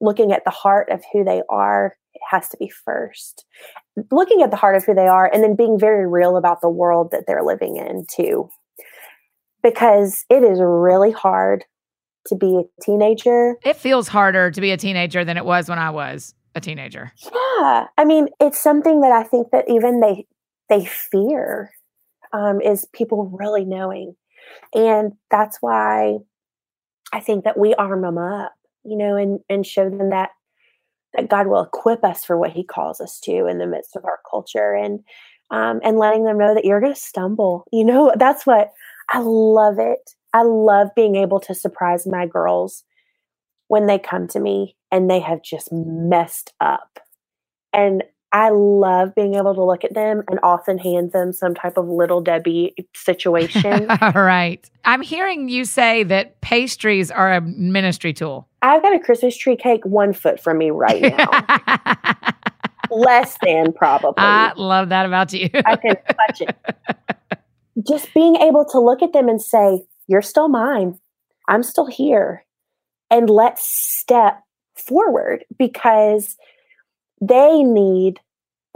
looking 0.04 0.32
at 0.32 0.44
the 0.46 0.52
heart 0.52 0.90
of 0.90 1.02
who 1.12 1.24
they 1.24 1.42
are 1.50 1.98
it 2.14 2.22
has 2.30 2.48
to 2.50 2.58
be 2.58 2.70
first. 2.70 3.46
Looking 4.12 4.42
at 4.42 4.52
the 4.52 4.58
heart 4.58 4.76
of 4.76 4.86
who 4.86 4.94
they 4.94 5.08
are 5.08 5.30
and 5.32 5.44
then 5.44 5.56
being 5.56 5.80
very 5.80 6.08
real 6.08 6.38
about 6.38 6.62
the 6.62 6.70
world 6.70 7.12
that 7.12 7.24
they're 7.26 7.44
living 7.44 7.78
in 7.78 8.06
too. 8.10 8.50
Because 9.62 10.26
it 10.30 10.44
is 10.44 10.60
really 10.62 11.12
hard 11.12 11.64
to 12.28 12.36
be 12.36 12.58
a 12.58 12.84
teenager. 12.84 13.58
It 13.64 13.78
feels 13.78 14.08
harder 14.08 14.52
to 14.52 14.62
be 14.62 14.72
a 14.72 14.78
teenager 14.78 15.26
than 15.26 15.38
it 15.38 15.46
was 15.46 15.70
when 15.70 15.80
I 15.80 15.90
was 15.90 16.34
a 16.56 16.62
teenager. 16.62 17.12
yeah. 17.34 17.88
I 17.98 18.06
mean 18.06 18.28
it's 18.40 18.62
something 18.62 19.02
that 19.02 19.12
i 19.12 19.24
think 19.24 19.48
that 19.52 19.66
even 19.68 20.02
they 20.02 20.28
they 20.70 20.86
fear 20.86 21.72
um, 22.32 22.62
is 22.62 22.86
people 22.94 23.26
really 23.26 23.66
knowing. 23.66 24.16
And 24.76 25.14
that's 25.32 25.58
why 25.62 26.20
i 27.12 27.20
think 27.20 27.46
that 27.46 27.58
we 27.58 27.74
arm 27.74 28.04
them 28.04 28.20
up 28.20 28.54
you 28.84 28.98
know 28.98 29.16
and 29.16 29.40
and 29.50 29.66
show 29.66 29.90
them 29.90 30.10
that 30.10 30.32
that 31.14 31.30
god 31.30 31.48
will 31.48 31.64
equip 31.64 32.04
us 32.04 32.24
for 32.26 32.38
what 32.38 32.52
he 32.52 32.64
calls 32.64 33.00
us 33.00 33.20
to 33.20 33.48
in 33.48 33.58
the 33.58 33.68
midst 33.68 33.96
of 33.96 34.06
our 34.06 34.20
culture 34.30 34.74
and 34.74 35.00
um, 35.52 35.82
and 35.84 36.00
letting 36.00 36.24
them 36.24 36.40
know 36.40 36.56
that 36.56 36.66
you're 36.66 36.82
going 36.82 36.94
to 36.94 37.00
stumble 37.00 37.66
you 37.72 37.86
know 37.86 38.12
that's 38.18 38.46
what 38.46 38.72
i 39.10 39.20
love 39.20 39.78
it 39.80 40.12
i 40.34 40.42
love 40.42 40.90
being 40.96 41.16
able 41.16 41.40
to 41.40 41.54
surprise 41.54 42.08
my 42.08 42.26
girls 42.26 42.84
when 43.68 43.88
they 43.88 43.98
come 43.98 44.28
to 44.28 44.40
me 44.40 44.76
and 44.92 45.10
they 45.10 45.20
have 45.20 45.42
just 45.42 45.70
messed 45.72 46.54
up. 46.62 47.00
And 47.74 48.04
I 48.32 48.50
love 48.50 49.16
being 49.16 49.34
able 49.34 49.56
to 49.56 49.64
look 49.64 49.84
at 49.84 49.96
them 49.96 50.22
and 50.30 50.40
often 50.44 50.78
hand 50.78 51.12
them 51.12 51.34
some 51.34 51.56
type 51.56 51.78
of 51.78 51.88
little 51.88 52.22
Debbie 52.22 52.76
situation. 52.96 53.90
All 53.90 54.12
right. 54.16 54.70
I'm 54.86 55.02
hearing 55.02 55.50
you 55.50 55.66
say 55.66 56.04
that 56.04 56.40
pastries 56.42 57.10
are 57.10 57.34
a 57.34 57.42
ministry 57.42 58.14
tool. 58.14 58.48
I've 58.64 58.82
got 58.82 58.96
a 58.96 59.00
Christmas 59.00 59.36
tree 59.36 59.58
cake 59.58 59.86
one 59.86 60.14
foot 60.14 60.40
from 60.40 60.58
me 60.58 60.72
right 60.72 61.02
now, 61.18 61.30
less 62.90 63.38
than 63.44 63.74
probably. 63.74 64.24
I 64.24 64.54
love 64.56 64.90
that 64.90 65.06
about 65.06 65.34
you. 65.34 65.50
I 65.66 65.76
can 65.76 65.96
touch 65.96 66.42
it. 66.42 66.58
Just 67.86 68.14
being 68.14 68.38
able 68.38 68.66
to 68.72 68.80
look 68.80 69.02
at 69.02 69.12
them 69.12 69.28
and 69.28 69.42
say, 69.42 69.86
You're 70.08 70.22
still 70.22 70.48
mine. 70.48 70.98
I'm 71.50 71.62
still 71.62 71.88
here. 71.88 72.46
And 73.12 73.30
let's 73.30 73.66
step 73.66 74.42
forward 74.76 75.44
because 75.60 76.38
they 77.22 77.64
need 77.64 78.22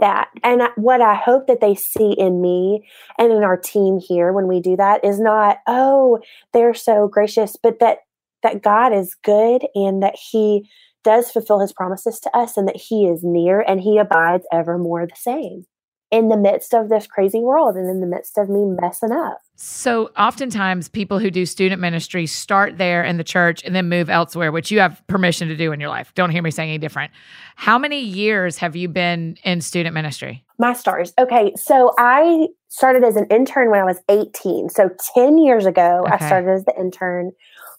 that. 0.00 0.28
And 0.44 0.62
what 0.76 1.00
I 1.00 1.14
hope 1.14 1.46
that 1.46 1.60
they 1.60 1.74
see 1.74 2.12
in 2.12 2.42
me 2.42 2.86
and 3.18 3.32
in 3.32 3.42
our 3.42 3.56
team 3.56 3.98
here 3.98 4.32
when 4.32 4.46
we 4.46 4.60
do 4.60 4.76
that 4.76 5.04
is 5.04 5.18
not, 5.18 5.58
oh, 5.66 6.20
they're 6.52 6.74
so 6.74 7.08
gracious, 7.08 7.56
but 7.60 7.80
that 7.80 7.98
that 8.42 8.62
God 8.62 8.92
is 8.92 9.16
good 9.24 9.66
and 9.74 10.02
that 10.02 10.16
he 10.16 10.68
does 11.04 11.30
fulfill 11.30 11.60
his 11.60 11.72
promises 11.72 12.20
to 12.20 12.36
us 12.36 12.56
and 12.56 12.68
that 12.68 12.76
he 12.76 13.06
is 13.06 13.20
near 13.22 13.60
and 13.60 13.80
he 13.80 13.98
abides 13.98 14.44
evermore 14.52 15.06
the 15.06 15.16
same 15.16 15.64
in 16.10 16.28
the 16.28 16.36
midst 16.36 16.74
of 16.74 16.88
this 16.88 17.06
crazy 17.06 17.40
world 17.40 17.76
and 17.76 17.88
in 17.88 18.00
the 18.00 18.06
midst 18.06 18.38
of 18.38 18.48
me 18.48 18.64
messing 18.80 19.12
up. 19.12 19.38
So, 19.56 20.10
oftentimes, 20.16 20.88
people 20.88 21.18
who 21.18 21.30
do 21.30 21.44
student 21.44 21.80
ministry 21.80 22.26
start 22.26 22.78
there 22.78 23.02
in 23.02 23.16
the 23.16 23.24
church 23.24 23.62
and 23.64 23.74
then 23.74 23.88
move 23.88 24.08
elsewhere, 24.08 24.52
which 24.52 24.70
you 24.70 24.78
have 24.78 25.04
permission 25.08 25.48
to 25.48 25.56
do 25.56 25.72
in 25.72 25.80
your 25.80 25.88
life. 25.88 26.12
Don't 26.14 26.30
hear 26.30 26.42
me 26.42 26.50
saying 26.50 26.70
any 26.70 26.78
different. 26.78 27.10
How 27.56 27.76
many 27.76 28.00
years 28.00 28.56
have 28.58 28.76
you 28.76 28.88
been 28.88 29.36
in 29.42 29.60
student 29.60 29.94
ministry? 29.94 30.44
My 30.58 30.74
stars. 30.74 31.12
Okay. 31.18 31.52
So, 31.56 31.92
I 31.98 32.48
started 32.68 33.02
as 33.02 33.16
an 33.16 33.26
intern 33.30 33.70
when 33.70 33.80
I 33.80 33.84
was 33.84 33.98
18. 34.08 34.70
So, 34.70 34.90
10 35.14 35.38
years 35.38 35.66
ago, 35.66 36.04
okay. 36.06 36.24
I 36.24 36.26
started 36.26 36.50
as 36.50 36.64
the 36.64 36.74
intern. 36.78 37.32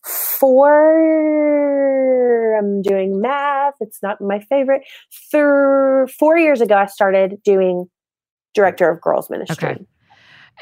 Four, 0.06 0.80
I'm 2.58 2.82
doing 2.82 3.22
math. 3.22 3.76
It's 3.80 4.02
not 4.02 4.22
my 4.22 4.40
favorite. 4.40 4.84
Thir- 5.32 6.08
four 6.08 6.38
years 6.38 6.62
ago, 6.62 6.76
I 6.76 6.86
started 6.86 7.42
doing 7.44 7.90
director 8.54 8.90
of 8.90 9.02
girls 9.02 9.30
ministry. 9.30 9.70
Okay. 9.70 9.86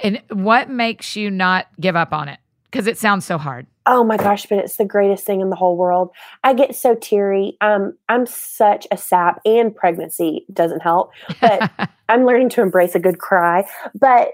And 0.04 0.22
what 0.30 0.70
makes 0.70 1.16
you 1.16 1.32
not 1.32 1.68
give 1.80 1.96
up 1.96 2.14
on 2.14 2.30
it? 2.30 2.40
Because 2.66 2.88
it 2.88 2.98
sounds 2.98 3.26
so 3.26 3.38
hard. 3.38 3.66
Oh 3.86 4.04
my 4.04 4.18
gosh, 4.18 4.46
but 4.48 4.58
it's 4.58 4.76
the 4.76 4.86
greatest 4.86 5.26
thing 5.26 5.40
in 5.40 5.50
the 5.50 5.56
whole 5.56 5.78
world. 5.78 6.12
I 6.44 6.54
get 6.54 6.76
so 6.76 6.94
teary. 6.94 7.56
Um, 7.62 7.98
I'm 8.10 8.26
such 8.26 8.86
a 8.92 8.98
sap, 8.98 9.40
and 9.46 9.74
pregnancy 9.74 10.46
doesn't 10.52 10.82
help. 10.82 11.12
But 11.40 11.72
I'm 12.10 12.26
learning 12.26 12.50
to 12.50 12.62
embrace 12.62 12.96
a 12.96 13.00
good 13.00 13.20
cry. 13.20 13.66
But 13.98 14.30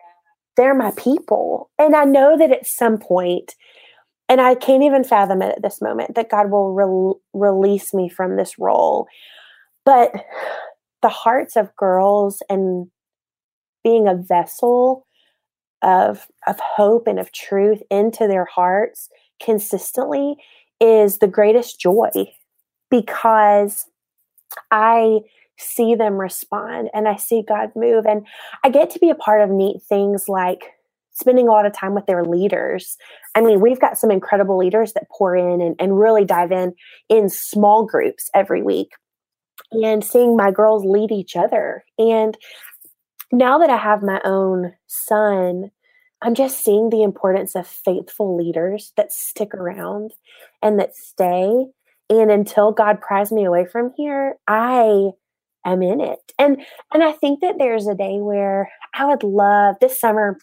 they're 0.58 0.74
my 0.74 0.92
people, 0.98 1.70
and 1.78 1.96
I 1.96 2.04
know 2.04 2.36
that 2.38 2.52
at 2.52 2.66
some 2.66 2.98
point, 2.98 3.56
and 4.34 4.42
I 4.42 4.56
can't 4.56 4.82
even 4.82 5.04
fathom 5.04 5.44
it 5.44 5.58
at 5.58 5.62
this 5.62 5.80
moment 5.80 6.16
that 6.16 6.32
God 6.32 6.50
will 6.50 6.74
re- 6.74 7.20
release 7.40 7.94
me 7.94 8.10
from 8.10 8.36
this 8.36 8.58
role. 8.58 9.06
But 9.86 10.12
the 11.04 11.10
hearts 11.10 11.56
of 11.56 11.76
girls 11.76 12.42
and 12.50 12.88
being 13.84 14.08
a 14.08 14.16
vessel 14.16 15.06
of 15.84 16.26
of 16.48 16.60
hope 16.60 17.06
and 17.06 17.20
of 17.20 17.32
truth 17.32 17.84
into 17.92 18.28
their 18.28 18.46
hearts 18.46 19.10
consistently 19.40 20.38
is 20.80 21.20
the 21.20 21.28
greatest 21.28 21.80
joy 21.80 22.10
because 22.90 23.86
I 24.72 25.20
see 25.60 25.94
them 25.94 26.16
respond 26.16 26.90
and 26.96 27.08
I 27.08 27.18
see 27.18 27.44
God 27.48 27.70
move 27.76 28.08
and 28.08 28.26
I 28.64 28.70
get 28.70 28.90
to 28.92 29.00
be 29.00 29.12
a 29.12 29.16
part 29.16 29.42
of 29.42 29.52
neat 29.52 29.84
things 29.84 30.28
like 30.28 30.72
spending 31.14 31.48
a 31.48 31.52
lot 31.52 31.66
of 31.66 31.74
time 31.74 31.94
with 31.94 32.06
their 32.06 32.26
leaders. 32.26 32.98
I 33.36 33.42
mean, 33.42 33.62
we've 33.62 33.80
got 33.80 33.98
some 33.98 34.12
incredible 34.12 34.58
leaders 34.58 34.94
that 34.94 35.10
pour 35.10 35.36
in 35.36 35.62
and, 35.62 35.76
and 35.80 36.00
really 36.00 36.26
dive 36.26 36.52
in 36.52 36.74
in 37.10 37.30
small 37.30 37.86
groups 37.86 38.30
every 38.34 38.62
week 38.62 38.90
and 39.72 40.04
seeing 40.04 40.36
my 40.36 40.52
girls 40.52 40.86
lead 40.86 41.12
each 41.12 41.36
other. 41.36 41.84
And 41.98 42.38
now 43.32 43.58
that 43.58 43.70
I 43.70 43.78
have 43.78 44.04
my 44.04 44.22
own 44.24 44.74
son, 44.88 45.72
I'm 46.22 46.36
just 46.36 46.64
seeing 46.64 46.90
the 46.90 47.04
importance 47.04 47.56
of 47.56 47.68
faithful 47.68 48.38
leaders 48.38 48.94
that 48.96 49.12
stick 49.12 49.54
around 49.54 50.12
and 50.62 50.80
that 50.80 50.96
stay. 50.96 51.66
And 52.10 52.32
until 52.32 52.72
God 52.72 53.02
pries 53.02 53.32
me 53.32 53.46
away 53.46 53.66
from 53.66 53.92
here, 53.98 54.36
I 54.48 55.10
am 55.66 55.82
in 55.82 56.00
it. 56.00 56.20
And 56.38 56.62
and 56.94 57.04
I 57.04 57.12
think 57.14 57.42
that 57.42 57.56
there's 57.58 57.88
a 57.88 57.96
day 57.96 58.20
where 58.20 58.72
I 58.94 59.06
would 59.06 59.24
love 59.24 59.76
this 59.82 60.00
summer. 60.00 60.38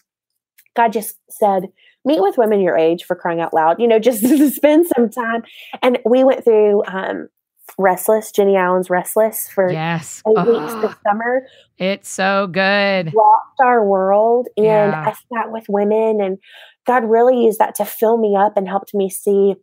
God 0.75 0.93
just 0.93 1.17
said, 1.29 1.63
meet 2.05 2.21
with 2.21 2.37
women 2.37 2.61
your 2.61 2.77
age 2.77 3.03
for 3.03 3.15
crying 3.15 3.41
out 3.41 3.53
loud. 3.53 3.79
You 3.79 3.87
know, 3.87 3.99
just 3.99 4.21
to 4.27 4.49
spend 4.49 4.87
some 4.87 5.09
time. 5.09 5.43
And 5.81 5.99
we 6.05 6.23
went 6.23 6.43
through 6.43 6.83
um, 6.85 7.29
Restless, 7.77 8.31
Jennie 8.31 8.55
Allen's 8.55 8.89
Restless 8.89 9.47
for 9.49 9.71
yes. 9.71 10.21
eight 10.27 10.33
oh, 10.37 10.59
weeks 10.59 10.73
this 10.81 10.95
summer. 11.07 11.45
It's 11.77 12.09
so 12.09 12.47
good. 12.47 13.13
Rocked 13.13 13.59
our 13.59 13.83
world. 13.85 14.47
And 14.57 14.65
yeah. 14.65 15.05
I 15.07 15.35
sat 15.35 15.51
with 15.51 15.65
women 15.69 16.21
and 16.21 16.37
God 16.85 17.05
really 17.05 17.43
used 17.43 17.59
that 17.59 17.75
to 17.75 17.85
fill 17.85 18.17
me 18.17 18.35
up 18.35 18.57
and 18.57 18.67
helped 18.67 18.93
me 18.93 19.09
see 19.09 19.55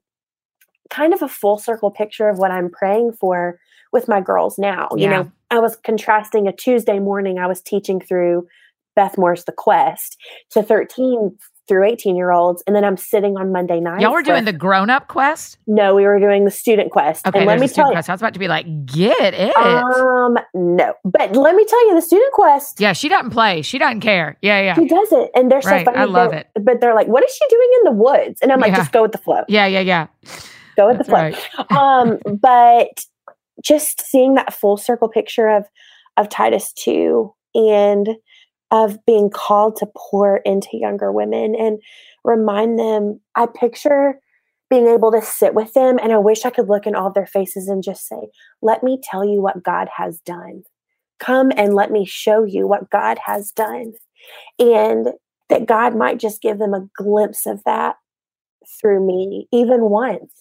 kind 0.90 1.12
of 1.12 1.22
a 1.22 1.28
full 1.28 1.58
circle 1.58 1.90
picture 1.90 2.28
of 2.28 2.38
what 2.38 2.50
I'm 2.50 2.70
praying 2.70 3.12
for 3.12 3.58
with 3.92 4.08
my 4.08 4.20
girls 4.20 4.58
now. 4.58 4.88
Yeah. 4.96 5.02
You 5.02 5.10
know, 5.10 5.32
I 5.50 5.58
was 5.58 5.76
contrasting 5.76 6.46
a 6.46 6.52
Tuesday 6.52 6.98
morning 6.98 7.38
I 7.38 7.46
was 7.46 7.60
teaching 7.60 8.00
through 8.00 8.46
Beth 8.94 9.16
Moore's 9.16 9.44
The 9.44 9.52
Quest 9.52 10.16
to 10.50 10.62
13 10.62 11.36
through 11.68 11.84
18 11.84 12.16
year 12.16 12.32
olds. 12.32 12.62
And 12.66 12.74
then 12.74 12.84
I'm 12.84 12.96
sitting 12.96 13.36
on 13.36 13.52
Monday 13.52 13.78
night. 13.78 14.00
Y'all 14.00 14.12
were 14.12 14.22
doing 14.22 14.44
the 14.44 14.52
grown 14.52 14.90
up 14.90 15.08
quest? 15.08 15.58
No, 15.66 15.94
we 15.94 16.04
were 16.04 16.18
doing 16.18 16.44
the 16.44 16.50
student 16.50 16.90
quest. 16.90 17.26
Okay, 17.26 17.38
and 17.38 17.46
let 17.46 17.60
me 17.60 17.68
tell 17.68 17.88
you. 17.88 17.92
Quest. 17.92 18.08
I 18.08 18.14
was 18.14 18.20
about 18.20 18.32
to 18.32 18.40
be 18.40 18.48
like, 18.48 18.66
get 18.86 19.34
it. 19.34 19.56
Um, 19.56 20.38
no. 20.54 20.94
But 21.04 21.36
let 21.36 21.54
me 21.54 21.64
tell 21.64 21.88
you, 21.88 21.94
the 21.94 22.02
student 22.02 22.32
quest. 22.32 22.80
Yeah, 22.80 22.92
she 22.92 23.08
doesn't 23.08 23.30
play. 23.30 23.62
She 23.62 23.78
doesn't 23.78 24.00
care. 24.00 24.36
Yeah, 24.42 24.60
yeah. 24.60 24.74
She 24.74 24.88
doesn't. 24.88 25.30
And 25.34 25.50
they're 25.50 25.62
so 25.62 25.84
funny. 25.84 25.96
I 25.96 26.04
love 26.04 26.32
it. 26.32 26.48
But 26.54 26.80
they're 26.80 26.94
like, 26.94 27.06
what 27.06 27.22
is 27.22 27.30
she 27.30 27.46
doing 27.48 27.68
in 27.78 27.84
the 27.84 28.02
woods? 28.02 28.40
And 28.40 28.50
I'm 28.50 28.60
like, 28.60 28.70
yeah. 28.70 28.78
just 28.78 28.92
go 28.92 29.02
with 29.02 29.12
the 29.12 29.18
flow. 29.18 29.42
Yeah, 29.48 29.66
yeah, 29.66 29.80
yeah. 29.80 30.06
Go 30.76 30.88
with 30.88 30.98
That's 30.98 31.08
the 31.08 31.32
flow. 31.34 31.66
Right. 31.68 31.72
um, 31.72 32.18
but 32.40 33.04
just 33.62 34.00
seeing 34.02 34.34
that 34.34 34.54
full 34.54 34.76
circle 34.76 35.08
picture 35.08 35.48
of 35.48 35.64
of 36.16 36.28
Titus 36.28 36.72
2 36.72 37.32
and 37.54 38.08
of 38.70 39.04
being 39.06 39.30
called 39.30 39.76
to 39.76 39.88
pour 39.96 40.38
into 40.38 40.68
younger 40.72 41.10
women 41.10 41.54
and 41.54 41.80
remind 42.24 42.78
them. 42.78 43.20
I 43.34 43.46
picture 43.46 44.20
being 44.70 44.88
able 44.88 45.10
to 45.12 45.22
sit 45.22 45.54
with 45.54 45.72
them, 45.72 45.98
and 45.98 46.12
I 46.12 46.18
wish 46.18 46.44
I 46.44 46.50
could 46.50 46.68
look 46.68 46.86
in 46.86 46.94
all 46.94 47.10
their 47.10 47.26
faces 47.26 47.68
and 47.68 47.82
just 47.82 48.06
say, 48.06 48.28
Let 48.60 48.82
me 48.82 49.00
tell 49.02 49.24
you 49.24 49.40
what 49.40 49.62
God 49.62 49.88
has 49.96 50.20
done. 50.20 50.62
Come 51.18 51.50
and 51.56 51.74
let 51.74 51.90
me 51.90 52.04
show 52.04 52.44
you 52.44 52.66
what 52.66 52.90
God 52.90 53.18
has 53.24 53.50
done. 53.50 53.94
And 54.58 55.08
that 55.48 55.66
God 55.66 55.96
might 55.96 56.18
just 56.18 56.42
give 56.42 56.58
them 56.58 56.74
a 56.74 56.86
glimpse 56.96 57.46
of 57.46 57.64
that 57.64 57.96
through 58.80 59.04
me, 59.06 59.48
even 59.52 59.82
once. 59.82 60.34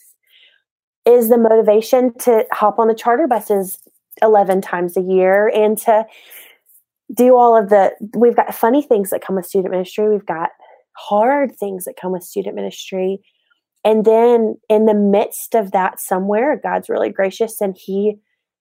Is 1.06 1.30
the 1.30 1.38
motivation 1.38 2.14
to 2.20 2.46
hop 2.52 2.80
on 2.80 2.90
the 2.90 2.94
charter 2.94 3.28
buses 3.28 3.80
11 4.22 4.62
times 4.62 4.98
a 4.98 5.02
year 5.02 5.48
and 5.48 5.78
to 5.78 6.06
do 7.16 7.36
all 7.36 7.58
of 7.58 7.70
the 7.70 7.94
we've 8.16 8.36
got 8.36 8.54
funny 8.54 8.82
things 8.82 9.10
that 9.10 9.24
come 9.26 9.36
with 9.36 9.46
student 9.46 9.72
ministry. 9.72 10.10
We've 10.10 10.26
got 10.26 10.50
hard 10.94 11.56
things 11.56 11.86
that 11.86 11.96
come 12.00 12.12
with 12.12 12.24
student 12.24 12.56
ministry. 12.56 13.20
And 13.84 14.04
then 14.04 14.58
in 14.70 14.86
the 14.86 14.94
midst 14.94 15.56
of 15.56 15.72
that 15.72 16.00
somewhere 16.00 16.60
god's 16.62 16.90
really 16.90 17.10
gracious 17.10 17.62
and 17.62 17.78
he 17.78 18.18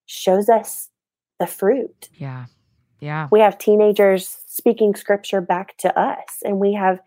shows 0.06 0.48
us 0.48 0.90
the 1.38 1.46
fruit. 1.46 2.08
Yeah. 2.14 2.46
Yeah. 3.00 3.28
We 3.30 3.40
have 3.40 3.58
teenagers 3.58 4.38
speaking 4.46 4.94
scripture 4.94 5.40
back 5.40 5.76
to 5.78 5.98
us 5.98 6.40
and 6.44 6.58
we 6.58 6.72
have 6.74 7.00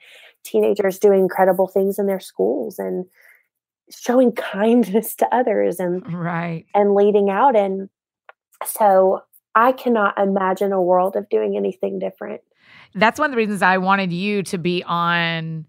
teenagers 0.43 0.99
doing 0.99 1.21
incredible 1.21 1.67
things 1.67 1.97
in 1.99 2.07
their 2.07 2.19
schools 2.19 2.79
and 2.79 3.05
showing 3.89 4.31
kindness 4.35 5.15
to 5.15 5.35
others 5.35 5.79
and 5.79 6.03
right. 6.13 6.65
and 6.73 6.95
leading 6.95 7.29
out. 7.29 7.55
And 7.55 7.89
so 8.65 9.21
I 9.56 9.72
cannot 9.72 10.18
imagine 10.18 10.72
a 10.72 10.82
world 10.82 11.16
of 11.16 11.30
doing 11.30 11.58
anything 11.58 12.00
different. 12.00 12.41
That's 12.95 13.20
one 13.20 13.30
of 13.30 13.32
the 13.32 13.38
reasons 13.38 13.62
I 13.62 13.78
wanted 13.78 14.12
you 14.12 14.43
to 14.43 14.58
be 14.58 14.84
on 14.84 15.66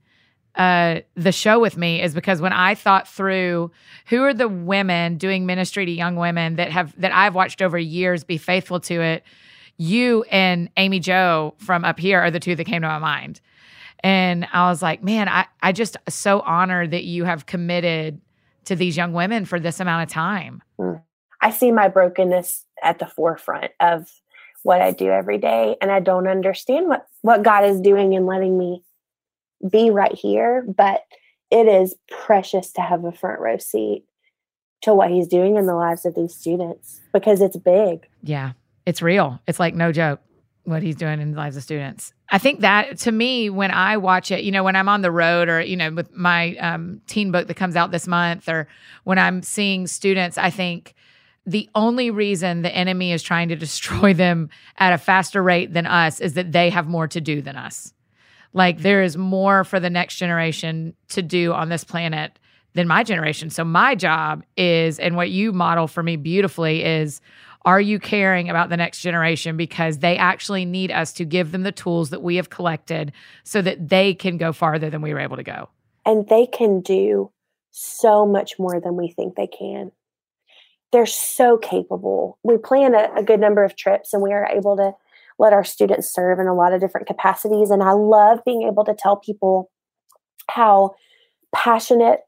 uh, 0.54 1.00
the 1.14 1.32
show 1.32 1.60
with 1.60 1.76
me 1.76 2.02
is 2.02 2.14
because 2.14 2.40
when 2.40 2.52
I 2.52 2.74
thought 2.74 3.06
through 3.06 3.70
who 4.06 4.22
are 4.24 4.34
the 4.34 4.48
women 4.48 5.16
doing 5.16 5.46
ministry 5.46 5.86
to 5.86 5.92
young 5.92 6.16
women 6.16 6.56
that 6.56 6.72
have 6.72 6.98
that 7.00 7.12
I've 7.12 7.34
watched 7.34 7.62
over 7.62 7.78
years 7.78 8.24
be 8.24 8.36
faithful 8.36 8.80
to 8.80 9.00
it, 9.00 9.22
you 9.76 10.24
and 10.30 10.68
Amy 10.76 10.98
Joe 10.98 11.54
from 11.58 11.84
up 11.84 11.98
here 11.98 12.20
are 12.20 12.30
the 12.30 12.40
two 12.40 12.56
that 12.56 12.64
came 12.64 12.82
to 12.82 12.88
my 12.88 12.98
mind. 12.98 13.40
And 14.02 14.48
I 14.52 14.68
was 14.68 14.82
like, 14.82 15.02
man, 15.02 15.28
I, 15.28 15.46
I 15.62 15.72
just 15.72 15.96
so 16.08 16.40
honored 16.40 16.90
that 16.90 17.04
you 17.04 17.24
have 17.24 17.46
committed 17.46 18.20
to 18.64 18.74
these 18.74 18.96
young 18.96 19.12
women 19.12 19.44
for 19.44 19.60
this 19.60 19.78
amount 19.78 20.08
of 20.08 20.12
time. 20.12 20.62
Mm. 20.78 21.02
I 21.40 21.50
see 21.50 21.72
my 21.72 21.88
brokenness 21.88 22.64
at 22.82 22.98
the 22.98 23.06
forefront 23.06 23.72
of 23.80 24.10
what 24.62 24.80
I 24.80 24.92
do 24.92 25.10
every 25.10 25.38
day. 25.38 25.76
And 25.80 25.90
I 25.90 26.00
don't 26.00 26.28
understand 26.28 26.88
what, 26.88 27.06
what 27.22 27.42
God 27.42 27.64
is 27.64 27.80
doing 27.80 28.14
and 28.14 28.26
letting 28.26 28.58
me 28.58 28.82
be 29.70 29.90
right 29.90 30.14
here. 30.14 30.64
But 30.66 31.02
it 31.50 31.66
is 31.66 31.94
precious 32.10 32.72
to 32.72 32.80
have 32.80 33.04
a 33.04 33.12
front 33.12 33.40
row 33.40 33.58
seat 33.58 34.04
to 34.82 34.94
what 34.94 35.10
he's 35.10 35.28
doing 35.28 35.56
in 35.56 35.66
the 35.66 35.74
lives 35.74 36.06
of 36.06 36.14
these 36.14 36.34
students 36.34 37.00
because 37.12 37.40
it's 37.40 37.56
big. 37.56 38.06
Yeah, 38.22 38.52
it's 38.86 39.02
real. 39.02 39.40
It's 39.46 39.60
like 39.60 39.74
no 39.74 39.92
joke 39.92 40.20
what 40.64 40.82
he's 40.82 40.96
doing 40.96 41.20
in 41.20 41.32
the 41.32 41.36
lives 41.36 41.56
of 41.56 41.62
students. 41.62 42.12
I 42.30 42.38
think 42.38 42.60
that 42.60 42.98
to 42.98 43.12
me, 43.12 43.50
when 43.50 43.70
I 43.70 43.96
watch 43.96 44.30
it, 44.30 44.44
you 44.44 44.52
know, 44.52 44.62
when 44.62 44.76
I'm 44.76 44.88
on 44.88 45.02
the 45.02 45.10
road 45.10 45.48
or, 45.48 45.60
you 45.60 45.76
know, 45.76 45.90
with 45.90 46.14
my 46.14 46.54
um, 46.56 47.00
teen 47.06 47.32
book 47.32 47.48
that 47.48 47.54
comes 47.54 47.76
out 47.76 47.90
this 47.90 48.06
month 48.06 48.48
or 48.48 48.68
when 49.04 49.18
I'm 49.18 49.42
seeing 49.42 49.86
students, 49.86 50.38
I 50.38 50.50
think, 50.50 50.94
the 51.46 51.68
only 51.74 52.10
reason 52.10 52.62
the 52.62 52.74
enemy 52.74 53.12
is 53.12 53.22
trying 53.22 53.48
to 53.48 53.56
destroy 53.56 54.14
them 54.14 54.50
at 54.76 54.92
a 54.92 54.98
faster 54.98 55.42
rate 55.42 55.72
than 55.72 55.86
us 55.86 56.20
is 56.20 56.34
that 56.34 56.52
they 56.52 56.70
have 56.70 56.86
more 56.86 57.08
to 57.08 57.20
do 57.20 57.40
than 57.42 57.56
us. 57.56 57.92
Like 58.52 58.76
mm-hmm. 58.76 58.82
there 58.82 59.02
is 59.02 59.16
more 59.16 59.64
for 59.64 59.80
the 59.80 59.90
next 59.90 60.16
generation 60.16 60.94
to 61.08 61.22
do 61.22 61.52
on 61.52 61.68
this 61.68 61.84
planet 61.84 62.38
than 62.74 62.86
my 62.86 63.02
generation. 63.02 63.50
So 63.50 63.64
my 63.64 63.94
job 63.94 64.44
is, 64.56 64.98
and 64.98 65.16
what 65.16 65.30
you 65.30 65.52
model 65.52 65.88
for 65.88 66.02
me 66.02 66.16
beautifully 66.16 66.84
is, 66.84 67.20
are 67.64 67.80
you 67.80 67.98
caring 67.98 68.48
about 68.48 68.70
the 68.70 68.76
next 68.76 69.00
generation 69.00 69.56
because 69.56 69.98
they 69.98 70.16
actually 70.16 70.64
need 70.64 70.90
us 70.90 71.12
to 71.14 71.24
give 71.24 71.52
them 71.52 71.62
the 71.62 71.72
tools 71.72 72.10
that 72.10 72.22
we 72.22 72.36
have 72.36 72.48
collected 72.48 73.12
so 73.44 73.60
that 73.60 73.88
they 73.88 74.14
can 74.14 74.38
go 74.38 74.52
farther 74.52 74.88
than 74.88 75.02
we 75.02 75.12
were 75.12 75.20
able 75.20 75.36
to 75.36 75.42
go? 75.42 75.68
And 76.06 76.26
they 76.28 76.46
can 76.46 76.80
do 76.80 77.30
so 77.70 78.24
much 78.24 78.58
more 78.58 78.80
than 78.80 78.96
we 78.96 79.08
think 79.08 79.36
they 79.36 79.46
can. 79.46 79.92
They're 80.92 81.06
so 81.06 81.56
capable. 81.56 82.38
We 82.42 82.56
plan 82.56 82.94
a, 82.94 83.10
a 83.16 83.22
good 83.22 83.40
number 83.40 83.64
of 83.64 83.76
trips 83.76 84.12
and 84.12 84.22
we 84.22 84.32
are 84.32 84.46
able 84.46 84.76
to 84.76 84.92
let 85.38 85.52
our 85.52 85.64
students 85.64 86.12
serve 86.12 86.38
in 86.38 86.46
a 86.46 86.54
lot 86.54 86.72
of 86.72 86.80
different 86.80 87.06
capacities. 87.06 87.70
And 87.70 87.82
I 87.82 87.92
love 87.92 88.40
being 88.44 88.62
able 88.62 88.84
to 88.84 88.94
tell 88.94 89.16
people 89.16 89.70
how 90.50 90.94
passionate 91.54 92.20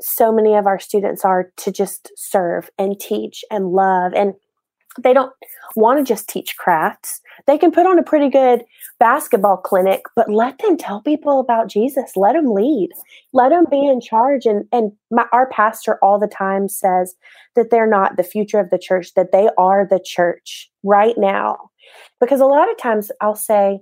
so 0.00 0.30
many 0.32 0.54
of 0.54 0.66
our 0.66 0.78
students 0.78 1.24
are 1.24 1.52
to 1.56 1.72
just 1.72 2.12
serve 2.16 2.70
and 2.78 2.98
teach 2.98 3.44
and 3.50 3.72
love. 3.72 4.12
And 4.14 4.34
they 5.02 5.12
don't 5.12 5.32
want 5.76 5.98
to 5.98 6.04
just 6.04 6.28
teach 6.28 6.56
crafts. 6.56 7.20
They 7.46 7.58
can 7.58 7.70
put 7.70 7.86
on 7.86 7.98
a 7.98 8.02
pretty 8.02 8.28
good 8.28 8.64
basketball 8.98 9.58
clinic, 9.58 10.02
but 10.16 10.30
let 10.30 10.58
them 10.58 10.76
tell 10.76 11.00
people 11.00 11.40
about 11.40 11.68
Jesus. 11.68 12.12
Let 12.16 12.32
them 12.32 12.52
lead. 12.52 12.90
Let 13.32 13.50
them 13.50 13.66
be 13.70 13.86
in 13.86 14.00
charge. 14.00 14.46
And 14.46 14.66
and 14.72 14.92
my, 15.10 15.26
our 15.32 15.48
pastor 15.50 15.98
all 16.02 16.18
the 16.18 16.26
time 16.26 16.68
says 16.68 17.14
that 17.54 17.70
they're 17.70 17.88
not 17.88 18.16
the 18.16 18.22
future 18.22 18.58
of 18.58 18.70
the 18.70 18.78
church; 18.78 19.14
that 19.14 19.32
they 19.32 19.48
are 19.56 19.86
the 19.88 20.00
church 20.04 20.70
right 20.82 21.16
now. 21.16 21.70
Because 22.20 22.40
a 22.40 22.46
lot 22.46 22.70
of 22.70 22.76
times 22.76 23.10
I'll 23.20 23.36
say, 23.36 23.80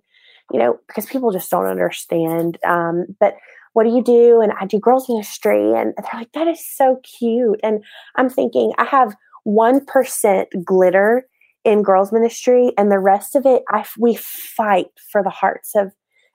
you 0.53 0.59
know, 0.59 0.79
because 0.87 1.07
people 1.07 1.33
just 1.33 1.51
don't 1.51 1.67
understand. 1.67 2.59
Um, 2.65 3.07
but 3.19 3.37
what 3.73 3.85
do 3.85 3.91
you 3.91 4.03
do? 4.03 4.41
And 4.41 4.53
I 4.59 4.65
do 4.65 4.79
girls 4.79 5.07
ministry, 5.07 5.75
and 5.75 5.93
they're 5.99 6.21
like, 6.21 6.33
that 6.33 6.49
is 6.49 6.67
so 6.67 6.99
cute. 7.19 7.61
And 7.63 7.85
I'm 8.17 8.31
thinking, 8.31 8.73
I 8.79 8.85
have 8.85 9.15
1% 9.47 10.47
glitter 10.65 11.27
in 11.65 11.83
girls 11.83 12.13
ministry 12.13 12.73
and 12.79 12.91
the 12.91 12.99
rest 12.99 13.35
of 13.35 13.45
it 13.45 13.63
I, 13.69 13.85
we 13.99 14.15
fight 14.15 14.87
for 15.11 15.23
the 15.23 15.31
hearts 15.31 15.73
of 15.75 15.93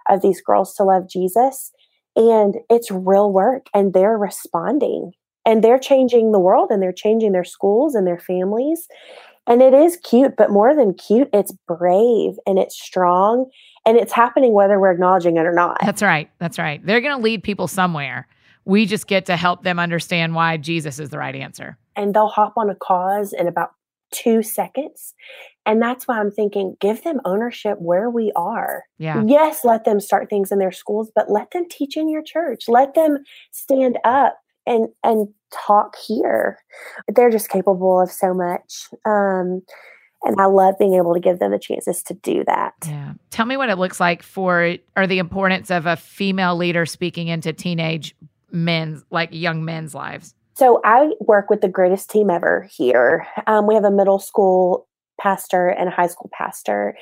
of 0.10 0.22
these 0.22 0.42
girls 0.42 0.74
to 0.76 0.84
love 0.84 1.10
jesus. 1.10 1.72
And 2.16 2.56
it's 2.70 2.92
real 2.92 3.32
work 3.32 3.68
and 3.74 3.94
they're 3.94 4.18
responding 4.18 5.14
and 5.46 5.64
they're 5.64 5.80
changing 5.80 6.34
the 6.34 6.40
world 6.40 6.70
and 6.70 6.84
they're 6.84 6.92
changing 6.92 7.32
their 7.32 7.46
schools 7.46 7.96
and 7.96 8.06
their 8.06 8.20
families. 8.20 8.88
And 9.48 9.62
it 9.62 9.74
is 9.74 9.98
cute 9.98 10.36
but 10.38 10.50
more 10.50 10.76
than 10.76 10.94
cute 10.94 11.30
it's 11.32 11.54
brave 11.68 12.34
and 12.46 12.60
it's 12.60 12.82
strong 12.82 13.50
and 13.86 13.98
it's 13.98 14.12
happening 14.12 14.54
whether 14.54 14.80
we're 14.80 14.92
acknowledging 14.92 15.38
it 15.38 15.46
or 15.46 15.54
not. 15.54 15.78
That's 15.82 16.02
right. 16.02 16.30
That's 16.40 16.60
right. 16.60 16.86
They're 16.86 17.02
going 17.02 17.16
to 17.16 17.24
lead 17.24 17.44
people 17.44 17.68
somewhere. 17.68 18.28
We 18.66 18.86
just 18.86 19.08
get 19.08 19.26
to 19.28 19.38
help 19.38 19.64
them 19.64 19.80
understand 19.80 20.36
why 20.36 20.58
jesus 20.58 21.00
is 21.00 21.10
the 21.10 21.18
right 21.18 21.36
answer 21.36 21.78
and 21.96 22.14
they'll 22.14 22.28
hop 22.28 22.54
on 22.58 22.70
a 22.70 22.76
cause 22.76 23.34
in 23.34 23.48
about 23.48 23.72
two 24.12 24.44
seconds. 24.44 25.14
And 25.66 25.82
that's 25.82 26.08
why 26.08 26.20
I'm 26.20 26.32
thinking 26.32 26.76
give 26.80 27.04
them 27.04 27.22
ownership 27.26 27.78
where 27.80 28.10
we 28.10 28.32
are. 28.36 28.84
Yeah. 28.98 29.24
Yes, 29.26 29.64
let 29.64 29.86
them 29.86 30.00
start 30.00 30.30
things 30.30 30.52
in 30.52 30.60
their 30.60 30.72
schools, 30.72 31.12
but 31.14 31.30
let 31.30 31.52
them 31.52 31.66
teach 31.70 31.98
in 31.98 32.10
your 32.10 32.24
church. 32.24 32.64
Let 32.68 32.94
them 32.94 33.20
stand 33.52 33.98
up 34.04 34.38
and 34.66 34.88
and 35.04 35.28
talk 35.52 35.96
here. 36.06 36.60
They're 37.08 37.30
just 37.30 37.50
capable 37.50 38.02
of 38.02 38.12
so 38.12 38.34
much. 38.34 38.88
Um 39.06 39.62
and 40.24 40.40
I 40.40 40.46
love 40.46 40.76
being 40.78 40.94
able 40.94 41.16
to 41.16 41.20
give 41.20 41.40
them 41.40 41.52
the 41.52 41.58
chances 41.58 42.04
to 42.04 42.14
do 42.14 42.44
that. 42.46 42.74
Yeah. 42.86 43.14
Tell 43.32 43.46
me 43.46 43.58
what 43.58 43.70
it 43.70 43.78
looks 43.78 44.00
like 44.00 44.22
for 44.22 44.76
or 44.96 45.08
the 45.08 45.20
importance 45.20 45.72
of 45.72 45.86
a 45.86 45.96
female 45.96 46.56
leader 46.56 46.86
speaking 46.86 47.28
into 47.28 47.54
teenage 47.54 48.16
men's 48.52 49.04
like 49.10 49.30
young 49.32 49.66
men's 49.66 49.96
lives. 49.96 50.36
So 50.54 50.82
I 50.84 51.12
work 51.20 51.50
with 51.50 51.62
the 51.62 51.70
greatest 51.70 52.10
team 52.10 52.30
ever 52.30 52.68
here. 52.76 53.28
Um, 53.48 53.68
we 53.68 53.76
have 53.76 53.84
a 53.84 53.92
middle 53.92 54.20
school 54.20 54.88
pastor 55.20 55.70
and 55.70 55.88
a 55.88 55.92
high 55.92 56.08
school 56.08 56.30
pastor, 56.34 56.96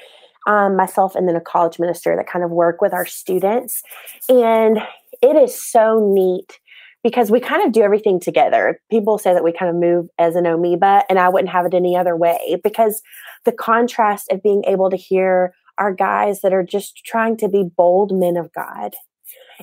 um, 0.47 0.75
myself, 0.75 1.15
and 1.15 1.27
then 1.27 1.35
a 1.35 1.41
college 1.41 1.79
minister 1.79 2.15
that 2.15 2.27
kind 2.27 2.45
of 2.45 2.51
work 2.51 2.81
with 2.81 2.93
our 2.93 3.05
students. 3.05 3.81
And 4.27 4.79
it 5.21 5.35
is 5.35 5.61
so 5.61 5.99
neat 6.13 6.59
because 7.03 7.31
we 7.31 7.39
kind 7.39 7.65
of 7.65 7.71
do 7.71 7.81
everything 7.81 8.19
together. 8.19 8.81
People 8.91 9.17
say 9.17 9.33
that 9.33 9.43
we 9.43 9.53
kind 9.53 9.69
of 9.69 9.75
move 9.75 10.07
as 10.17 10.35
an 10.35 10.45
amoeba, 10.45 11.03
and 11.09 11.17
I 11.17 11.29
wouldn't 11.29 11.51
have 11.51 11.65
it 11.65 11.73
any 11.73 11.95
other 11.95 12.15
way 12.15 12.59
because 12.63 13.01
the 13.45 13.51
contrast 13.51 14.31
of 14.31 14.43
being 14.43 14.63
able 14.67 14.89
to 14.89 14.97
hear 14.97 15.53
our 15.77 15.93
guys 15.93 16.41
that 16.41 16.53
are 16.53 16.63
just 16.63 17.05
trying 17.05 17.37
to 17.37 17.47
be 17.47 17.63
bold 17.63 18.11
men 18.13 18.35
of 18.35 18.51
God 18.53 18.93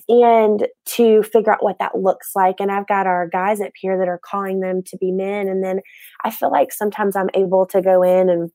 and 0.08 0.66
to 0.86 1.22
figure 1.22 1.52
out 1.52 1.62
what 1.62 1.78
that 1.78 1.98
looks 1.98 2.30
like. 2.34 2.56
And 2.60 2.70
I've 2.70 2.86
got 2.86 3.06
our 3.06 3.28
guys 3.28 3.60
up 3.60 3.72
here 3.74 3.98
that 3.98 4.08
are 4.08 4.20
calling 4.22 4.60
them 4.60 4.82
to 4.86 4.96
be 4.98 5.12
men. 5.12 5.48
And 5.48 5.62
then 5.62 5.80
I 6.24 6.30
feel 6.30 6.50
like 6.50 6.72
sometimes 6.72 7.16
I'm 7.16 7.30
able 7.34 7.66
to 7.66 7.82
go 7.82 8.02
in 8.02 8.28
and 8.28 8.50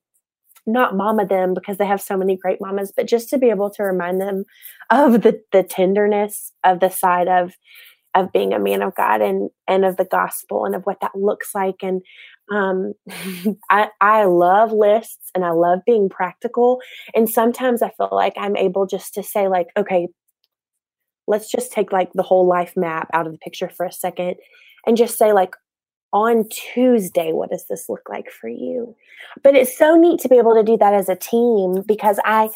not 0.67 0.95
mama 0.95 1.25
them 1.25 1.53
because 1.53 1.77
they 1.77 1.85
have 1.85 2.01
so 2.01 2.17
many 2.17 2.37
great 2.37 2.59
mamas, 2.61 2.93
but 2.95 3.07
just 3.07 3.29
to 3.29 3.37
be 3.37 3.49
able 3.49 3.69
to 3.71 3.83
remind 3.83 4.21
them 4.21 4.43
of 4.89 5.21
the 5.21 5.41
the 5.51 5.63
tenderness 5.63 6.51
of 6.63 6.79
the 6.79 6.89
side 6.89 7.27
of 7.27 7.53
of 8.13 8.31
being 8.31 8.53
a 8.53 8.59
man 8.59 8.81
of 8.81 8.95
God 8.95 9.21
and 9.21 9.49
and 9.67 9.85
of 9.85 9.97
the 9.97 10.05
gospel 10.05 10.65
and 10.65 10.75
of 10.75 10.83
what 10.83 10.99
that 11.01 11.15
looks 11.15 11.55
like. 11.55 11.77
And 11.81 12.01
um, 12.51 12.93
I 13.69 13.89
I 13.99 14.25
love 14.25 14.71
lists 14.71 15.31
and 15.33 15.45
I 15.45 15.51
love 15.51 15.79
being 15.85 16.09
practical. 16.09 16.79
And 17.15 17.29
sometimes 17.29 17.81
I 17.81 17.91
feel 17.91 18.09
like 18.11 18.33
I'm 18.37 18.57
able 18.57 18.85
just 18.85 19.13
to 19.15 19.23
say 19.23 19.47
like, 19.47 19.67
okay, 19.77 20.09
let's 21.31 21.49
just 21.49 21.71
take 21.71 21.91
like 21.91 22.11
the 22.13 22.21
whole 22.21 22.45
life 22.45 22.73
map 22.75 23.09
out 23.13 23.25
of 23.25 23.31
the 23.31 23.39
picture 23.39 23.69
for 23.69 23.85
a 23.85 23.91
second 23.91 24.35
and 24.85 24.97
just 24.97 25.17
say 25.17 25.31
like 25.31 25.55
on 26.13 26.47
Tuesday, 26.49 27.31
what 27.31 27.49
does 27.49 27.65
this 27.69 27.87
look 27.87 28.09
like 28.09 28.29
for 28.29 28.49
you? 28.49 28.93
But 29.43 29.55
it's 29.55 29.77
so 29.77 29.95
neat 29.95 30.19
to 30.19 30.27
be 30.27 30.37
able 30.37 30.55
to 30.55 30.63
do 30.63 30.77
that 30.77 30.93
as 30.93 31.07
a 31.07 31.15
team 31.15 31.83
because 31.87 32.19
I 32.25 32.49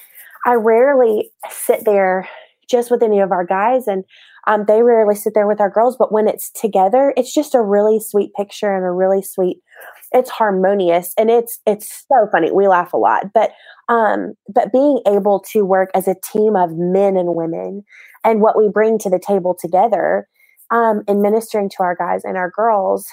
I 0.45 0.55
rarely 0.55 1.31
sit 1.49 1.85
there 1.85 2.27
just 2.69 2.91
with 2.91 3.01
any 3.01 3.19
of 3.19 3.31
our 3.31 3.45
guys 3.45 3.87
and 3.87 4.03
um, 4.47 4.65
they 4.67 4.83
rarely 4.83 5.15
sit 5.15 5.33
there 5.33 5.47
with 5.47 5.61
our 5.61 5.69
girls 5.69 5.95
but 5.97 6.11
when 6.11 6.27
it's 6.27 6.51
together 6.51 7.13
it's 7.15 7.33
just 7.33 7.53
a 7.53 7.61
really 7.61 7.99
sweet 7.99 8.33
picture 8.33 8.75
and 8.75 8.85
a 8.85 8.91
really 8.91 9.21
sweet 9.21 9.57
it's 10.15 10.29
harmonious 10.29 11.13
and 11.17 11.29
it's 11.29 11.59
it's 11.67 12.05
so 12.07 12.27
funny. 12.31 12.51
We 12.51 12.67
laugh 12.67 12.93
a 12.93 12.97
lot 12.97 13.33
but 13.33 13.51
um 13.89 14.33
but 14.53 14.71
being 14.71 15.01
able 15.07 15.41
to 15.51 15.63
work 15.65 15.89
as 15.93 16.07
a 16.07 16.15
team 16.33 16.55
of 16.55 16.71
men 16.75 17.17
and 17.17 17.35
women 17.35 17.83
and 18.23 18.41
what 18.41 18.57
we 18.57 18.69
bring 18.69 18.97
to 18.99 19.09
the 19.09 19.19
table 19.19 19.55
together 19.59 20.27
um 20.71 21.03
in 21.07 21.21
ministering 21.21 21.69
to 21.69 21.83
our 21.83 21.95
guys 21.95 22.23
and 22.23 22.37
our 22.37 22.49
girls 22.49 23.05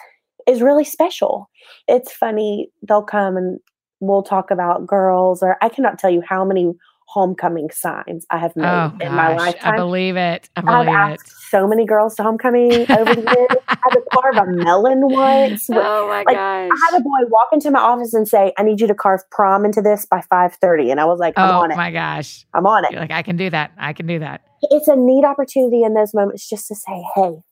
is 0.47 0.63
really 0.63 0.85
special. 0.85 1.51
It's 1.89 2.13
funny 2.13 2.71
they'll 2.89 3.03
come 3.03 3.37
and 3.37 3.59
we'll 4.01 4.23
talk 4.23 4.51
about 4.51 4.87
girls 4.87 5.43
or 5.43 5.57
i 5.63 5.69
cannot 5.69 5.97
tell 5.99 6.11
you 6.11 6.23
how 6.29 6.45
many 6.45 6.73
homecoming 7.13 7.69
signs 7.71 8.25
I 8.31 8.39
have 8.39 8.57
made 8.57 8.65
oh, 8.65 8.91
in 8.95 8.99
gosh, 8.99 9.11
my 9.11 9.37
lifetime. 9.37 9.75
I 9.75 9.77
believe 9.77 10.17
it. 10.17 10.49
I 10.57 10.61
believe 10.63 10.89
I've 10.89 11.15
it. 11.15 11.21
so 11.51 11.67
many 11.67 11.85
girls 11.85 12.15
to 12.17 12.23
homecoming 12.23 12.91
over 12.91 13.15
the 13.15 13.21
years. 13.21 13.63
I 13.69 13.77
had 13.83 13.91
to 13.91 14.03
carve 14.11 14.37
a 14.37 14.51
melon 14.51 15.09
once. 15.09 15.69
Oh 15.85 16.09
my 16.09 16.23
like, 16.23 16.37
gosh. 16.37 16.71
I 16.73 16.91
had 16.91 17.01
a 17.01 17.03
boy 17.03 17.29
walk 17.29 17.49
into 17.53 17.71
my 17.71 17.81
office 17.81 18.15
and 18.15 18.27
say, 18.27 18.53
I 18.57 18.63
need 18.63 18.81
you 18.81 18.87
to 18.87 18.95
carve 18.95 19.21
prom 19.31 19.65
into 19.65 19.83
this 19.83 20.07
by 20.07 20.23
5.30. 20.33 20.91
And 20.91 21.01
I 21.01 21.05
was 21.05 21.19
like, 21.19 21.35
I'm 21.37 21.51
oh 21.51 21.61
on 21.61 21.71
it. 21.71 21.77
my 21.77 21.91
gosh. 21.91 22.47
I'm 22.55 22.67
on 22.67 22.85
it. 22.85 22.93
You're 22.93 23.01
like, 23.01 23.11
I 23.11 23.23
can 23.23 23.37
do 23.37 23.51
that. 23.51 23.73
I 23.79 23.93
can 23.93 24.07
do 24.07 24.19
that. 24.21 24.43
It's 24.63 24.89
a 24.89 24.97
neat 24.97 25.25
opportunity 25.25 25.83
in 25.83 25.95
those 25.95 26.15
moments 26.15 26.49
just 26.49 26.69
to 26.69 26.75
say, 26.75 27.03
hey, 27.15 27.43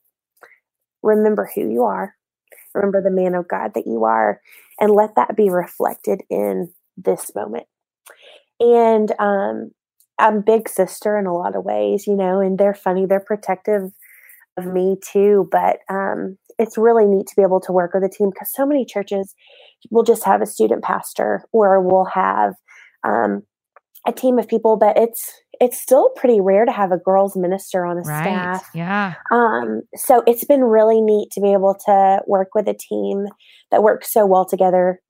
remember 1.03 1.49
who 1.53 1.69
you 1.69 1.83
are. 1.83 2.15
Remember 2.73 3.01
the 3.01 3.11
man 3.11 3.35
of 3.35 3.47
God 3.47 3.73
that 3.75 3.85
you 3.85 4.05
are. 4.05 4.39
And 4.79 4.91
let 4.91 5.15
that 5.15 5.35
be 5.35 5.49
reflected 5.49 6.21
in 6.29 6.71
this 6.97 7.35
moment 7.35 7.67
and 8.61 9.11
um, 9.19 9.71
I'm 10.19 10.41
big 10.41 10.69
sister 10.69 11.17
in 11.17 11.25
a 11.25 11.33
lot 11.33 11.55
of 11.55 11.65
ways, 11.65 12.05
you 12.05 12.15
know, 12.15 12.39
and 12.39 12.57
they're 12.57 12.75
funny, 12.75 13.05
they're 13.05 13.19
protective 13.19 13.91
of 14.57 14.65
me 14.65 14.97
too. 15.03 15.49
But 15.51 15.79
um, 15.89 16.37
it's 16.59 16.77
really 16.77 17.05
neat 17.05 17.27
to 17.27 17.35
be 17.35 17.41
able 17.41 17.59
to 17.61 17.71
work 17.71 17.93
with 17.93 18.03
a 18.03 18.09
team 18.09 18.29
because 18.29 18.53
so 18.53 18.65
many 18.65 18.85
churches 18.85 19.33
will 19.89 20.03
just 20.03 20.23
have 20.23 20.41
a 20.41 20.45
student 20.45 20.83
pastor 20.83 21.43
or 21.51 21.81
we'll 21.81 22.05
have 22.05 22.53
um, 23.03 23.41
a 24.07 24.11
team 24.11 24.37
of 24.37 24.47
people, 24.47 24.77
but 24.77 24.95
it's 24.95 25.33
it's 25.59 25.79
still 25.79 26.09
pretty 26.09 26.39
rare 26.39 26.65
to 26.65 26.71
have 26.71 26.91
a 26.91 26.97
girls 26.97 27.35
minister 27.35 27.85
on 27.85 27.97
a 27.97 28.01
right. 28.01 28.23
staff. 28.23 28.69
Yeah. 28.73 29.13
Um, 29.31 29.81
so 29.95 30.23
it's 30.25 30.43
been 30.43 30.63
really 30.63 31.01
neat 31.01 31.29
to 31.33 31.41
be 31.41 31.53
able 31.53 31.75
to 31.85 32.19
work 32.25 32.49
with 32.55 32.67
a 32.67 32.73
team 32.73 33.27
that 33.69 33.83
works 33.83 34.11
so 34.11 34.25
well 34.25 34.45
together 34.45 35.01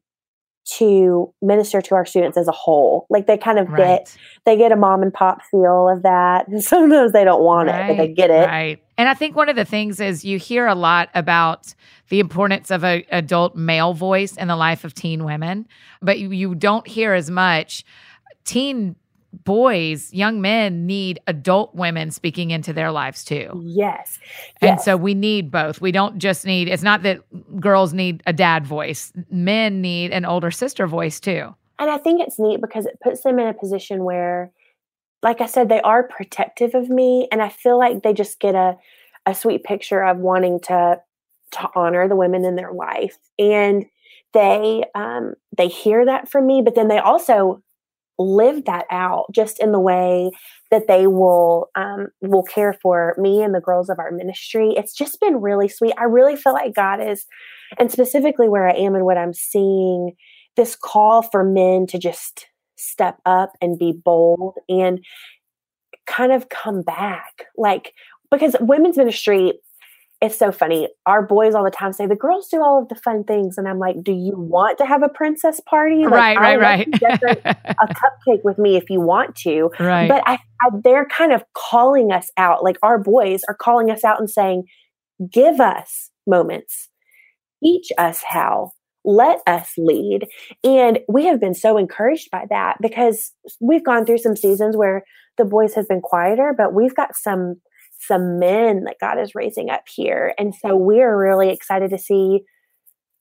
to 0.77 1.33
minister 1.41 1.81
to 1.81 1.95
our 1.95 2.05
students 2.05 2.37
as 2.37 2.47
a 2.47 2.53
whole. 2.53 3.05
Like 3.09 3.27
they 3.27 3.37
kind 3.37 3.59
of 3.59 3.69
right. 3.69 3.77
get 3.77 4.17
they 4.45 4.57
get 4.57 4.71
a 4.71 4.75
mom 4.75 5.01
and 5.03 5.13
pop 5.13 5.41
feel 5.49 5.89
of 5.89 6.03
that. 6.03 6.47
And 6.47 6.63
sometimes 6.63 7.11
they 7.11 7.23
don't 7.23 7.43
want 7.43 7.67
right. 7.67 7.85
it, 7.85 7.87
but 7.89 7.97
they 7.97 8.13
get 8.13 8.29
it. 8.29 8.47
Right. 8.47 8.83
And 8.97 9.09
I 9.09 9.13
think 9.13 9.35
one 9.35 9.49
of 9.49 9.55
the 9.55 9.65
things 9.65 9.99
is 9.99 10.23
you 10.23 10.37
hear 10.37 10.67
a 10.67 10.75
lot 10.75 11.09
about 11.13 11.73
the 12.09 12.19
importance 12.19 12.71
of 12.71 12.83
an 12.83 13.03
adult 13.09 13.55
male 13.55 13.93
voice 13.93 14.37
in 14.37 14.47
the 14.47 14.55
life 14.55 14.83
of 14.83 14.93
teen 14.93 15.23
women, 15.23 15.67
but 16.01 16.19
you, 16.19 16.31
you 16.31 16.55
don't 16.55 16.87
hear 16.87 17.13
as 17.13 17.29
much 17.29 17.83
teen 18.43 18.95
boys, 19.33 20.13
young 20.13 20.41
men 20.41 20.85
need 20.85 21.19
adult 21.27 21.73
women 21.73 22.11
speaking 22.11 22.51
into 22.51 22.73
their 22.73 22.91
lives 22.91 23.23
too. 23.23 23.49
Yes. 23.63 24.19
And 24.61 24.77
yes. 24.77 24.85
so 24.85 24.97
we 24.97 25.13
need 25.13 25.51
both. 25.51 25.81
We 25.81 25.91
don't 25.91 26.17
just 26.17 26.45
need, 26.45 26.67
it's 26.67 26.83
not 26.83 27.03
that 27.03 27.21
girls 27.59 27.93
need 27.93 28.21
a 28.27 28.33
dad 28.33 28.65
voice, 28.65 29.13
men 29.29 29.81
need 29.81 30.11
an 30.11 30.25
older 30.25 30.51
sister 30.51 30.87
voice 30.87 31.19
too. 31.19 31.55
And 31.79 31.89
I 31.89 31.97
think 31.97 32.21
it's 32.21 32.37
neat 32.37 32.61
because 32.61 32.85
it 32.85 32.99
puts 33.01 33.21
them 33.21 33.39
in 33.39 33.47
a 33.47 33.53
position 33.53 34.03
where, 34.03 34.51
like 35.23 35.41
I 35.41 35.45
said, 35.47 35.69
they 35.69 35.81
are 35.81 36.03
protective 36.03 36.75
of 36.75 36.89
me. 36.89 37.27
And 37.31 37.41
I 37.41 37.49
feel 37.49 37.79
like 37.79 38.03
they 38.03 38.13
just 38.13 38.39
get 38.39 38.53
a, 38.53 38.77
a 39.25 39.33
sweet 39.33 39.63
picture 39.63 40.03
of 40.03 40.17
wanting 40.17 40.59
to 40.61 40.99
to 41.51 41.69
honor 41.75 42.07
the 42.07 42.15
women 42.15 42.45
in 42.45 42.55
their 42.55 42.71
life. 42.71 43.17
And 43.37 43.85
they 44.33 44.83
um, 44.95 45.33
they 45.57 45.67
hear 45.67 46.05
that 46.05 46.29
from 46.29 46.47
me, 46.47 46.61
but 46.63 46.75
then 46.75 46.87
they 46.87 46.99
also 46.99 47.61
live 48.21 48.65
that 48.65 48.85
out 48.91 49.25
just 49.33 49.59
in 49.59 49.71
the 49.71 49.79
way 49.79 50.31
that 50.69 50.87
they 50.87 51.07
will 51.07 51.69
um, 51.75 52.07
will 52.21 52.43
care 52.43 52.73
for 52.81 53.15
me 53.17 53.43
and 53.43 53.53
the 53.53 53.59
girls 53.59 53.89
of 53.89 53.99
our 53.99 54.11
ministry. 54.11 54.73
It's 54.75 54.93
just 54.93 55.19
been 55.19 55.41
really 55.41 55.67
sweet. 55.67 55.93
I 55.97 56.05
really 56.05 56.35
feel 56.35 56.53
like 56.53 56.73
God 56.73 57.01
is, 57.01 57.25
and 57.77 57.91
specifically 57.91 58.49
where 58.49 58.67
I 58.67 58.73
am 58.73 58.95
and 58.95 59.05
what 59.05 59.17
I'm 59.17 59.33
seeing, 59.33 60.13
this 60.55 60.75
call 60.75 61.21
for 61.21 61.43
men 61.43 61.87
to 61.87 61.99
just 61.99 62.47
step 62.75 63.17
up 63.25 63.53
and 63.61 63.77
be 63.77 63.93
bold 63.93 64.55
and 64.69 65.03
kind 66.07 66.31
of 66.31 66.49
come 66.49 66.81
back, 66.81 67.45
like 67.57 67.93
because 68.31 68.55
women's 68.59 68.97
ministry 68.97 69.53
it's 70.21 70.37
so 70.37 70.51
funny. 70.51 70.87
Our 71.07 71.23
boys 71.23 71.55
all 71.55 71.63
the 71.63 71.71
time 71.71 71.93
say 71.93 72.05
the 72.05 72.15
girls 72.15 72.47
do 72.47 72.61
all 72.61 72.79
of 72.79 72.89
the 72.89 72.95
fun 72.95 73.23
things, 73.23 73.57
and 73.57 73.67
I'm 73.67 73.79
like, 73.79 74.03
"Do 74.03 74.11
you 74.11 74.33
want 74.35 74.77
to 74.77 74.85
have 74.85 75.01
a 75.01 75.09
princess 75.09 75.59
party? 75.61 76.03
Like, 76.03 76.37
right, 76.37 76.37
right, 76.37 76.59
right. 76.59 76.91
decorate 76.91 77.41
a 77.45 77.87
cupcake 77.87 78.43
with 78.43 78.59
me 78.59 78.77
if 78.77 78.89
you 78.89 79.01
want 79.01 79.35
to." 79.37 79.71
Right. 79.79 80.07
But 80.07 80.21
I, 80.27 80.35
I, 80.35 80.69
they're 80.83 81.07
kind 81.07 81.33
of 81.33 81.43
calling 81.53 82.11
us 82.11 82.31
out. 82.37 82.63
Like 82.63 82.77
our 82.83 82.99
boys 82.99 83.41
are 83.49 83.55
calling 83.55 83.89
us 83.89 84.03
out 84.03 84.19
and 84.19 84.29
saying, 84.29 84.65
"Give 85.31 85.59
us 85.59 86.11
moments, 86.27 86.89
teach 87.63 87.91
us 87.97 88.21
how." 88.25 88.73
Let 89.03 89.39
us 89.47 89.71
lead. 89.79 90.27
And 90.63 90.99
we 91.09 91.25
have 91.25 91.39
been 91.39 91.55
so 91.55 91.75
encouraged 91.79 92.29
by 92.29 92.45
that 92.51 92.77
because 92.79 93.31
we've 93.59 93.83
gone 93.83 94.05
through 94.05 94.19
some 94.19 94.35
seasons 94.35 94.77
where 94.77 95.03
the 95.39 95.43
boys 95.43 95.73
have 95.73 95.87
been 95.87 96.01
quieter, 96.01 96.53
but 96.55 96.75
we've 96.75 96.93
got 96.93 97.15
some 97.15 97.55
some 98.07 98.39
men 98.39 98.83
that 98.85 98.97
God 98.99 99.19
is 99.19 99.35
raising 99.35 99.69
up 99.69 99.83
here. 99.87 100.33
And 100.37 100.53
so 100.55 100.75
we're 100.75 101.17
really 101.17 101.49
excited 101.49 101.91
to 101.91 101.97
see. 101.97 102.41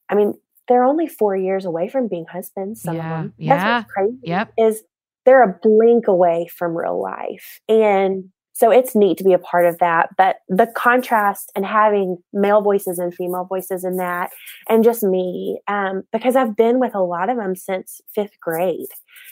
I 0.09 0.15
mean, 0.15 0.35
they're 0.69 0.85
only 0.85 1.07
four 1.07 1.37
years 1.37 1.65
away 1.65 1.89
from 1.89 2.09
being 2.09 2.27
husbands, 2.31 2.83
some 2.83 2.97
yeah. 2.97 3.03
of 3.03 3.23
them. 3.23 3.35
Yeah. 3.39 3.57
That's 3.57 3.85
what's 3.85 3.93
crazy. 3.93 4.19
Yep. 4.23 4.53
Is 4.59 4.83
they're 5.27 5.43
a 5.43 5.59
blink 5.63 6.09
away 6.09 6.49
from 6.57 6.77
real 6.77 7.01
life. 7.01 7.61
And 7.69 8.31
so 8.61 8.71
it's 8.71 8.95
neat 8.95 9.17
to 9.17 9.25
be 9.25 9.33
a 9.33 9.39
part 9.39 9.65
of 9.65 9.79
that. 9.79 10.11
But 10.19 10.37
the 10.51 10.67
contrast 10.67 11.51
and 11.57 11.65
having 11.65 12.19
male 12.35 12.61
voices 12.61 12.99
and 12.99 13.15
female 13.15 13.45
voices 13.45 13.85
in 13.85 13.97
that, 13.97 14.31
and 14.69 14.85
just 14.85 15.03
me, 15.03 15.59
um, 15.67 16.03
because 16.13 16.37
I've 16.37 16.55
been 16.57 16.79
with 16.79 16.95
a 16.95 17.01
lot 17.01 17.31
of 17.31 17.39
them 17.39 17.57
since 17.57 18.03
fifth 18.15 18.39
grade. 18.39 18.89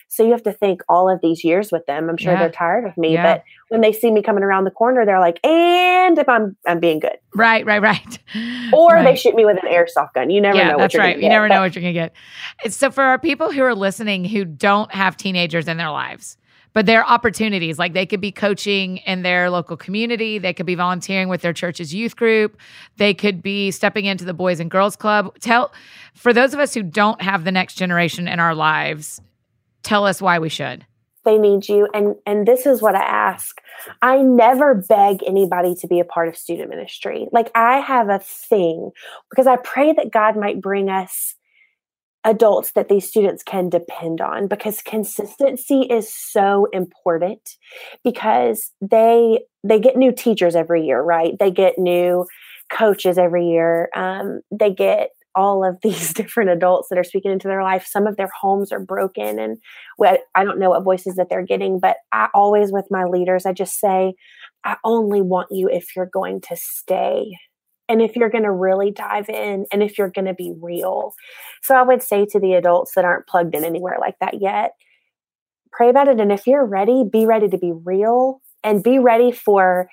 So 0.08 0.22
you 0.24 0.30
have 0.30 0.42
to 0.44 0.52
think 0.54 0.80
all 0.88 1.10
of 1.10 1.20
these 1.20 1.44
years 1.44 1.70
with 1.70 1.84
them. 1.84 2.08
I'm 2.08 2.16
sure 2.16 2.32
Yeah. 2.32 2.38
they're 2.38 2.50
tired 2.50 2.86
of 2.86 2.96
me, 2.96 3.12
Yeah. 3.12 3.34
but 3.34 3.44
when 3.68 3.82
they 3.82 3.92
see 3.92 4.10
me 4.10 4.22
coming 4.22 4.42
around 4.42 4.64
the 4.64 4.70
corner, 4.70 5.04
they're 5.04 5.20
like, 5.20 5.38
and 5.44 6.16
if 6.18 6.26
I'm 6.26 6.56
I'm 6.66 6.80
being 6.80 6.98
good. 6.98 7.18
Right, 7.34 7.66
right, 7.66 7.82
right. 7.82 8.18
Or 8.72 9.02
they 9.02 9.14
shoot 9.16 9.34
me 9.34 9.44
with 9.44 9.62
an 9.62 9.68
airsoft 9.70 10.14
gun. 10.14 10.30
You 10.30 10.40
never 10.40 10.56
yeah, 10.56 10.68
know 10.68 10.72
what 10.76 10.78
that's 10.84 10.94
you're 10.94 11.02
right. 11.02 11.16
You 11.16 11.20
get, 11.22 11.28
never 11.28 11.48
but- 11.48 11.54
know 11.54 11.60
what 11.60 11.74
you're 11.74 11.82
gonna 11.82 11.92
get. 11.92 12.14
So 12.72 12.90
for 12.90 13.02
our 13.04 13.18
people 13.18 13.52
who 13.52 13.62
are 13.62 13.74
listening 13.74 14.24
who 14.24 14.46
don't 14.46 14.90
have 14.94 15.18
teenagers 15.18 15.68
in 15.68 15.76
their 15.76 15.90
lives, 15.90 16.37
but 16.72 16.86
there 16.86 17.02
are 17.02 17.08
opportunities. 17.08 17.78
Like 17.78 17.92
they 17.92 18.06
could 18.06 18.20
be 18.20 18.32
coaching 18.32 18.98
in 18.98 19.22
their 19.22 19.50
local 19.50 19.76
community, 19.76 20.38
they 20.38 20.52
could 20.52 20.66
be 20.66 20.74
volunteering 20.74 21.28
with 21.28 21.42
their 21.42 21.52
church's 21.52 21.94
youth 21.94 22.16
group, 22.16 22.56
they 22.96 23.14
could 23.14 23.42
be 23.42 23.70
stepping 23.70 24.04
into 24.04 24.24
the 24.24 24.34
Boys 24.34 24.60
and 24.60 24.70
Girls 24.70 24.96
Club. 24.96 25.36
Tell 25.40 25.72
for 26.14 26.32
those 26.32 26.54
of 26.54 26.60
us 26.60 26.74
who 26.74 26.82
don't 26.82 27.22
have 27.22 27.44
the 27.44 27.52
next 27.52 27.74
generation 27.74 28.28
in 28.28 28.40
our 28.40 28.54
lives, 28.54 29.20
tell 29.82 30.04
us 30.06 30.20
why 30.20 30.38
we 30.38 30.48
should. 30.48 30.84
they 31.24 31.38
need 31.38 31.68
you. 31.68 31.88
And 31.94 32.14
and 32.26 32.46
this 32.46 32.66
is 32.66 32.80
what 32.80 32.94
i 32.94 33.02
ask. 33.02 33.60
I 34.02 34.18
never 34.22 34.74
beg 34.74 35.22
anybody 35.26 35.74
to 35.76 35.86
be 35.86 36.00
a 36.00 36.04
part 36.04 36.28
of 36.28 36.36
student 36.36 36.70
ministry. 36.70 37.28
Like 37.32 37.50
i 37.54 37.78
have 37.78 38.08
a 38.08 38.18
thing 38.18 38.90
because 39.30 39.46
i 39.46 39.56
pray 39.56 39.92
that 39.92 40.10
god 40.10 40.36
might 40.36 40.60
bring 40.60 40.88
us 40.88 41.34
adults 42.24 42.72
that 42.72 42.88
these 42.88 43.08
students 43.08 43.42
can 43.42 43.68
depend 43.68 44.20
on 44.20 44.48
because 44.48 44.82
consistency 44.82 45.82
is 45.82 46.12
so 46.12 46.66
important 46.72 47.56
because 48.04 48.72
they 48.80 49.40
they 49.64 49.78
get 49.78 49.96
new 49.96 50.12
teachers 50.12 50.54
every 50.54 50.84
year 50.84 51.00
right? 51.00 51.34
They 51.38 51.50
get 51.50 51.78
new 51.78 52.26
coaches 52.70 53.18
every 53.18 53.46
year. 53.48 53.88
Um, 53.94 54.40
they 54.50 54.72
get 54.72 55.10
all 55.34 55.64
of 55.64 55.78
these 55.82 56.12
different 56.12 56.50
adults 56.50 56.88
that 56.88 56.98
are 56.98 57.04
speaking 57.04 57.30
into 57.30 57.48
their 57.48 57.62
life. 57.62 57.86
Some 57.86 58.06
of 58.06 58.16
their 58.16 58.30
homes 58.40 58.72
are 58.72 58.80
broken 58.80 59.38
and 59.38 59.58
I 60.34 60.44
don't 60.44 60.58
know 60.58 60.70
what 60.70 60.84
voices 60.84 61.16
that 61.16 61.28
they're 61.30 61.46
getting, 61.46 61.78
but 61.80 61.96
I 62.12 62.28
always 62.34 62.72
with 62.72 62.86
my 62.90 63.04
leaders, 63.04 63.46
I 63.46 63.52
just 63.52 63.78
say, 63.78 64.14
I 64.64 64.76
only 64.84 65.22
want 65.22 65.48
you 65.50 65.68
if 65.68 65.94
you're 65.94 66.10
going 66.12 66.40
to 66.42 66.56
stay 66.56 67.32
and 67.88 68.02
if 68.02 68.16
you're 68.16 68.28
going 68.30 68.44
to 68.44 68.50
really 68.50 68.90
dive 68.90 69.28
in 69.28 69.66
and 69.72 69.82
if 69.82 69.98
you're 69.98 70.10
going 70.10 70.26
to 70.26 70.34
be 70.34 70.52
real. 70.60 71.14
So 71.62 71.74
I 71.74 71.82
would 71.82 72.02
say 72.02 72.26
to 72.26 72.38
the 72.38 72.54
adults 72.54 72.92
that 72.94 73.04
aren't 73.04 73.26
plugged 73.26 73.54
in 73.54 73.64
anywhere 73.64 73.96
like 74.00 74.18
that 74.20 74.40
yet, 74.40 74.72
pray 75.72 75.88
about 75.88 76.08
it. 76.08 76.20
And 76.20 76.32
if 76.32 76.46
you're 76.46 76.64
ready, 76.64 77.04
be 77.10 77.26
ready 77.26 77.48
to 77.48 77.58
be 77.58 77.72
real 77.72 78.40
and 78.62 78.82
be 78.82 78.98
ready 78.98 79.32
for 79.32 79.88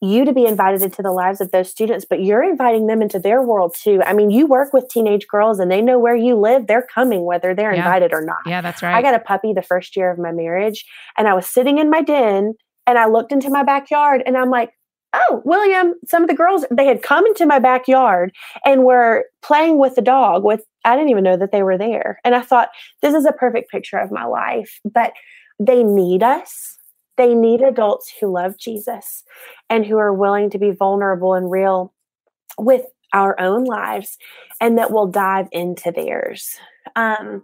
you 0.00 0.24
to 0.26 0.32
be 0.34 0.44
invited 0.44 0.82
into 0.82 1.00
the 1.00 1.12
lives 1.12 1.40
of 1.40 1.50
those 1.50 1.70
students, 1.70 2.04
but 2.04 2.22
you're 2.22 2.42
inviting 2.42 2.86
them 2.86 3.00
into 3.00 3.18
their 3.18 3.40
world 3.40 3.74
too. 3.80 4.02
I 4.04 4.12
mean, 4.12 4.30
you 4.30 4.46
work 4.46 4.72
with 4.74 4.88
teenage 4.88 5.26
girls 5.26 5.58
and 5.58 5.70
they 5.70 5.80
know 5.80 5.98
where 5.98 6.16
you 6.16 6.34
live. 6.34 6.66
They're 6.66 6.86
coming 6.94 7.24
whether 7.24 7.54
they're 7.54 7.72
Yeah. 7.72 7.78
invited 7.78 8.12
or 8.12 8.20
not. 8.20 8.38
Yeah, 8.44 8.60
that's 8.60 8.82
right. 8.82 8.94
I 8.94 9.00
got 9.00 9.14
a 9.14 9.18
puppy 9.18 9.54
the 9.54 9.62
first 9.62 9.96
year 9.96 10.10
of 10.10 10.18
my 10.18 10.30
marriage, 10.30 10.84
and 11.16 11.26
I 11.26 11.32
was 11.32 11.46
sitting 11.46 11.78
in 11.78 11.88
my 11.88 12.02
den 12.02 12.54
and 12.86 12.98
I 12.98 13.06
looked 13.06 13.32
into 13.32 13.48
my 13.48 13.62
backyard 13.62 14.22
and 14.26 14.36
I'm 14.36 14.50
like, 14.50 14.72
oh, 15.14 15.42
William, 15.44 15.94
some 16.06 16.22
of 16.22 16.28
the 16.28 16.34
girls, 16.34 16.64
they 16.70 16.86
had 16.86 17.02
come 17.02 17.26
into 17.26 17.46
my 17.46 17.58
backyard 17.58 18.32
and 18.64 18.84
were 18.84 19.26
playing 19.42 19.78
with 19.78 19.94
the 19.94 20.02
dog 20.02 20.44
with 20.44 20.64
I 20.84 20.96
didn't 20.96 21.10
even 21.10 21.24
know 21.24 21.38
that 21.38 21.50
they 21.50 21.62
were 21.62 21.78
there. 21.78 22.20
And 22.24 22.34
I 22.34 22.42
thought, 22.42 22.68
this 23.00 23.14
is 23.14 23.24
a 23.24 23.32
perfect 23.32 23.70
picture 23.70 23.96
of 23.96 24.10
my 24.10 24.26
life. 24.26 24.80
But 24.84 25.12
they 25.58 25.82
need 25.82 26.22
us. 26.22 26.78
They 27.16 27.34
need 27.34 27.62
adults 27.62 28.12
who 28.20 28.32
love 28.32 28.58
Jesus 28.58 29.24
and 29.70 29.86
who 29.86 29.96
are 29.96 30.12
willing 30.12 30.50
to 30.50 30.58
be 30.58 30.72
vulnerable 30.72 31.34
and 31.34 31.50
real 31.50 31.94
with 32.58 32.82
our 33.12 33.40
own 33.40 33.64
lives 33.64 34.18
and 34.60 34.76
that 34.76 34.90
will 34.90 35.06
dive 35.06 35.48
into 35.52 35.92
theirs. 35.92 36.56
Um, 36.96 37.42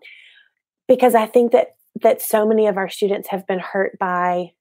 because 0.88 1.14
I 1.14 1.26
think 1.26 1.52
that 1.52 1.76
that 2.02 2.22
so 2.22 2.46
many 2.46 2.66
of 2.66 2.76
our 2.76 2.88
students 2.88 3.28
have 3.28 3.46
been 3.46 3.58
hurt 3.58 3.98
by 3.98 4.52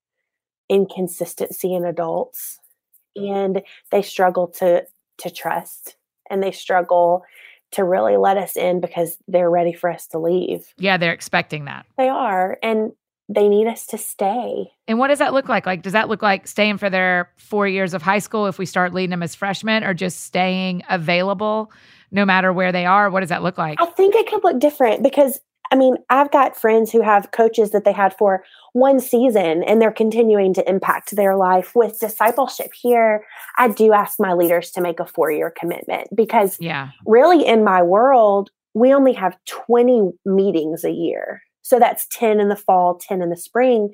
inconsistency 0.67 1.73
in 1.73 1.85
adults 1.85 2.59
and 3.15 3.61
they 3.91 4.01
struggle 4.01 4.47
to 4.47 4.85
to 5.19 5.29
trust 5.29 5.95
and 6.29 6.41
they 6.41 6.51
struggle 6.51 7.23
to 7.71 7.83
really 7.83 8.17
let 8.17 8.37
us 8.37 8.55
in 8.55 8.79
because 8.79 9.17
they're 9.27 9.49
ready 9.49 9.73
for 9.73 9.91
us 9.91 10.07
to 10.07 10.19
leave. 10.19 10.73
yeah, 10.77 10.97
they're 10.97 11.13
expecting 11.13 11.65
that. 11.65 11.85
They 11.97 12.09
are 12.09 12.57
and 12.63 12.93
they 13.31 13.47
need 13.47 13.67
us 13.67 13.85
to 13.87 13.97
stay. 13.97 14.71
And 14.87 14.97
what 14.97 15.09
does 15.09 15.19
that 15.19 15.33
look 15.33 15.47
like? 15.47 15.67
Like, 15.67 15.83
does 15.83 15.93
that 15.93 16.09
look 16.09 16.23
like 16.23 16.47
staying 16.47 16.79
for 16.79 16.89
their 16.89 17.29
four 17.37 17.67
years 17.67 17.93
of 17.93 18.01
high 18.01 18.17
school 18.19 18.47
if 18.47 18.57
we 18.57 18.65
start 18.65 18.91
leading 18.91 19.11
them 19.11 19.21
as 19.21 19.35
freshmen, 19.35 19.83
or 19.83 19.93
just 19.93 20.21
staying 20.21 20.81
available 20.89 21.71
no 22.11 22.25
matter 22.25 22.51
where 22.51 22.71
they 22.71 22.87
are? 22.87 23.11
What 23.11 23.19
does 23.19 23.29
that 23.29 23.43
look 23.43 23.59
like? 23.59 23.79
I 23.79 23.85
think 23.85 24.15
it 24.15 24.27
could 24.27 24.43
look 24.43 24.59
different 24.59 25.03
because 25.03 25.39
I 25.71 25.75
mean, 25.75 25.97
I've 26.09 26.31
got 26.31 26.57
friends 26.57 26.91
who 26.91 27.01
have 27.01 27.31
coaches 27.31 27.71
that 27.71 27.83
they 27.85 27.91
had 27.91 28.15
for 28.17 28.43
one 28.73 28.99
season 28.99 29.63
and 29.63 29.81
they're 29.81 29.91
continuing 29.91 30.53
to 30.55 30.67
impact 30.69 31.15
their 31.15 31.35
life 31.35 31.75
with 31.75 31.99
discipleship 31.99 32.71
here. 32.73 33.25
I 33.57 33.67
do 33.69 33.93
ask 33.93 34.19
my 34.19 34.33
leaders 34.33 34.71
to 34.71 34.81
make 34.81 34.99
a 34.99 35.05
four 35.05 35.31
year 35.31 35.51
commitment 35.55 36.07
because 36.15 36.57
Yeah. 36.59 36.89
really 37.05 37.45
in 37.45 37.63
my 37.63 37.81
world, 37.83 38.49
we 38.73 38.93
only 38.93 39.13
have 39.13 39.37
20 39.45 40.11
meetings 40.25 40.83
a 40.83 40.91
year. 40.91 41.41
So 41.61 41.77
that's 41.79 42.07
10 42.11 42.39
in 42.39 42.49
the 42.49 42.55
fall, 42.55 42.95
10 42.95 43.21
in 43.21 43.29
the 43.29 43.37
spring. 43.37 43.93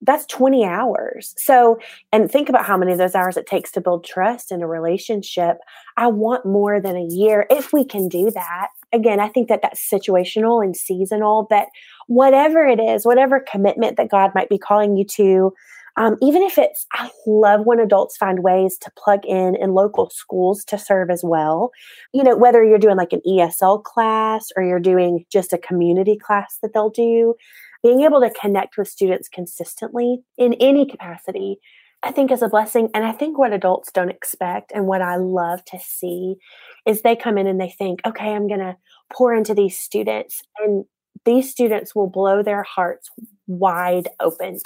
That's 0.00 0.26
20 0.26 0.64
hours. 0.66 1.34
So, 1.38 1.78
and 2.12 2.30
think 2.30 2.50
about 2.50 2.66
how 2.66 2.76
many 2.76 2.92
of 2.92 2.98
those 2.98 3.14
hours 3.14 3.38
it 3.38 3.46
takes 3.46 3.70
to 3.72 3.80
build 3.80 4.04
trust 4.04 4.52
in 4.52 4.60
a 4.62 4.66
relationship. 4.66 5.58
I 5.96 6.08
want 6.08 6.44
more 6.44 6.80
than 6.80 6.96
a 6.96 7.04
year 7.04 7.46
if 7.50 7.72
we 7.72 7.84
can 7.84 8.08
do 8.08 8.30
that. 8.30 8.68
Again, 8.94 9.20
I 9.20 9.28
think 9.28 9.48
that 9.48 9.60
that's 9.60 9.90
situational 9.90 10.64
and 10.64 10.76
seasonal, 10.76 11.46
but 11.50 11.66
whatever 12.06 12.64
it 12.64 12.78
is, 12.78 13.04
whatever 13.04 13.40
commitment 13.40 13.96
that 13.96 14.10
God 14.10 14.30
might 14.34 14.48
be 14.48 14.58
calling 14.58 14.96
you 14.96 15.04
to, 15.16 15.52
um, 15.96 16.16
even 16.20 16.42
if 16.42 16.58
it's, 16.58 16.86
I 16.92 17.10
love 17.26 17.66
when 17.66 17.78
adults 17.78 18.16
find 18.16 18.42
ways 18.42 18.76
to 18.78 18.90
plug 18.96 19.24
in 19.24 19.54
in 19.56 19.74
local 19.74 20.10
schools 20.10 20.64
to 20.64 20.78
serve 20.78 21.10
as 21.10 21.22
well. 21.22 21.70
You 22.12 22.24
know, 22.24 22.36
whether 22.36 22.64
you're 22.64 22.78
doing 22.78 22.96
like 22.96 23.12
an 23.12 23.22
ESL 23.26 23.82
class 23.84 24.48
or 24.56 24.64
you're 24.64 24.80
doing 24.80 25.24
just 25.30 25.52
a 25.52 25.58
community 25.58 26.16
class 26.16 26.58
that 26.62 26.72
they'll 26.74 26.90
do, 26.90 27.34
being 27.82 28.02
able 28.02 28.20
to 28.20 28.30
connect 28.40 28.76
with 28.76 28.88
students 28.88 29.28
consistently 29.28 30.22
in 30.36 30.54
any 30.54 30.86
capacity, 30.86 31.58
I 32.04 32.12
think 32.12 32.30
is 32.30 32.42
a 32.42 32.48
blessing. 32.48 32.90
And 32.94 33.04
I 33.04 33.12
think 33.12 33.38
what 33.38 33.52
adults 33.52 33.90
don't 33.90 34.10
expect 34.10 34.72
and 34.74 34.86
what 34.86 35.02
I 35.02 35.16
love 35.16 35.64
to 35.66 35.78
see 35.80 36.36
is 36.86 37.02
they 37.02 37.16
come 37.16 37.38
in 37.38 37.46
and 37.46 37.60
they 37.60 37.70
think, 37.70 38.00
okay, 38.06 38.34
I'm 38.34 38.46
going 38.46 38.60
to 38.60 38.76
pour 39.12 39.34
into 39.34 39.54
these 39.54 39.78
students 39.78 40.42
and 40.58 40.84
these 41.24 41.50
students 41.50 41.94
will 41.94 42.08
blow 42.10 42.42
their 42.42 42.62
hearts 42.62 43.08
wide 43.46 44.08
open 44.20 44.58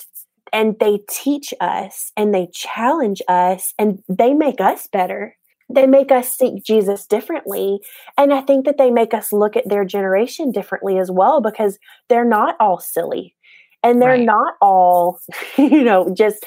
and 0.53 0.77
they 0.81 1.01
teach 1.09 1.55
us 1.61 2.11
and 2.17 2.35
they 2.35 2.49
challenge 2.53 3.23
us 3.29 3.73
and 3.79 4.03
they 4.09 4.35
make 4.35 4.61
us 4.61 4.89
better. 4.89 5.37
They 5.71 5.87
make 5.87 6.11
us 6.11 6.33
seek 6.37 6.65
Jesus 6.65 7.07
differently. 7.07 7.81
And 8.17 8.33
I 8.33 8.41
think 8.41 8.65
that 8.65 8.79
they 8.79 8.91
make 8.91 9.15
us 9.15 9.33
look 9.33 9.57
at 9.57 9.69
their 9.69 9.85
generation 9.85 10.51
differently 10.51 10.99
as 10.99 11.11
well 11.11 11.41
because 11.41 11.79
they're 12.09 12.25
not 12.25 12.57
all 12.59 12.79
silly 12.81 13.37
and 13.83 14.01
they're 14.03 14.17
Right. 14.17 14.25
not 14.27 14.55
all, 14.61 15.21
you 15.59 15.85
know, 15.85 16.13
just 16.15 16.45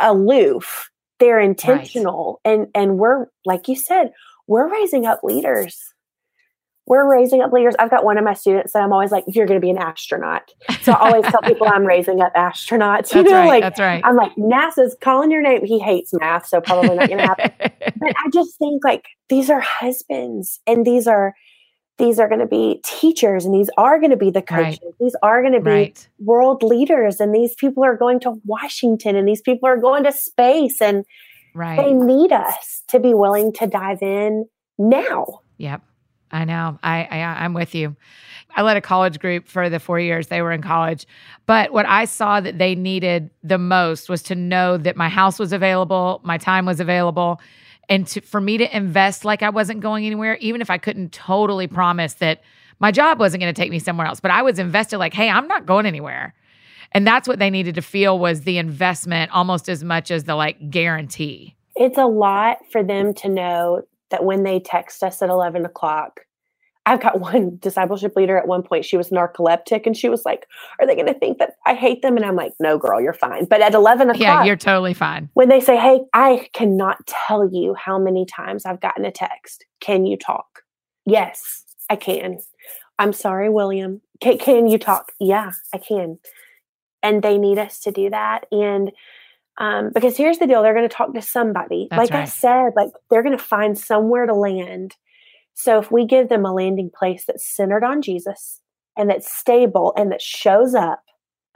aloof. 0.00 0.90
They're 1.18 1.40
intentional. 1.40 2.40
And 2.44 2.68
and 2.74 2.98
we're 2.98 3.26
like 3.44 3.68
you 3.68 3.76
said, 3.76 4.12
we're 4.46 4.70
raising 4.70 5.06
up 5.06 5.20
leaders. 5.22 5.94
We're 6.86 7.10
raising 7.10 7.42
up 7.42 7.52
leaders. 7.52 7.74
I've 7.78 7.90
got 7.90 8.02
one 8.02 8.16
of 8.16 8.24
my 8.24 8.32
students 8.32 8.72
that 8.72 8.82
I'm 8.82 8.94
always 8.94 9.10
like, 9.12 9.24
you're 9.26 9.44
going 9.44 9.60
to 9.60 9.64
be 9.64 9.68
an 9.68 9.76
astronaut. 9.76 10.50
So 10.80 10.92
I 10.92 11.10
always 11.10 11.30
tell 11.30 11.42
people 11.42 11.68
I'm 11.68 11.84
raising 11.84 12.22
up 12.22 12.32
astronauts. 12.34 13.12
You 13.14 13.22
That's 13.22 13.30
know, 13.30 13.40
right. 13.40 13.46
like 13.46 13.62
That's 13.62 13.78
right. 13.78 14.00
I'm 14.02 14.16
like, 14.16 14.34
NASA's 14.36 14.96
calling 15.02 15.30
your 15.30 15.42
name. 15.42 15.66
He 15.66 15.78
hates 15.78 16.14
math, 16.14 16.46
so 16.46 16.62
probably 16.62 16.96
not 16.96 17.08
going 17.08 17.18
to 17.18 17.26
happen. 17.26 17.50
but 17.60 18.14
I 18.16 18.30
just 18.32 18.56
think 18.56 18.84
like 18.84 19.04
these 19.28 19.50
are 19.50 19.60
husbands 19.60 20.60
and 20.66 20.86
these 20.86 21.06
are 21.06 21.34
these 21.98 22.18
are 22.18 22.28
going 22.28 22.40
to 22.40 22.46
be 22.46 22.80
teachers 22.84 23.44
and 23.44 23.54
these 23.54 23.68
are 23.76 23.98
going 23.98 24.10
to 24.10 24.16
be 24.16 24.30
the 24.30 24.44
Right. 24.50 24.78
coaches. 24.80 24.94
These 25.00 25.16
are 25.22 25.42
going 25.42 25.54
to 25.54 25.60
be 25.60 25.70
right. 25.70 26.08
world 26.20 26.62
leaders 26.62 27.20
and 27.20 27.34
these 27.34 27.54
people 27.54 27.84
are 27.84 27.96
going 27.96 28.20
to 28.20 28.40
Washington 28.44 29.16
and 29.16 29.28
these 29.28 29.42
people 29.42 29.68
are 29.68 29.76
going 29.76 30.04
to 30.04 30.12
space 30.12 30.80
and 30.80 31.04
right. 31.54 31.76
they 31.76 31.92
need 31.92 32.32
us 32.32 32.84
to 32.88 33.00
be 33.00 33.14
willing 33.14 33.52
to 33.54 33.66
dive 33.66 34.00
in 34.00 34.46
now. 34.78 35.40
Yep. 35.58 35.82
I 36.30 36.44
know. 36.44 36.78
I, 36.82 37.04
I 37.10 37.18
I'm 37.44 37.54
with 37.54 37.74
you. 37.74 37.96
I 38.54 38.62
led 38.62 38.76
a 38.76 38.80
college 38.80 39.18
group 39.18 39.48
for 39.48 39.68
the 39.68 39.78
four 39.78 39.98
years 39.98 40.28
they 40.28 40.42
were 40.42 40.52
in 40.52 40.62
college. 40.62 41.06
But 41.46 41.72
what 41.72 41.86
I 41.86 42.04
saw 42.04 42.40
that 42.40 42.58
they 42.58 42.74
needed 42.74 43.30
the 43.42 43.58
most 43.58 44.08
was 44.08 44.22
to 44.24 44.34
know 44.34 44.76
that 44.78 44.96
my 44.96 45.08
house 45.08 45.38
was 45.38 45.52
available, 45.52 46.20
my 46.24 46.38
time 46.38 46.66
was 46.66 46.80
available, 46.80 47.40
and 47.88 48.06
to, 48.08 48.20
for 48.20 48.40
me 48.40 48.58
to 48.58 48.76
invest 48.76 49.24
like 49.24 49.42
I 49.42 49.50
wasn't 49.50 49.80
going 49.80 50.04
anywhere, 50.04 50.36
even 50.36 50.60
if 50.60 50.70
I 50.70 50.78
couldn't 50.78 51.12
totally 51.12 51.66
promise 51.66 52.14
that 52.14 52.42
my 52.80 52.90
job 52.90 53.18
wasn't 53.18 53.40
going 53.40 53.52
to 53.52 53.60
take 53.60 53.70
me 53.70 53.78
somewhere 53.78 54.06
else. 54.06 54.20
But 54.20 54.30
I 54.30 54.42
was 54.42 54.58
invested 54.58 54.98
like, 54.98 55.14
hey, 55.14 55.28
I'm 55.28 55.48
not 55.48 55.66
going 55.66 55.86
anywhere. 55.86 56.34
And 56.92 57.06
that's 57.06 57.28
what 57.28 57.38
they 57.38 57.50
needed 57.50 57.74
to 57.74 57.82
feel 57.82 58.18
was 58.18 58.42
the 58.42 58.58
investment 58.58 59.30
almost 59.32 59.68
as 59.68 59.84
much 59.84 60.10
as 60.10 60.24
the 60.24 60.34
like 60.34 60.70
guarantee. 60.70 61.56
It's 61.76 61.98
a 61.98 62.06
lot 62.06 62.58
for 62.72 62.82
them 62.82 63.14
to 63.14 63.28
know 63.28 63.82
that 64.10 64.24
when 64.24 64.42
they 64.42 64.58
text 64.58 65.02
us 65.02 65.20
at 65.22 65.28
11 65.28 65.64
o'clock, 65.64 66.20
I've 66.88 67.00
got 67.00 67.20
one 67.32 67.58
discipleship 67.60 68.16
leader 68.16 68.36
at 68.38 68.48
one 68.48 68.62
point, 68.62 68.84
she 68.84 68.96
was 68.96 69.10
narcoleptic 69.10 69.86
and 69.86 69.96
she 69.96 70.08
was 70.08 70.24
like, 70.24 70.46
Are 70.80 70.86
they 70.86 70.94
going 70.94 71.06
to 71.06 71.18
think 71.18 71.38
that 71.38 71.54
I 71.66 71.74
hate 71.74 72.02
them? 72.02 72.16
And 72.16 72.24
I'm 72.24 72.36
like, 72.36 72.52
No, 72.58 72.78
girl, 72.78 73.00
you're 73.00 73.12
fine. 73.12 73.44
But 73.44 73.60
at 73.60 73.74
11 73.74 74.10
o'clock, 74.10 74.20
Yeah, 74.20 74.44
you're 74.44 74.56
totally 74.56 74.94
fine. 74.94 75.28
when 75.34 75.48
they 75.48 75.60
say, 75.60 75.76
Hey, 75.76 76.00
I 76.12 76.48
cannot 76.54 77.06
tell 77.06 77.48
you 77.48 77.74
how 77.74 77.98
many 77.98 78.24
times 78.24 78.64
I've 78.64 78.80
gotten 78.80 79.04
a 79.04 79.12
text. 79.12 79.66
Can 79.80 80.06
you 80.06 80.16
talk? 80.16 80.62
Yes, 81.04 81.64
I 81.90 81.96
can. 81.96 82.38
I'm 82.98 83.12
sorry, 83.12 83.48
William. 83.48 84.00
Can, 84.20 84.38
can 84.38 84.66
you 84.66 84.78
talk? 84.78 85.12
Yeah, 85.20 85.52
I 85.72 85.78
can. 85.78 86.18
And 87.02 87.22
they 87.22 87.38
need 87.38 87.58
us 87.58 87.78
to 87.80 87.92
do 87.92 88.10
that. 88.10 88.46
And 88.50 88.90
um, 89.58 89.90
because 89.92 90.16
here's 90.16 90.38
the 90.38 90.46
deal 90.46 90.62
they're 90.62 90.74
going 90.74 90.88
to 90.88 90.94
talk 90.94 91.14
to 91.14 91.22
somebody. 91.22 91.88
That's 91.90 91.98
like 91.98 92.12
I 92.12 92.24
said, 92.24 92.70
like 92.76 92.90
they're 93.10 93.22
going 93.22 93.36
to 93.36 93.42
find 93.42 93.78
somewhere 93.78 94.26
to 94.26 94.34
land. 94.34 94.96
So 95.60 95.80
if 95.80 95.90
we 95.90 96.06
give 96.06 96.28
them 96.28 96.44
a 96.44 96.54
landing 96.54 96.88
place 96.96 97.24
that's 97.26 97.44
centered 97.44 97.82
on 97.82 98.00
Jesus 98.00 98.60
and 98.96 99.10
that's 99.10 99.30
stable 99.30 99.92
and 99.96 100.12
that 100.12 100.22
shows 100.22 100.72
up, 100.72 101.02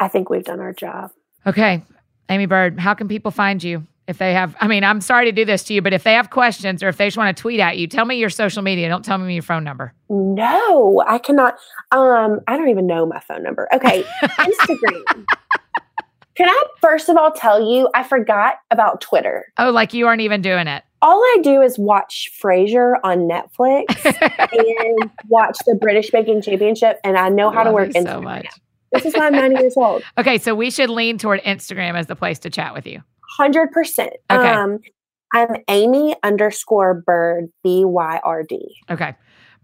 I 0.00 0.08
think 0.08 0.28
we've 0.28 0.42
done 0.42 0.58
our 0.58 0.72
job. 0.72 1.12
Okay. 1.46 1.84
Amy 2.28 2.46
Byrd, 2.46 2.80
how 2.80 2.94
can 2.94 3.06
people 3.06 3.30
find 3.30 3.62
you 3.62 3.86
if 4.08 4.18
they 4.18 4.34
have? 4.34 4.56
I 4.60 4.66
mean, 4.66 4.82
I'm 4.82 5.00
sorry 5.00 5.26
to 5.26 5.32
do 5.32 5.44
this 5.44 5.62
to 5.64 5.74
you, 5.74 5.82
but 5.82 5.92
if 5.92 6.02
they 6.02 6.14
have 6.14 6.30
questions 6.30 6.82
or 6.82 6.88
if 6.88 6.96
they 6.96 7.06
just 7.06 7.16
want 7.16 7.36
to 7.36 7.40
tweet 7.40 7.60
at 7.60 7.78
you, 7.78 7.86
tell 7.86 8.04
me 8.04 8.16
your 8.16 8.28
social 8.28 8.62
media. 8.62 8.88
Don't 8.88 9.04
tell 9.04 9.18
me 9.18 9.34
your 9.34 9.42
phone 9.44 9.62
number. 9.62 9.94
No, 10.10 11.04
I 11.06 11.18
cannot. 11.18 11.54
Um, 11.92 12.40
I 12.48 12.56
don't 12.56 12.70
even 12.70 12.88
know 12.88 13.06
my 13.06 13.20
phone 13.20 13.44
number. 13.44 13.68
Okay, 13.72 14.02
Instagram. 14.22 15.26
Can 16.34 16.48
I 16.48 16.64
first 16.80 17.08
of 17.08 17.16
all 17.16 17.30
tell 17.30 17.72
you 17.72 17.88
I 17.94 18.02
forgot 18.02 18.54
about 18.72 19.00
Twitter. 19.00 19.52
Oh, 19.58 19.70
like 19.70 19.94
you 19.94 20.08
aren't 20.08 20.22
even 20.22 20.42
doing 20.42 20.66
it. 20.66 20.82
All 21.02 21.20
I 21.20 21.38
do 21.42 21.60
is 21.60 21.78
watch 21.78 22.30
Frasier 22.40 22.94
on 23.02 23.28
Netflix 23.28 24.04
and 24.52 25.10
watch 25.28 25.58
the 25.66 25.74
British 25.74 26.10
Baking 26.10 26.40
Championship, 26.42 27.00
and 27.02 27.18
I 27.18 27.28
know 27.28 27.50
how 27.50 27.64
to 27.64 27.72
work 27.72 27.90
Instagram. 27.90 28.04
so 28.04 28.20
much. 28.22 28.46
This 28.92 29.06
is 29.06 29.14
why 29.14 29.26
I'm 29.26 29.32
90 29.32 29.60
years 29.60 29.74
old. 29.76 30.02
Okay, 30.18 30.38
so 30.38 30.54
we 30.54 30.70
should 30.70 30.90
lean 30.90 31.18
toward 31.18 31.40
Instagram 31.42 31.94
as 31.94 32.06
the 32.06 32.14
place 32.14 32.38
to 32.40 32.50
chat 32.50 32.72
with 32.72 32.86
you. 32.86 33.02
Hundred 33.36 33.72
percent. 33.72 34.12
Okay. 34.30 34.48
Um, 34.48 34.78
I'm 35.34 35.56
Amy 35.68 36.14
underscore 36.22 37.02
Byrd 37.04 37.50
B 37.64 37.84
Y 37.84 38.20
R 38.22 38.42
D. 38.42 38.76
Okay, 38.90 39.14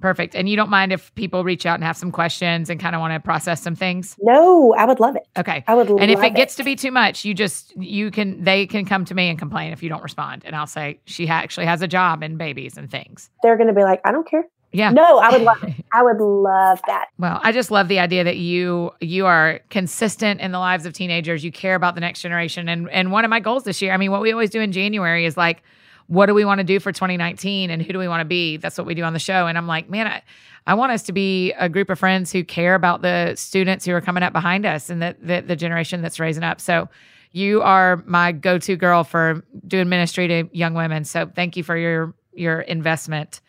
perfect. 0.00 0.34
And 0.34 0.48
you 0.48 0.56
don't 0.56 0.70
mind 0.70 0.92
if 0.92 1.14
people 1.14 1.44
reach 1.44 1.66
out 1.66 1.74
and 1.74 1.84
have 1.84 1.96
some 1.96 2.10
questions 2.10 2.70
and 2.70 2.80
kind 2.80 2.94
of 2.94 3.00
want 3.00 3.14
to 3.14 3.20
process 3.20 3.62
some 3.62 3.74
things? 3.74 4.16
No, 4.20 4.74
I 4.74 4.84
would 4.84 5.00
love 5.00 5.16
it. 5.16 5.26
Okay. 5.36 5.64
I 5.66 5.74
would. 5.74 5.88
And 5.88 6.10
if 6.10 6.16
love 6.18 6.24
it 6.24 6.34
gets 6.34 6.56
to 6.56 6.64
be 6.64 6.76
too 6.76 6.90
much, 6.90 7.24
you 7.24 7.34
just 7.34 7.76
you 7.76 8.10
can 8.10 8.42
they 8.44 8.66
can 8.66 8.84
come 8.84 9.04
to 9.06 9.14
me 9.14 9.28
and 9.28 9.38
complain 9.38 9.72
if 9.72 9.82
you 9.82 9.88
don't 9.88 10.02
respond, 10.02 10.42
and 10.44 10.54
I'll 10.56 10.66
say 10.66 11.00
she 11.04 11.26
ha- 11.26 11.34
actually 11.40 11.66
has 11.66 11.82
a 11.82 11.88
job 11.88 12.22
and 12.22 12.38
babies 12.38 12.76
and 12.76 12.90
things. 12.90 13.30
they're 13.42 13.56
going 13.56 13.68
to 13.68 13.74
be 13.74 13.82
like, 13.82 14.00
I 14.04 14.12
don't 14.12 14.28
care. 14.28 14.44
Yeah. 14.70 14.90
No, 14.90 15.18
I 15.18 15.30
would 15.30 15.42
love 15.42 15.64
it. 15.64 15.74
I 15.94 16.02
would 16.02 16.20
love 16.20 16.80
that. 16.86 17.06
Well, 17.18 17.40
I 17.42 17.52
just 17.52 17.70
love 17.70 17.88
the 17.88 17.98
idea 17.98 18.22
that 18.24 18.36
you 18.36 18.90
you 19.00 19.24
are 19.26 19.60
consistent 19.70 20.40
in 20.40 20.52
the 20.52 20.58
lives 20.58 20.84
of 20.84 20.92
teenagers. 20.92 21.42
You 21.42 21.50
care 21.50 21.74
about 21.74 21.94
the 21.94 22.00
next 22.02 22.20
generation, 22.20 22.68
and 22.68 22.88
and 22.90 23.10
one 23.10 23.24
of 23.24 23.30
my 23.30 23.40
goals 23.40 23.64
this 23.64 23.80
year. 23.80 23.92
I 23.92 23.96
mean, 23.96 24.10
what 24.10 24.20
we 24.20 24.30
always 24.30 24.50
do 24.50 24.60
in 24.60 24.72
January 24.72 25.24
is 25.24 25.36
like, 25.38 25.62
what 26.08 26.26
do 26.26 26.34
we 26.34 26.44
want 26.44 26.58
to 26.58 26.64
do 26.64 26.80
for 26.80 26.92
2019, 26.92 27.70
and 27.70 27.80
who 27.80 27.92
do 27.92 27.98
we 27.98 28.08
want 28.08 28.20
to 28.20 28.24
be? 28.24 28.56
That's 28.56 28.76
what 28.76 28.86
we 28.86 28.94
do 28.94 29.04
on 29.04 29.12
the 29.12 29.18
show. 29.18 29.46
And 29.46 29.56
I'm 29.56 29.66
like, 29.66 29.88
man, 29.88 30.06
I, 30.06 30.22
I 30.66 30.74
want 30.74 30.92
us 30.92 31.02
to 31.04 31.12
be 31.12 31.52
a 31.52 31.68
group 31.68 31.88
of 31.90 31.98
friends 31.98 32.32
who 32.32 32.44
care 32.44 32.74
about 32.74 33.02
the 33.02 33.34
students 33.36 33.84
who 33.84 33.92
are 33.92 34.00
coming 34.00 34.22
up 34.22 34.32
behind 34.32 34.66
us 34.66 34.90
and 34.90 35.00
the 35.00 35.16
the, 35.20 35.40
the 35.40 35.56
generation 35.56 36.02
that's 36.02 36.18
raising 36.20 36.44
up. 36.44 36.60
So. 36.60 36.88
You 37.30 37.60
are 37.60 38.02
my 38.06 38.32
go-to 38.32 38.74
girl 38.74 39.04
for 39.04 39.44
doing 39.66 39.90
ministry 39.90 40.28
to 40.28 40.48
young 40.50 40.72
women. 40.72 41.04
So 41.04 41.26
thank 41.26 41.58
you 41.58 41.62
for 41.62 41.76
your 41.76 42.14
your 42.32 42.62
investment 42.62 43.42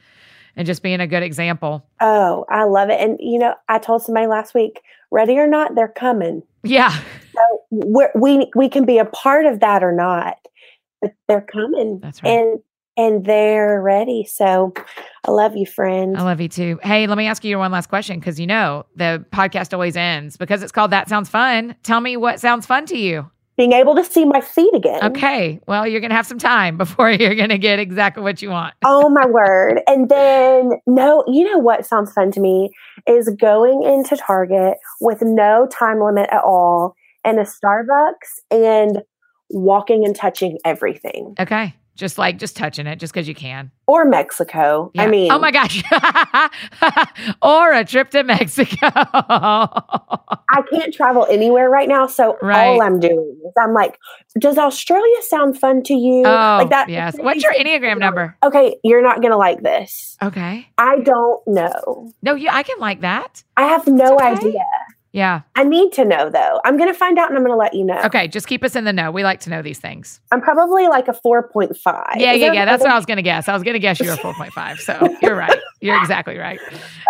and 0.59 0.65
just 0.65 0.83
being 0.83 0.99
a 0.99 1.07
good 1.07 1.23
example. 1.23 1.85
Oh, 2.01 2.45
I 2.49 2.65
love 2.65 2.89
it. 2.89 2.99
And 2.99 3.17
you 3.21 3.39
know, 3.39 3.55
I 3.69 3.79
told 3.79 4.03
somebody 4.03 4.27
last 4.27 4.53
week, 4.53 4.81
ready 5.09 5.37
or 5.37 5.47
not, 5.47 5.75
they're 5.75 5.87
coming. 5.87 6.43
Yeah. 6.63 6.99
So 7.33 7.63
we're, 7.71 8.11
we 8.13 8.51
we 8.55 8.67
can 8.67 8.85
be 8.85 8.97
a 8.97 9.05
part 9.05 9.45
of 9.45 9.61
that 9.61 9.83
or 9.83 9.93
not, 9.93 10.37
but 11.01 11.13
they're 11.27 11.45
coming. 11.51 11.99
That's 12.01 12.23
right. 12.23 12.31
And 12.31 12.59
and 12.97 13.25
they're 13.25 13.81
ready. 13.81 14.25
So 14.29 14.73
I 15.25 15.31
love 15.31 15.55
you, 15.55 15.65
friend. 15.65 16.17
I 16.17 16.23
love 16.23 16.41
you 16.41 16.49
too. 16.49 16.79
Hey, 16.83 17.07
let 17.07 17.17
me 17.17 17.27
ask 17.27 17.45
you 17.45 17.57
one 17.57 17.71
last 17.71 17.87
question 17.87 18.19
because 18.19 18.39
you 18.39 18.45
know 18.45 18.85
the 18.95 19.25
podcast 19.31 19.73
always 19.73 19.95
ends 19.95 20.35
because 20.35 20.61
it's 20.61 20.73
called 20.73 20.91
That 20.91 21.07
Sounds 21.07 21.29
Fun. 21.29 21.75
Tell 21.83 22.01
me 22.01 22.17
what 22.17 22.41
sounds 22.41 22.65
fun 22.65 22.85
to 22.87 22.97
you. 22.97 23.31
Being 23.55 23.71
able 23.71 23.95
to 23.95 24.03
see 24.03 24.25
my 24.25 24.41
feet 24.41 24.73
again. 24.73 24.99
Okay. 25.03 25.59
Well, 25.67 25.87
you're 25.87 26.01
going 26.01 26.11
to 26.11 26.15
have 26.15 26.27
some 26.27 26.39
time 26.39 26.77
before 26.77 27.09
you're 27.09 27.35
going 27.35 27.49
to 27.49 27.57
get 27.57 27.79
exactly 27.79 28.21
what 28.21 28.41
you 28.41 28.49
want. 28.49 28.73
oh 28.83 29.09
my 29.09 29.25
word. 29.29 29.79
And 29.87 30.09
then 30.09 30.71
no, 30.85 31.23
you 31.27 31.49
know 31.49 31.57
what 31.57 31.85
sounds 31.85 32.11
fun 32.11 32.31
to 32.33 32.41
me 32.41 32.69
is 33.07 33.29
going 33.39 33.83
into 33.83 34.17
Target 34.17 34.75
with 34.99 35.21
no 35.21 35.67
time 35.71 36.01
limit 36.01 36.27
at 36.31 36.43
all 36.43 36.95
and 37.23 37.39
a 37.39 37.43
Starbucks 37.43 38.39
and 38.51 38.99
walking 39.49 40.05
and 40.05 40.15
touching 40.15 40.57
everything. 40.65 41.35
Okay. 41.39 41.75
Just 41.95 42.17
like 42.17 42.37
just 42.37 42.55
touching 42.55 42.87
it 42.87 42.95
just 42.97 43.13
because 43.13 43.27
you 43.27 43.35
can. 43.35 43.71
Or 43.85 44.05
Mexico. 44.05 44.89
I 44.97 45.07
mean 45.07 45.31
oh 45.33 45.37
my 45.39 45.51
gosh. 45.51 45.83
or 47.41 47.73
a 47.73 47.83
trip 47.83 48.09
to 48.11 48.23
Mexico. 48.23 48.77
I 48.91 50.61
can't 50.71 50.93
travel 50.93 51.27
anywhere 51.29 51.69
right 51.69 51.87
now. 51.89 52.07
So 52.07 52.37
Right. 52.41 52.67
all 52.67 52.81
I'm 52.81 52.99
doing 53.01 53.37
is 53.45 53.53
I'm 53.61 53.73
like, 53.73 53.97
does 54.39 54.57
Australia 54.57 55.21
sound 55.23 55.59
fun 55.59 55.83
to 55.83 55.93
you? 55.93 56.23
oh, 56.25 56.59
like 56.61 56.69
that. 56.69 56.87
yes. 56.89 57.15
What's 57.19 57.43
your 57.43 57.53
Enneagram 57.53 57.99
number? 57.99 58.37
Okay, 58.43 58.77
you're 58.83 59.03
not 59.03 59.21
gonna 59.21 59.37
like 59.37 59.61
this. 59.61 60.15
Okay. 60.23 60.67
I 60.77 60.99
don't 61.01 61.45
know. 61.47 62.11
No, 62.21 62.33
you, 62.35 62.47
I 62.49 62.63
can 62.63 62.79
like 62.79 63.01
that. 63.01 63.43
I 63.57 63.63
have 63.67 63.87
no 63.87 64.15
okay. 64.15 64.25
idea. 64.25 64.65
Yeah. 65.11 65.41
I 65.55 65.63
need 65.63 65.91
to 65.93 66.05
know 66.05 66.29
though. 66.29 66.61
I'm 66.65 66.77
going 66.77 66.89
to 66.89 66.97
find 66.97 67.17
out 67.17 67.29
and 67.29 67.37
I'm 67.37 67.43
going 67.43 67.53
to 67.53 67.57
let 67.57 67.73
you 67.73 67.83
know. 67.83 67.99
Okay, 68.05 68.27
just 68.27 68.47
keep 68.47 68.63
us 68.63 68.75
in 68.75 68.83
the 68.83 68.93
know. 68.93 69.11
We 69.11 69.23
like 69.23 69.39
to 69.41 69.49
know 69.49 69.61
these 69.61 69.79
things. 69.79 70.19
I'm 70.31 70.41
probably 70.41 70.87
like 70.87 71.07
a 71.07 71.13
4.5. 71.13 71.73
Yeah, 72.17 72.33
Is 72.33 72.41
yeah, 72.41 72.53
yeah. 72.53 72.65
That's 72.65 72.83
what 72.83 72.91
I 72.91 72.95
was 72.95 73.05
going 73.05 73.17
to 73.17 73.23
guess. 73.23 73.47
I 73.47 73.53
was 73.53 73.63
going 73.63 73.73
to 73.73 73.79
guess 73.79 73.99
you 73.99 74.07
were 74.07 74.13
a 74.13 74.17
4.5. 74.17 74.77
So 74.77 75.17
you're 75.21 75.35
right. 75.35 75.57
You're 75.81 75.99
exactly 75.99 76.37
right. 76.37 76.59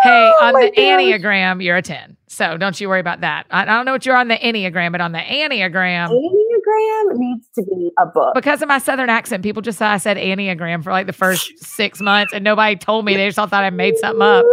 Hey, 0.02 0.32
Oh 0.32 0.38
on 0.46 0.54
the 0.54 0.70
gosh. 0.70 0.78
Enneagram, 0.78 1.64
you're 1.64 1.78
a 1.78 1.82
10. 1.82 2.16
So 2.28 2.58
don't 2.58 2.80
you 2.80 2.88
worry 2.88 3.00
about 3.00 3.22
that. 3.22 3.48
I, 3.50 3.64
I 3.64 3.66
don't 3.66 3.86
know 3.86 3.92
what 3.92 4.06
you're 4.06 4.16
on 4.16 4.28
the 4.28 4.38
Enneagram, 4.38 4.92
but 4.92 5.02
on 5.02 5.12
the 5.12 5.18
Enneagram, 5.20 6.10
Enneagram 6.10 7.18
needs 7.18 7.48
to 7.56 7.64
be 7.64 7.90
a 7.98 8.06
book. 8.06 8.34
because 8.36 8.62
of 8.62 8.68
my 8.68 8.78
Southern 8.78 9.10
accent, 9.10 9.44
people 9.44 9.62
just 9.62 9.80
thought 9.80 9.92
I 9.94 9.98
said 9.98 10.16
Enneagram 10.18 10.84
for 10.84 10.92
like 10.92 11.08
the 11.08 11.14
first 11.14 11.58
six 11.60 12.00
months 12.00 12.32
and 12.34 12.44
nobody 12.44 12.76
told 12.76 13.04
me. 13.06 13.16
They 13.18 13.28
just 13.28 13.40
all 13.40 13.48
thought 13.48 13.64
I 13.64 13.72
made 13.72 13.98
something 13.98 14.22
up. 14.22 14.46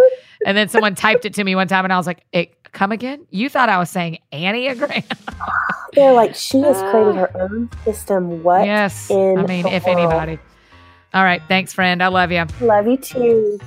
And 0.44 0.56
then 0.56 0.68
someone 0.68 0.94
typed 0.94 1.24
it 1.24 1.34
to 1.34 1.44
me 1.44 1.54
one 1.54 1.68
time 1.68 1.84
and 1.84 1.92
I 1.92 1.96
was 1.96 2.06
like, 2.06 2.22
it, 2.32 2.55
come 2.76 2.92
again? 2.92 3.26
You 3.30 3.48
thought 3.48 3.68
I 3.70 3.78
was 3.78 3.90
saying 3.90 4.18
Enneagram? 4.32 5.04
They're 5.94 6.12
like, 6.12 6.34
she 6.34 6.60
has 6.60 6.78
created 6.90 7.16
her 7.16 7.34
uh, 7.34 7.44
own 7.44 7.70
system. 7.84 8.42
What? 8.42 8.66
yes. 8.66 9.10
in 9.10 9.38
I 9.38 9.46
mean, 9.46 9.62
the 9.62 9.74
if 9.74 9.86
world? 9.86 9.98
anybody. 9.98 10.38
All 11.14 11.24
right. 11.24 11.42
Thanks, 11.48 11.72
friend. 11.72 12.02
I 12.02 12.08
love 12.08 12.30
you. 12.30 12.44
Love 12.60 12.86
you 12.86 12.98
too. 12.98 13.58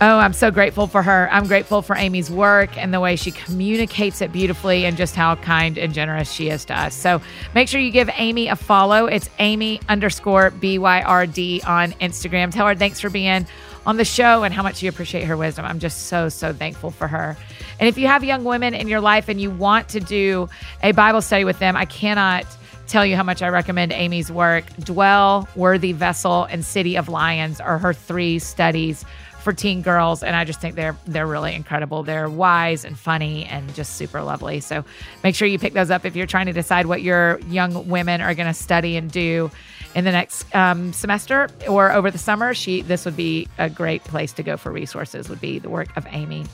Oh, 0.00 0.18
I'm 0.18 0.32
so 0.32 0.52
grateful 0.52 0.86
for 0.86 1.02
her. 1.02 1.28
I'm 1.32 1.48
grateful 1.48 1.82
for 1.82 1.96
Amy's 1.96 2.30
work 2.30 2.78
and 2.78 2.94
the 2.94 3.00
way 3.00 3.16
she 3.16 3.32
communicates 3.32 4.20
it 4.20 4.30
beautifully 4.30 4.84
and 4.84 4.96
just 4.96 5.16
how 5.16 5.34
kind 5.34 5.76
and 5.76 5.92
generous 5.92 6.30
she 6.30 6.50
is 6.50 6.64
to 6.66 6.80
us. 6.80 6.94
So 6.94 7.20
make 7.52 7.66
sure 7.66 7.80
you 7.80 7.90
give 7.90 8.08
Amy 8.14 8.46
a 8.46 8.54
follow. 8.54 9.06
It's 9.06 9.28
Amy 9.40 9.80
underscore 9.88 10.52
BYRD 10.52 11.66
on 11.66 11.90
Instagram. 11.94 12.52
Tell 12.52 12.68
her 12.68 12.76
thanks 12.76 13.00
for 13.00 13.10
being 13.10 13.44
on 13.86 13.96
the 13.96 14.04
show 14.04 14.44
and 14.44 14.54
how 14.54 14.62
much 14.62 14.84
you 14.84 14.88
appreciate 14.88 15.24
her 15.24 15.36
wisdom. 15.36 15.64
I'm 15.64 15.80
just 15.80 16.06
so, 16.06 16.28
so 16.28 16.52
thankful 16.52 16.92
for 16.92 17.08
her. 17.08 17.36
And 17.80 17.88
if 17.88 17.98
you 17.98 18.06
have 18.06 18.22
young 18.22 18.44
women 18.44 18.74
in 18.74 18.86
your 18.86 19.00
life 19.00 19.28
and 19.28 19.40
you 19.40 19.50
want 19.50 19.88
to 19.88 20.00
do 20.00 20.48
a 20.80 20.92
Bible 20.92 21.22
study 21.22 21.44
with 21.44 21.58
them, 21.58 21.76
I 21.76 21.86
cannot 21.86 22.46
tell 22.86 23.04
you 23.04 23.16
how 23.16 23.24
much 23.24 23.42
I 23.42 23.48
recommend 23.48 23.92
Amy's 23.92 24.30
work. 24.30 24.64
Dwell, 24.76 25.48
Worthy 25.56 25.92
Vessel, 25.92 26.44
and 26.44 26.64
City 26.64 26.96
of 26.96 27.08
Lions 27.08 27.60
are 27.60 27.78
her 27.78 27.92
three 27.92 28.38
studies 28.38 29.04
for 29.48 29.54
teen 29.54 29.80
girls 29.80 30.22
and 30.22 30.36
I 30.36 30.44
just 30.44 30.60
think 30.60 30.74
they're 30.74 30.94
they're 31.06 31.26
really 31.26 31.54
incredible. 31.54 32.02
They're 32.02 32.28
wise 32.28 32.84
and 32.84 32.98
funny 32.98 33.46
and 33.46 33.74
just 33.74 33.94
super 33.94 34.20
lovely. 34.20 34.60
So 34.60 34.84
make 35.24 35.34
sure 35.34 35.48
you 35.48 35.58
pick 35.58 35.72
those 35.72 35.90
up 35.90 36.04
if 36.04 36.14
you're 36.14 36.26
trying 36.26 36.46
to 36.46 36.52
decide 36.52 36.84
what 36.84 37.00
your 37.00 37.40
young 37.48 37.88
women 37.88 38.20
are 38.20 38.34
going 38.34 38.46
to 38.46 38.52
study 38.52 38.98
and 38.98 39.10
do 39.10 39.50
in 39.94 40.04
the 40.04 40.12
next 40.12 40.54
um, 40.54 40.92
semester 40.92 41.48
or 41.66 41.90
over 41.90 42.10
the 42.10 42.18
summer. 42.18 42.52
She 42.52 42.82
this 42.82 43.06
would 43.06 43.16
be 43.16 43.48
a 43.56 43.70
great 43.70 44.04
place 44.04 44.34
to 44.34 44.42
go 44.42 44.58
for 44.58 44.70
resources. 44.70 45.30
Would 45.30 45.40
be 45.40 45.58
the 45.58 45.70
work 45.70 45.96
of 45.96 46.06
Amy. 46.10 46.44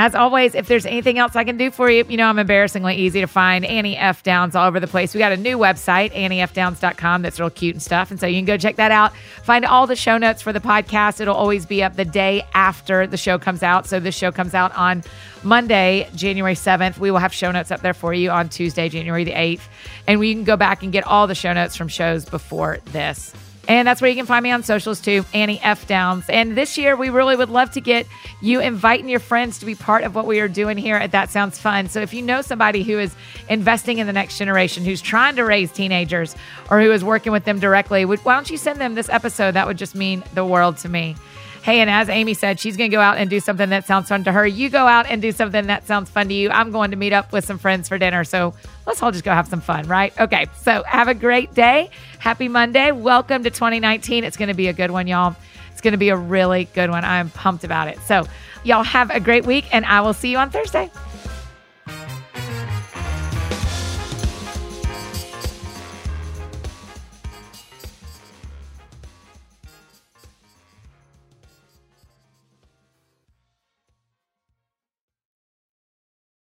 As 0.00 0.14
always, 0.14 0.54
if 0.54 0.66
there's 0.66 0.86
anything 0.86 1.18
else 1.18 1.36
I 1.36 1.44
can 1.44 1.58
do 1.58 1.70
for 1.70 1.90
you, 1.90 2.06
you 2.08 2.16
know 2.16 2.26
I'm 2.26 2.38
embarrassingly 2.38 2.94
easy 2.94 3.20
to 3.20 3.26
find. 3.26 3.66
Annie 3.66 3.98
F. 3.98 4.22
Downs 4.22 4.56
all 4.56 4.66
over 4.66 4.80
the 4.80 4.86
place. 4.86 5.12
We 5.12 5.18
got 5.18 5.32
a 5.32 5.36
new 5.36 5.58
website, 5.58 6.10
anniefdowns.com, 6.14 7.20
that's 7.20 7.38
real 7.38 7.50
cute 7.50 7.74
and 7.74 7.82
stuff. 7.82 8.10
And 8.10 8.18
so 8.18 8.26
you 8.26 8.38
can 8.38 8.46
go 8.46 8.56
check 8.56 8.76
that 8.76 8.92
out. 8.92 9.14
Find 9.44 9.62
all 9.66 9.86
the 9.86 9.94
show 9.94 10.16
notes 10.16 10.40
for 10.40 10.54
the 10.54 10.58
podcast. 10.58 11.20
It'll 11.20 11.34
always 11.34 11.66
be 11.66 11.82
up 11.82 11.96
the 11.96 12.06
day 12.06 12.46
after 12.54 13.06
the 13.06 13.18
show 13.18 13.38
comes 13.38 13.62
out. 13.62 13.86
So 13.86 14.00
this 14.00 14.16
show 14.16 14.32
comes 14.32 14.54
out 14.54 14.74
on 14.74 15.02
Monday, 15.42 16.08
January 16.14 16.54
7th. 16.54 16.96
We 16.96 17.10
will 17.10 17.18
have 17.18 17.34
show 17.34 17.52
notes 17.52 17.70
up 17.70 17.82
there 17.82 17.92
for 17.92 18.14
you 18.14 18.30
on 18.30 18.48
Tuesday, 18.48 18.88
January 18.88 19.24
the 19.24 19.32
8th. 19.32 19.68
And 20.06 20.18
we 20.18 20.32
can 20.32 20.44
go 20.44 20.56
back 20.56 20.82
and 20.82 20.92
get 20.92 21.06
all 21.06 21.26
the 21.26 21.34
show 21.34 21.52
notes 21.52 21.76
from 21.76 21.88
shows 21.88 22.24
before 22.24 22.78
this. 22.86 23.34
And 23.70 23.86
that's 23.86 24.02
where 24.02 24.10
you 24.10 24.16
can 24.16 24.26
find 24.26 24.42
me 24.42 24.50
on 24.50 24.64
socials 24.64 25.00
too, 25.00 25.24
Annie 25.32 25.60
F. 25.60 25.86
Downs. 25.86 26.24
And 26.28 26.56
this 26.56 26.76
year, 26.76 26.96
we 26.96 27.08
really 27.08 27.36
would 27.36 27.50
love 27.50 27.70
to 27.70 27.80
get 27.80 28.04
you 28.40 28.58
inviting 28.58 29.08
your 29.08 29.20
friends 29.20 29.60
to 29.60 29.64
be 29.64 29.76
part 29.76 30.02
of 30.02 30.16
what 30.16 30.26
we 30.26 30.40
are 30.40 30.48
doing 30.48 30.76
here 30.76 30.96
at 30.96 31.12
That 31.12 31.30
Sounds 31.30 31.56
Fun. 31.56 31.88
So 31.88 32.00
if 32.00 32.12
you 32.12 32.20
know 32.20 32.42
somebody 32.42 32.82
who 32.82 32.98
is 32.98 33.14
investing 33.48 33.98
in 33.98 34.08
the 34.08 34.12
next 34.12 34.38
generation, 34.38 34.84
who's 34.84 35.00
trying 35.00 35.36
to 35.36 35.44
raise 35.44 35.70
teenagers, 35.70 36.34
or 36.68 36.80
who 36.80 36.90
is 36.90 37.04
working 37.04 37.30
with 37.30 37.44
them 37.44 37.60
directly, 37.60 38.04
why 38.04 38.34
don't 38.34 38.50
you 38.50 38.56
send 38.56 38.80
them 38.80 38.96
this 38.96 39.08
episode? 39.08 39.52
That 39.52 39.68
would 39.68 39.78
just 39.78 39.94
mean 39.94 40.24
the 40.34 40.44
world 40.44 40.76
to 40.78 40.88
me. 40.88 41.14
Hey, 41.62 41.80
and 41.80 41.90
as 41.90 42.08
Amy 42.08 42.32
said, 42.32 42.58
she's 42.58 42.78
going 42.78 42.90
to 42.90 42.96
go 42.96 43.02
out 43.02 43.18
and 43.18 43.28
do 43.28 43.38
something 43.38 43.68
that 43.68 43.86
sounds 43.86 44.08
fun 44.08 44.24
to 44.24 44.32
her. 44.32 44.46
You 44.46 44.70
go 44.70 44.86
out 44.86 45.06
and 45.06 45.20
do 45.20 45.30
something 45.30 45.66
that 45.66 45.86
sounds 45.86 46.08
fun 46.08 46.28
to 46.28 46.34
you. 46.34 46.48
I'm 46.48 46.70
going 46.70 46.90
to 46.92 46.96
meet 46.96 47.12
up 47.12 47.32
with 47.32 47.44
some 47.44 47.58
friends 47.58 47.86
for 47.86 47.98
dinner. 47.98 48.24
So 48.24 48.54
let's 48.86 49.02
all 49.02 49.12
just 49.12 49.24
go 49.24 49.32
have 49.32 49.46
some 49.46 49.60
fun, 49.60 49.86
right? 49.86 50.18
Okay. 50.18 50.46
So 50.56 50.82
have 50.84 51.08
a 51.08 51.14
great 51.14 51.52
day. 51.52 51.90
Happy 52.18 52.48
Monday. 52.48 52.92
Welcome 52.92 53.44
to 53.44 53.50
2019. 53.50 54.24
It's 54.24 54.38
going 54.38 54.48
to 54.48 54.54
be 54.54 54.68
a 54.68 54.72
good 54.72 54.90
one, 54.90 55.06
y'all. 55.06 55.36
It's 55.70 55.82
going 55.82 55.92
to 55.92 55.98
be 55.98 56.08
a 56.08 56.16
really 56.16 56.64
good 56.74 56.88
one. 56.88 57.04
I'm 57.04 57.28
pumped 57.28 57.64
about 57.64 57.88
it. 57.88 57.98
So, 58.00 58.26
y'all 58.64 58.82
have 58.82 59.10
a 59.10 59.20
great 59.20 59.46
week, 59.46 59.64
and 59.72 59.86
I 59.86 60.00
will 60.00 60.12
see 60.12 60.30
you 60.30 60.38
on 60.38 60.50
Thursday. 60.50 60.90